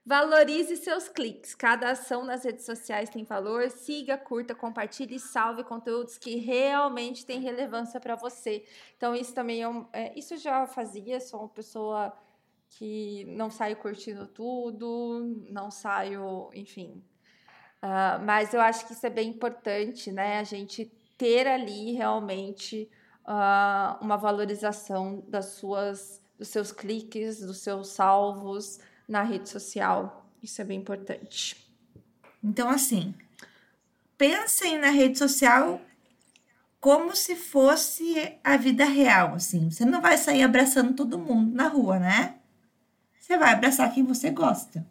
Valorize 0.06 0.76
seus 0.76 1.08
cliques. 1.08 1.56
Cada 1.56 1.92
ação 1.92 2.26
nas 2.26 2.44
redes 2.44 2.66
sociais 2.66 3.10
tem 3.10 3.24
valor. 3.24 3.70
Siga, 3.70 4.18
curta, 4.18 4.54
compartilhe 4.54 5.16
e 5.16 5.20
salve 5.20 5.64
conteúdos 5.64 6.18
que 6.18 6.36
realmente 6.36 7.26
têm 7.26 7.40
relevância 7.40 8.02
para 8.02 8.16
você. 8.16 8.66
Então, 8.98 9.16
isso 9.16 9.34
também 9.34 9.62
é, 9.62 9.68
um, 9.68 9.88
é, 9.94 10.18
Isso 10.20 10.34
eu 10.34 10.38
já 10.38 10.68
fazia, 10.68 11.22
sou 11.22 11.40
uma 11.40 11.50
pessoa 11.50 12.12
que 12.72 13.24
não 13.30 13.50
saio 13.50 13.78
curtindo 13.78 14.28
tudo, 14.28 15.42
não 15.50 15.72
saio, 15.72 16.50
enfim. 16.54 17.02
Uh, 17.82 18.20
mas 18.26 18.54
eu 18.54 18.60
acho 18.60 18.86
que 18.86 18.94
isso 18.94 19.06
é 19.06 19.10
bem 19.10 19.30
importante, 19.30 20.12
né? 20.12 20.40
A 20.40 20.44
gente 20.44 20.86
ter 21.18 21.48
ali 21.48 21.94
realmente 21.94 22.90
uh, 23.26 24.04
uma 24.04 24.18
valorização 24.18 25.24
das 25.30 25.46
suas, 25.46 26.22
dos 26.38 26.50
seus 26.50 26.74
cliques, 26.74 27.40
dos 27.40 27.60
seus 27.60 27.90
salvos 27.90 28.80
na 29.08 29.24
rede 29.24 29.50
social. 29.50 30.30
Isso 30.42 30.62
é 30.62 30.66
bem 30.66 30.80
importante. 30.80 31.56
Então, 32.44 32.70
assim, 32.70 33.14
pensem 34.18 34.78
na 34.78 34.90
rede 34.90 35.18
social 35.18 35.82
como 36.80 37.16
se 37.16 37.36
fosse 37.36 38.38
a 38.44 38.58
vida 38.58 38.84
real, 38.84 39.36
assim. 39.36 39.72
Você 39.72 39.86
não 39.86 40.02
vai 40.02 40.18
sair 40.18 40.44
abraçando 40.44 40.94
todo 40.94 41.18
mundo 41.18 41.56
na 41.56 41.70
rua, 41.70 41.98
né? 41.98 42.36
Você 43.18 43.38
vai 43.38 43.54
abraçar 43.54 43.94
quem 43.94 44.04
você 44.04 44.30
gosta. 44.30 44.86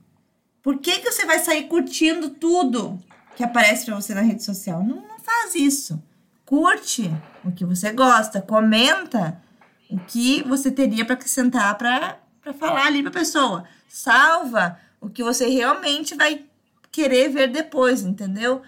Por 0.62 0.78
que, 0.78 1.00
que 1.00 1.12
você 1.12 1.26
vai 1.26 1.38
sair 1.38 1.64
curtindo 1.64 2.30
tudo 2.30 2.98
que 3.36 3.44
aparece 3.44 3.84
para 3.84 3.94
você 3.94 4.14
na 4.14 4.22
rede 4.22 4.42
social? 4.42 4.82
Não, 4.82 5.06
não 5.06 5.18
faz 5.18 5.54
isso. 5.54 6.02
Curte 6.46 7.10
o 7.44 7.52
que 7.52 7.64
você 7.64 7.92
gosta, 7.92 8.40
comenta 8.40 9.42
o 9.90 9.98
que 9.98 10.42
você 10.44 10.70
teria 10.70 11.04
para 11.04 11.14
acrescentar 11.14 11.76
para 11.76 12.18
falar 12.58 12.86
ali 12.86 13.02
para 13.02 13.10
a 13.10 13.14
pessoa 13.14 13.64
salva 13.92 14.80
o 14.98 15.10
que 15.10 15.22
você 15.22 15.46
realmente 15.48 16.14
vai 16.14 16.46
querer 16.90 17.28
ver 17.28 17.48
depois, 17.48 18.02
entendeu? 18.02 18.62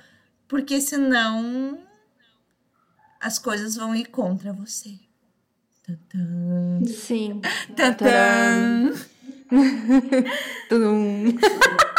Porque 0.47 0.83
senão 0.83 1.79
as 3.19 3.39
coisas 3.39 3.75
vão 3.75 3.95
ir 3.95 4.05
contra 4.07 4.53
você. 4.53 4.99
Tadã. 5.83 6.85
Sim. 6.87 7.41
Tadã. 7.75 8.93
Tudum. 10.69 11.25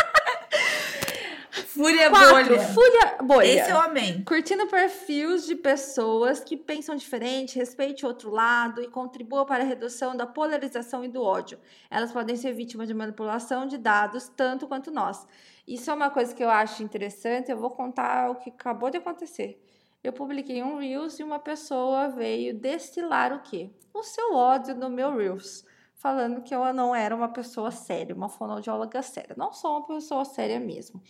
Fúria 1.76 2.10
Quatro, 2.10 2.56
bolha. 2.56 2.60
Fúria 2.70 3.18
bolha. 3.22 3.48
Esse 3.48 3.70
eu 3.70 3.78
amei. 3.78 4.24
Curtindo 4.24 4.66
perfis 4.66 5.46
de 5.46 5.56
pessoas 5.56 6.42
que 6.42 6.56
pensam 6.56 6.96
diferente, 6.96 7.60
respeite 7.60 8.06
o 8.06 8.08
outro 8.08 8.32
lado 8.32 8.82
e 8.82 8.88
contribua 8.88 9.46
para 9.46 9.62
a 9.62 9.68
redução 9.68 10.16
da 10.16 10.26
polarização 10.26 11.04
e 11.04 11.10
do 11.10 11.22
ódio. 11.22 11.60
Elas 11.92 12.14
podem 12.14 12.38
ser 12.38 12.54
vítimas 12.54 12.88
de 12.88 12.94
manipulação 12.94 13.68
de 13.68 13.78
dados 13.78 14.32
tanto 14.38 14.68
quanto 14.68 14.90
nós. 14.90 15.28
Isso 15.68 15.92
é 15.92 15.94
uma 15.94 16.10
coisa 16.10 16.34
que 16.34 16.42
eu 16.42 16.50
acho 16.50 16.82
interessante. 16.82 17.52
Eu 17.52 17.58
vou 17.58 17.72
contar 17.72 18.32
o 18.32 18.36
que 18.36 18.50
acabou 18.50 18.90
de 18.90 18.98
acontecer. 18.98 19.62
Eu 20.02 20.14
publiquei 20.14 20.64
um 20.64 20.78
Reels 20.78 21.20
e 21.20 21.24
uma 21.24 21.40
pessoa 21.40 22.08
veio 22.08 22.54
destilar 22.54 23.34
o 23.34 23.42
quê? 23.42 23.70
O 23.94 24.02
seu 24.02 24.34
ódio 24.34 24.74
no 24.76 24.90
meu 24.90 25.14
Reels 25.18 25.66
falando 25.96 26.42
que 26.42 26.54
eu 26.54 26.72
não 26.72 26.96
era 26.96 27.16
uma 27.16 27.30
pessoa 27.30 27.72
séria, 27.72 28.16
uma 28.16 28.30
fonoaudióloga 28.30 29.02
séria. 29.02 29.36
Não 29.36 29.52
sou 29.52 29.72
uma 29.72 29.88
pessoa 29.88 30.24
séria 30.24 30.60
mesmo. 30.60 31.02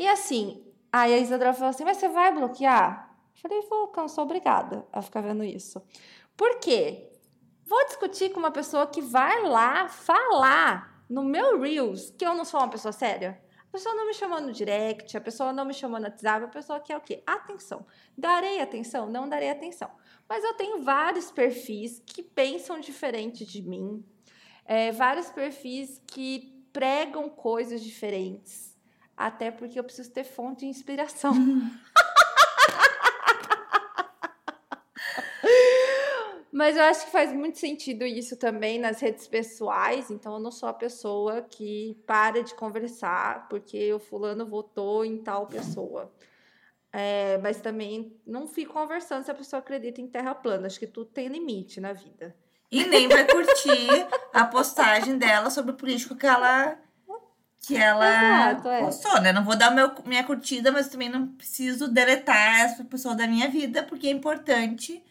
E 0.00 0.08
assim, 0.08 0.64
aí 0.90 1.12
a 1.12 1.18
Isadora 1.18 1.52
falou 1.52 1.68
assim: 1.68 1.84
Mas 1.84 1.98
você 1.98 2.08
vai 2.08 2.32
bloquear? 2.32 3.14
Falei: 3.34 3.60
Vou, 3.68 3.92
eu 3.94 4.08
sou 4.08 4.24
obrigada 4.24 4.86
a 4.90 5.02
ficar 5.02 5.20
vendo 5.20 5.44
isso. 5.44 5.78
Por 6.34 6.58
quê? 6.58 7.12
Vou 7.66 7.84
discutir 7.84 8.30
com 8.30 8.40
uma 8.40 8.50
pessoa 8.50 8.86
que 8.86 9.02
vai 9.02 9.42
lá 9.42 9.88
falar 9.88 11.04
no 11.06 11.22
meu 11.22 11.60
Reels 11.60 12.10
que 12.12 12.24
eu 12.24 12.34
não 12.34 12.46
sou 12.46 12.60
uma 12.60 12.70
pessoa 12.70 12.92
séria? 12.92 13.44
A 13.68 13.72
pessoa 13.72 13.94
não 13.94 14.06
me 14.06 14.14
chamou 14.14 14.40
no 14.40 14.52
direct, 14.52 15.14
a 15.18 15.20
pessoa 15.20 15.52
não 15.52 15.66
me 15.66 15.74
chamou 15.74 16.00
no 16.00 16.06
WhatsApp, 16.06 16.46
a 16.46 16.48
pessoa 16.48 16.80
quer 16.80 16.96
o 16.96 17.02
quê? 17.02 17.22
Atenção. 17.26 17.86
Darei 18.16 18.58
atenção? 18.58 19.06
Não 19.06 19.28
darei 19.28 19.50
atenção. 19.50 19.90
Mas 20.26 20.42
eu 20.42 20.54
tenho 20.54 20.82
vários 20.82 21.30
perfis 21.30 22.02
que 22.06 22.22
pensam 22.22 22.80
diferente 22.80 23.44
de 23.44 23.60
mim, 23.60 24.02
é, 24.64 24.92
vários 24.92 25.28
perfis 25.28 26.00
que 26.06 26.64
pregam 26.72 27.28
coisas 27.28 27.82
diferentes 27.82 28.70
até 29.20 29.50
porque 29.50 29.78
eu 29.78 29.84
preciso 29.84 30.10
ter 30.10 30.24
fonte 30.24 30.60
de 30.60 30.66
inspiração. 30.66 31.34
Mas 36.50 36.76
eu 36.76 36.82
acho 36.82 37.04
que 37.04 37.12
faz 37.12 37.32
muito 37.32 37.58
sentido 37.58 38.04
isso 38.04 38.36
também 38.36 38.78
nas 38.78 39.00
redes 39.00 39.28
pessoais. 39.28 40.10
Então, 40.10 40.34
eu 40.34 40.40
não 40.40 40.50
sou 40.50 40.68
a 40.68 40.74
pessoa 40.74 41.42
que 41.42 41.96
para 42.06 42.42
de 42.42 42.54
conversar 42.54 43.46
porque 43.48 43.92
o 43.92 43.98
fulano 43.98 44.44
votou 44.46 45.04
em 45.04 45.18
tal 45.18 45.46
pessoa. 45.46 46.12
É, 46.92 47.38
mas 47.38 47.60
também 47.60 48.20
não 48.26 48.48
fico 48.48 48.72
conversando 48.72 49.24
se 49.24 49.30
a 49.30 49.34
pessoa 49.34 49.60
acredita 49.60 50.00
em 50.00 50.08
terra 50.08 50.34
plana. 50.34 50.66
Acho 50.66 50.80
que 50.80 50.86
tudo 50.86 51.10
tem 51.10 51.28
limite 51.28 51.80
na 51.80 51.92
vida. 51.92 52.34
E 52.70 52.84
nem 52.84 53.06
vai 53.06 53.26
curtir 53.26 53.88
a 54.32 54.44
postagem 54.44 55.16
dela 55.18 55.50
sobre 55.50 55.72
o 55.72 55.76
político 55.76 56.16
que 56.16 56.26
ela 56.26 56.76
que 57.60 57.76
ela 57.76 58.50
Exato, 58.52 58.68
é. 58.68 58.80
postou, 58.84 59.20
né? 59.20 59.32
Não 59.32 59.44
vou 59.44 59.56
dar 59.56 59.70
meu, 59.70 59.92
minha 60.04 60.24
curtida, 60.24 60.72
mas 60.72 60.88
também 60.88 61.08
não 61.08 61.28
preciso 61.28 61.88
deletar 61.88 62.60
essa 62.60 62.84
pessoa 62.84 63.14
da 63.14 63.26
minha 63.26 63.48
vida, 63.48 63.82
porque 63.82 64.06
é 64.06 64.10
importante 64.10 65.02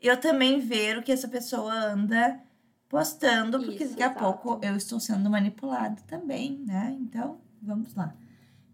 eu 0.00 0.16
também 0.18 0.60
ver 0.60 0.98
o 0.98 1.02
que 1.02 1.10
essa 1.12 1.26
pessoa 1.28 1.72
anda 1.72 2.40
postando, 2.88 3.58
porque 3.58 3.82
Isso, 3.84 3.90
daqui 3.96 4.02
a 4.04 4.10
pouco 4.10 4.58
eu 4.62 4.76
estou 4.76 4.98
sendo 5.00 5.28
manipulada 5.28 6.00
também, 6.06 6.58
né? 6.66 6.96
Então, 7.00 7.40
vamos 7.60 7.94
lá. 7.94 8.14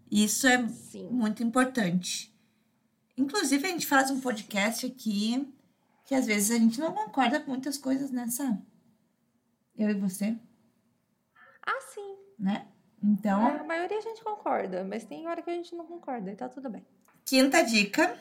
Isso 0.09 0.47
é 0.47 0.67
Sim. 0.69 1.09
muito 1.09 1.43
importante. 1.43 2.33
Inclusive, 3.17 3.65
a 3.65 3.69
gente 3.71 3.87
faz 3.87 4.11
um 4.11 4.19
podcast 4.21 4.85
aqui 4.85 5.51
que 6.05 6.13
às 6.13 6.27
vezes 6.27 6.51
a 6.51 6.59
gente 6.59 6.79
não 6.79 6.93
concorda 6.93 7.39
com 7.39 7.49
muitas 7.49 7.77
coisas 7.77 8.11
nessa. 8.11 8.61
Eu 9.75 9.89
e 9.89 9.93
você, 9.95 10.37
Ah, 11.65 11.81
sim. 11.93 12.15
né? 12.37 12.67
Então, 13.03 13.45
A 13.45 13.63
maioria 13.63 13.97
a 13.97 14.01
gente 14.01 14.23
concorda, 14.23 14.83
mas 14.83 15.03
tem 15.03 15.27
hora 15.27 15.41
que 15.41 15.49
a 15.49 15.53
gente 15.53 15.75
não 15.75 15.85
concorda 15.85 16.31
e 16.31 16.35
tá 16.35 16.49
tudo 16.49 16.69
bem. 16.69 16.85
quinta 17.23 17.61
dica: 17.63 18.17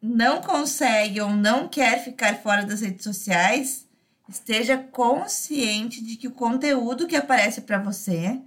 não 0.00 0.40
consegue 0.40 1.20
ou 1.20 1.30
não 1.30 1.68
quer 1.68 2.02
ficar 2.02 2.36
fora 2.36 2.64
das 2.64 2.80
redes 2.80 3.04
sociais, 3.04 3.86
esteja 4.28 4.78
consciente 4.78 6.02
de 6.02 6.16
que 6.16 6.28
o 6.28 6.32
conteúdo 6.32 7.06
que 7.06 7.16
aparece 7.16 7.60
para 7.62 7.78
você, 7.78 8.40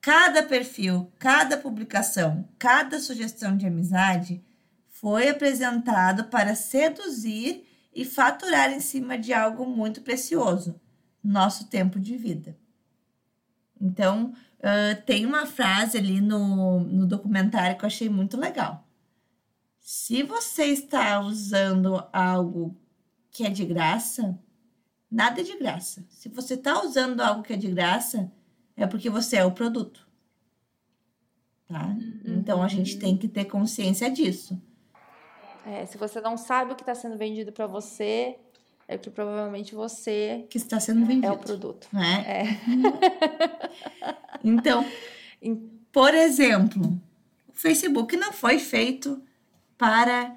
cada 0.00 0.42
perfil, 0.42 1.10
cada 1.18 1.56
publicação, 1.56 2.48
cada 2.58 2.98
sugestão 3.00 3.56
de 3.56 3.66
amizade 3.66 4.44
foi 4.88 5.28
apresentado 5.28 6.24
para 6.24 6.54
seduzir 6.54 7.66
e 7.94 8.04
faturar 8.04 8.72
em 8.72 8.80
cima 8.80 9.16
de 9.16 9.32
algo 9.32 9.64
muito 9.66 10.02
precioso, 10.02 10.80
nosso 11.22 11.68
tempo 11.68 11.98
de 11.98 12.16
vida. 12.16 12.56
Então, 13.80 14.34
ah, 14.62 14.94
tem 15.06 15.24
uma 15.24 15.46
frase 15.46 15.96
ali 15.98 16.20
no, 16.20 16.80
no 16.80 17.06
documentário 17.06 17.76
que 17.78 17.84
eu 17.84 17.88
achei 17.88 18.08
muito 18.08 18.36
legal. 18.36 18.86
Se 19.80 20.22
você 20.22 20.66
está 20.66 21.20
usando 21.20 22.06
algo 22.12 22.76
que 23.30 23.44
é 23.44 23.50
de 23.50 23.64
graça, 23.64 24.38
nada 25.10 25.40
é 25.40 25.44
de 25.44 25.56
graça. 25.58 26.04
Se 26.08 26.28
você 26.28 26.54
está 26.54 26.82
usando 26.82 27.20
algo 27.20 27.42
que 27.42 27.52
é 27.52 27.56
de 27.56 27.68
graça, 27.68 28.30
é 28.76 28.86
porque 28.86 29.08
você 29.08 29.36
é 29.36 29.44
o 29.44 29.52
produto. 29.52 30.06
Tá? 31.66 31.96
Então 32.24 32.62
a 32.62 32.68
gente 32.68 32.98
tem 32.98 33.16
que 33.16 33.28
ter 33.28 33.46
consciência 33.46 34.10
disso. 34.10 34.60
É, 35.66 35.86
se 35.86 35.96
você 35.96 36.20
não 36.20 36.36
sabe 36.36 36.72
o 36.72 36.76
que 36.76 36.82
está 36.82 36.94
sendo 36.94 37.16
vendido 37.16 37.52
para 37.52 37.66
você, 37.66 38.38
é 38.94 38.98
que 38.98 39.08
provavelmente 39.10 39.74
você 39.74 40.46
Que 40.50 40.58
está 40.58 40.80
sendo 40.80 41.06
vendido. 41.06 41.26
é 41.26 41.30
o 41.32 41.38
produto. 41.38 41.86
né? 41.92 42.24
É. 42.26 42.44
Então, 44.42 44.86
por 45.92 46.14
exemplo, 46.14 46.98
o 47.48 47.52
Facebook 47.52 48.16
não 48.16 48.32
foi 48.32 48.58
feito 48.58 49.22
para 49.76 50.34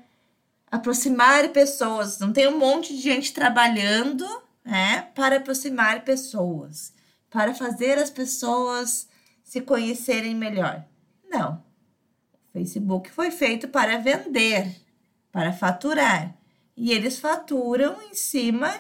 aproximar 0.70 1.48
pessoas. 1.50 2.20
Não 2.20 2.34
tem 2.34 2.48
um 2.48 2.58
monte 2.58 2.94
de 2.96 3.02
gente 3.02 3.34
trabalhando, 3.34 4.26
né, 4.66 5.04
para 5.16 5.38
aproximar 5.38 6.04
pessoas, 6.04 6.94
para 7.30 7.54
fazer 7.54 7.98
as 7.98 8.10
pessoas 8.10 9.08
se 9.44 9.62
conhecerem 9.62 10.36
melhor. 10.36 10.84
Não. 11.30 11.64
O 12.34 12.52
Facebook 12.54 13.10
foi 13.10 13.32
feito 13.32 13.68
para 13.68 13.98
vender, 13.98 14.76
para 15.32 15.54
faturar. 15.54 16.36
E 16.76 16.92
eles 16.92 17.20
faturam 17.20 18.02
em 18.02 18.14
cima 18.14 18.74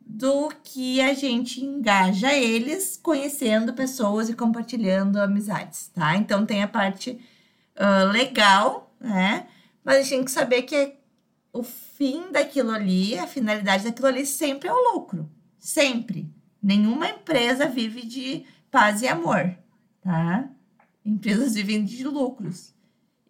do 0.00 0.50
que 0.62 1.00
a 1.00 1.14
gente 1.14 1.64
engaja 1.64 2.32
eles 2.32 2.98
conhecendo 3.02 3.72
pessoas 3.72 4.28
e 4.28 4.34
compartilhando 4.34 5.20
amizades, 5.20 5.88
tá? 5.88 6.16
Então 6.16 6.44
tem 6.44 6.62
a 6.62 6.68
parte 6.68 7.18
ah, 7.76 8.04
legal, 8.04 8.94
né? 9.00 9.48
Mas 9.82 9.96
a 9.96 10.00
gente 10.00 10.10
tem 10.10 10.24
que 10.24 10.30
saber 10.30 10.62
que 10.62 10.94
o 11.52 11.62
fim 11.62 12.32
daquilo 12.32 12.70
ali, 12.70 13.18
a 13.18 13.26
finalidade 13.26 13.84
daquilo 13.84 14.08
ali 14.08 14.26
sempre 14.26 14.68
é 14.68 14.72
o 14.72 14.92
lucro. 14.92 15.30
Sempre. 15.58 16.32
Nenhuma 16.62 17.08
empresa 17.08 17.68
vive 17.68 18.06
de 18.06 18.44
paz 18.70 19.02
e 19.02 19.08
amor, 19.08 19.56
tá? 20.00 20.48
Empresas 21.04 21.54
vivem 21.54 21.84
de 21.84 22.04
lucros. 22.04 22.74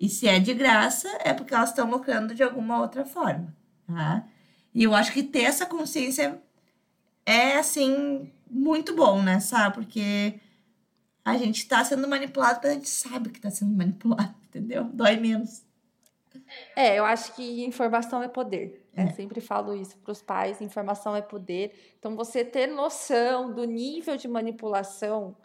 E 0.00 0.08
se 0.08 0.28
é 0.28 0.38
de 0.38 0.54
graça, 0.54 1.08
é 1.20 1.32
porque 1.32 1.54
elas 1.54 1.70
estão 1.70 1.90
lucrando 1.90 2.34
de 2.34 2.42
alguma 2.42 2.80
outra 2.80 3.04
forma, 3.04 3.54
tá? 3.86 4.26
E 4.74 4.82
eu 4.82 4.94
acho 4.94 5.12
que 5.12 5.22
ter 5.22 5.42
essa 5.42 5.66
consciência 5.66 6.40
é, 7.24 7.56
assim, 7.56 8.32
muito 8.50 8.94
bom, 8.94 9.22
né? 9.22 9.40
Sabe? 9.40 9.74
Porque 9.76 10.40
a 11.24 11.36
gente 11.36 11.66
tá 11.66 11.84
sendo 11.84 12.06
manipulado, 12.06 12.60
mas 12.62 12.72
a 12.72 12.74
gente 12.74 12.88
sabe 12.88 13.30
que 13.30 13.40
tá 13.40 13.50
sendo 13.50 13.72
manipulado, 13.76 14.34
entendeu? 14.48 14.84
Dói 14.84 15.16
menos. 15.16 15.64
É, 16.76 16.98
eu 16.98 17.04
acho 17.04 17.34
que 17.34 17.64
informação 17.64 18.22
é 18.22 18.28
poder. 18.28 18.88
né? 18.92 19.04
É. 19.04 19.12
Sempre 19.12 19.40
falo 19.40 19.74
isso 19.74 19.96
para 19.98 20.12
os 20.12 20.20
pais: 20.20 20.60
informação 20.60 21.14
é 21.14 21.22
poder. 21.22 21.94
Então, 21.98 22.16
você 22.16 22.44
ter 22.44 22.66
noção 22.66 23.52
do 23.52 23.64
nível 23.64 24.16
de 24.16 24.28
manipulação, 24.28 25.36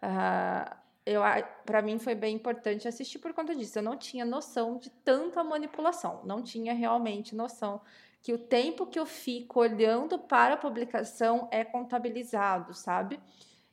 ah, 0.00 0.76
eu 1.06 1.22
para 1.66 1.82
mim 1.82 1.98
foi 1.98 2.14
bem 2.14 2.36
importante 2.36 2.88
assistir 2.88 3.18
por 3.18 3.32
conta 3.32 3.54
disso. 3.54 3.78
Eu 3.78 3.82
não 3.82 3.96
tinha 3.96 4.24
noção 4.24 4.78
de 4.78 4.90
tanta 4.90 5.44
manipulação, 5.44 6.22
não 6.24 6.42
tinha 6.42 6.72
realmente 6.72 7.34
noção 7.34 7.80
que 8.22 8.32
o 8.32 8.38
tempo 8.38 8.86
que 8.86 8.98
eu 8.98 9.04
fico 9.04 9.60
olhando 9.60 10.18
para 10.18 10.54
a 10.54 10.56
publicação 10.56 11.46
é 11.50 11.62
contabilizado, 11.62 12.72
sabe? 12.72 13.20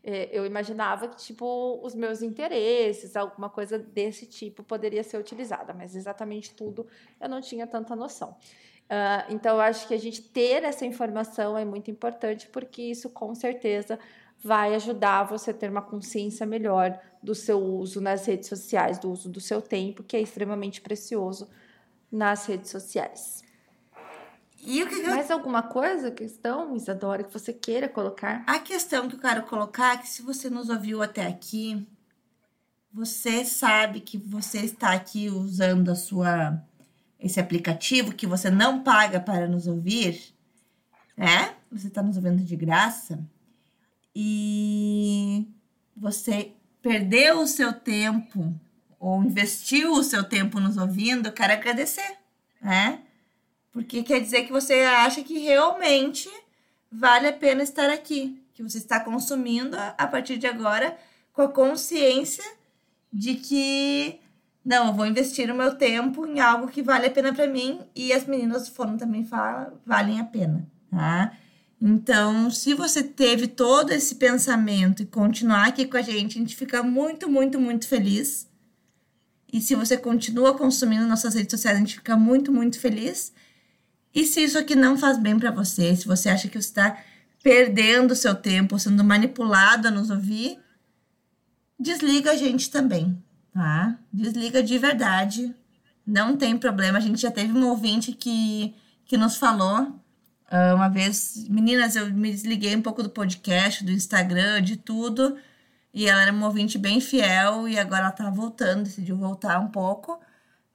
É, 0.03 0.29
eu 0.31 0.45
imaginava 0.45 1.07
que, 1.07 1.15
tipo, 1.15 1.79
os 1.81 1.95
meus 1.95 2.21
interesses, 2.21 3.15
alguma 3.15 3.49
coisa 3.49 3.79
desse 3.79 4.25
tipo 4.25 4.61
poderia 4.61 5.03
ser 5.03 5.17
utilizada, 5.17 5.73
mas 5.73 5.95
exatamente 5.95 6.53
tudo 6.53 6.85
eu 7.19 7.29
não 7.29 7.39
tinha 7.39 7.65
tanta 7.65 7.95
noção. 7.95 8.35
Ah, 8.89 9.25
então, 9.29 9.55
eu 9.55 9.61
acho 9.61 9.87
que 9.87 9.93
a 9.93 9.97
gente 9.97 10.21
ter 10.21 10.65
essa 10.65 10.85
informação 10.85 11.57
é 11.57 11.63
muito 11.63 11.89
importante, 11.89 12.49
porque 12.49 12.81
isso 12.81 13.09
com 13.09 13.33
certeza 13.33 13.97
vai 14.43 14.73
ajudar 14.75 15.23
você 15.23 15.51
a 15.51 15.53
ter 15.53 15.69
uma 15.69 15.81
consciência 15.81 16.45
melhor 16.45 16.99
do 17.21 17.35
seu 17.35 17.59
uso 17.59 18.01
nas 18.01 18.25
redes 18.25 18.49
sociais, 18.49 18.97
do 18.97 19.11
uso 19.11 19.29
do 19.29 19.39
seu 19.39 19.61
tempo, 19.61 20.03
que 20.03 20.17
é 20.17 20.21
extremamente 20.21 20.81
precioso 20.81 21.47
nas 22.11 22.45
redes 22.47 22.71
sociais. 22.71 23.43
E 24.63 24.83
o 24.83 24.87
que 24.87 24.95
que 24.95 25.07
eu 25.07 25.09
Mais 25.09 25.31
alguma 25.31 25.63
coisa, 25.63 26.11
questão, 26.11 26.75
Isadora, 26.75 27.23
que 27.23 27.33
você 27.33 27.51
queira 27.53 27.87
colocar? 27.87 28.43
A 28.45 28.59
questão 28.59 29.07
que 29.07 29.15
eu 29.15 29.19
quero 29.19 29.43
colocar 29.43 29.93
é 29.93 29.97
que 29.97 30.07
se 30.07 30.21
você 30.21 30.49
nos 30.49 30.69
ouviu 30.69 31.01
até 31.01 31.25
aqui, 31.25 31.87
você 32.93 33.43
sabe 33.45 34.01
que 34.01 34.17
você 34.17 34.59
está 34.59 34.93
aqui 34.93 35.29
usando 35.29 35.89
a 35.89 35.95
sua 35.95 36.61
esse 37.19 37.39
aplicativo 37.39 38.15
que 38.15 38.25
você 38.25 38.49
não 38.49 38.81
paga 38.81 39.19
para 39.19 39.47
nos 39.47 39.67
ouvir, 39.67 40.19
né? 41.15 41.55
Você 41.71 41.87
está 41.87 42.01
nos 42.01 42.17
ouvindo 42.17 42.43
de 42.43 42.55
graça 42.55 43.23
e 44.15 45.47
você 45.95 46.51
perdeu 46.81 47.39
o 47.39 47.47
seu 47.47 47.73
tempo 47.73 48.53
ou 48.99 49.23
investiu 49.23 49.93
o 49.93 50.03
seu 50.03 50.23
tempo 50.23 50.59
nos 50.59 50.77
ouvindo, 50.77 51.27
eu 51.27 51.33
quero 51.33 51.53
agradecer, 51.53 52.17
né? 52.61 53.01
Porque 53.71 54.03
quer 54.03 54.19
dizer 54.19 54.43
que 54.43 54.51
você 54.51 54.81
acha 54.81 55.23
que 55.23 55.39
realmente 55.39 56.29
vale 56.91 57.27
a 57.27 57.33
pena 57.33 57.63
estar 57.63 57.89
aqui, 57.89 58.43
que 58.53 58.61
você 58.61 58.77
está 58.77 58.99
consumindo 58.99 59.77
a 59.97 60.07
partir 60.07 60.37
de 60.37 60.45
agora 60.45 60.97
com 61.33 61.41
a 61.41 61.47
consciência 61.47 62.43
de 63.11 63.35
que 63.35 64.19
não, 64.63 64.87
eu 64.87 64.93
vou 64.93 65.07
investir 65.07 65.49
o 65.49 65.55
meu 65.55 65.75
tempo 65.75 66.25
em 66.27 66.39
algo 66.39 66.67
que 66.67 66.83
vale 66.83 67.07
a 67.07 67.11
pena 67.11 67.33
para 67.33 67.47
mim 67.47 67.81
e 67.95 68.13
as 68.13 68.25
meninas 68.25 68.69
fórum 68.69 68.95
também 68.95 69.25
falam, 69.25 69.73
valem 69.85 70.19
a 70.19 70.23
pena, 70.23 70.67
tá? 70.89 71.35
Então, 71.81 72.51
se 72.51 72.75
você 72.75 73.01
teve 73.01 73.47
todo 73.47 73.89
esse 73.89 74.15
pensamento 74.15 75.01
e 75.01 75.05
continuar 75.05 75.67
aqui 75.67 75.87
com 75.87 75.97
a 75.97 76.01
gente, 76.03 76.37
a 76.37 76.41
gente 76.41 76.55
fica 76.55 76.83
muito, 76.83 77.27
muito, 77.27 77.59
muito 77.59 77.87
feliz. 77.87 78.47
E 79.51 79.59
se 79.59 79.73
você 79.73 79.97
continua 79.97 80.55
consumindo 80.55 81.07
nossas 81.07 81.33
redes 81.33 81.51
sociais, 81.51 81.77
a 81.77 81.79
gente 81.79 81.95
fica 81.95 82.15
muito, 82.15 82.51
muito 82.51 82.79
feliz. 82.79 83.33
E 84.13 84.25
se 84.25 84.43
isso 84.43 84.59
aqui 84.59 84.75
não 84.75 84.95
faz 84.95 85.17
bem 85.17 85.39
para 85.39 85.49
você, 85.49 85.95
se 85.95 86.05
você 86.05 86.29
acha 86.29 86.47
que 86.47 86.61
você 86.61 86.67
está 86.67 86.97
perdendo 87.41 88.15
seu 88.15 88.35
tempo, 88.35 88.77
sendo 88.77 89.03
manipulado 89.03 89.87
a 89.87 89.91
nos 89.91 90.11
ouvir, 90.11 90.59
desliga 91.79 92.31
a 92.31 92.37
gente 92.37 92.69
também, 92.69 93.17
tá? 93.51 93.97
Desliga 94.13 94.61
de 94.61 94.77
verdade. 94.77 95.55
Não 96.05 96.37
tem 96.37 96.55
problema. 96.55 96.99
A 96.99 97.01
gente 97.01 97.19
já 97.19 97.31
teve 97.31 97.51
um 97.57 97.67
ouvinte 97.67 98.11
que, 98.11 98.75
que 99.05 99.17
nos 99.17 99.37
falou 99.37 99.99
ah, 100.51 100.75
uma 100.75 100.89
vez, 100.89 101.47
meninas, 101.49 101.95
eu 101.95 102.13
me 102.13 102.29
desliguei 102.29 102.75
um 102.75 102.81
pouco 102.81 103.01
do 103.01 103.09
podcast, 103.09 103.85
do 103.85 103.91
Instagram, 103.91 104.61
de 104.61 104.75
tudo. 104.75 105.37
E 105.93 106.07
ela 106.07 106.21
era 106.21 106.31
uma 106.33 106.47
ouvinte 106.47 106.77
bem 106.77 106.99
fiel 106.99 107.67
e 107.69 107.79
agora 107.79 108.03
ela 108.03 108.11
tá 108.11 108.29
voltando, 108.29 108.83
decidiu 108.83 109.17
voltar 109.17 109.59
um 109.59 109.69
pouco. 109.69 110.19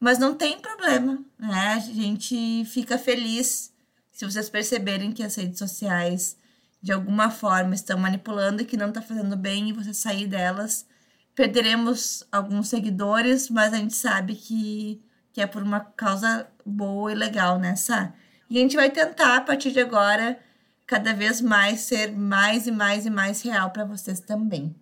Mas 0.01 0.19
não 0.19 0.35
tem 0.35 0.59
problema, 0.61 1.23
né? 1.39 1.75
A 1.75 1.79
gente 1.79 2.65
fica 2.67 2.99
feliz 2.99 3.73
se 4.13 4.25
vocês 4.25 4.49
perceberem 4.49 5.13
que 5.13 5.23
as 5.23 5.37
redes 5.37 5.59
sociais 5.59 6.39
de 6.83 6.93
alguma 6.93 7.31
forma 7.31 7.75
estão 7.75 7.99
manipulando 7.99 8.63
e 8.63 8.65
que 8.65 8.77
não 8.77 8.93
tá 8.93 9.03
fazendo 9.03 9.37
bem 9.37 9.69
e 9.71 9.73
você 9.73 9.93
sair 9.93 10.27
delas. 10.27 10.87
Perderemos 11.35 12.25
alguns 12.33 12.69
seguidores, 12.69 13.51
mas 13.51 13.75
a 13.75 13.77
gente 13.77 13.95
sabe 13.95 14.35
que, 14.37 15.03
que 15.33 15.41
é 15.43 15.47
por 15.47 15.63
uma 15.63 15.81
causa 15.81 16.49
boa 16.65 17.13
e 17.13 17.15
legal, 17.15 17.59
né, 17.59 17.77
Sá? 17.77 18.15
E 18.49 18.59
a 18.59 18.61
gente 18.61 18.77
vai 18.77 18.91
tentar, 18.91 19.37
a 19.37 19.41
partir 19.41 19.73
de 19.73 19.81
agora, 19.81 20.39
cada 20.87 21.13
vez 21.13 21.41
mais 21.41 21.81
ser 21.81 22.13
mais 22.13 22.67
e 22.67 22.71
mais 22.71 23.07
e 23.07 23.11
mais 23.11 23.43
real 23.43 23.71
para 23.71 23.85
vocês 23.85 24.21
também. 24.21 24.75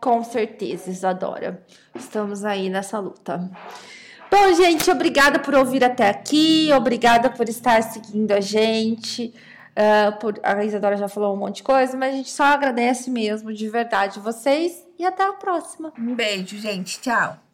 Com 0.00 0.24
certeza, 0.24 0.90
Isadora. 0.90 1.64
Estamos 1.94 2.44
aí 2.44 2.68
nessa 2.68 2.98
luta. 2.98 3.50
Bom, 4.30 4.54
gente, 4.54 4.90
obrigada 4.90 5.38
por 5.38 5.54
ouvir 5.54 5.84
até 5.84 6.08
aqui, 6.08 6.70
obrigada 6.72 7.28
por 7.28 7.48
estar 7.48 7.82
seguindo 7.82 8.32
a 8.32 8.40
gente. 8.40 9.34
Uh, 9.72 10.18
por, 10.18 10.40
a 10.42 10.64
Isadora 10.64 10.96
já 10.96 11.08
falou 11.08 11.34
um 11.34 11.38
monte 11.38 11.56
de 11.56 11.62
coisa, 11.62 11.96
mas 11.96 12.14
a 12.14 12.16
gente 12.16 12.30
só 12.30 12.44
agradece 12.44 13.10
mesmo, 13.10 13.52
de 13.52 13.68
verdade, 13.68 14.20
vocês 14.20 14.86
e 14.98 15.04
até 15.04 15.26
a 15.26 15.32
próxima. 15.32 15.92
Um 15.98 16.14
beijo, 16.14 16.56
gente. 16.56 17.00
Tchau. 17.00 17.51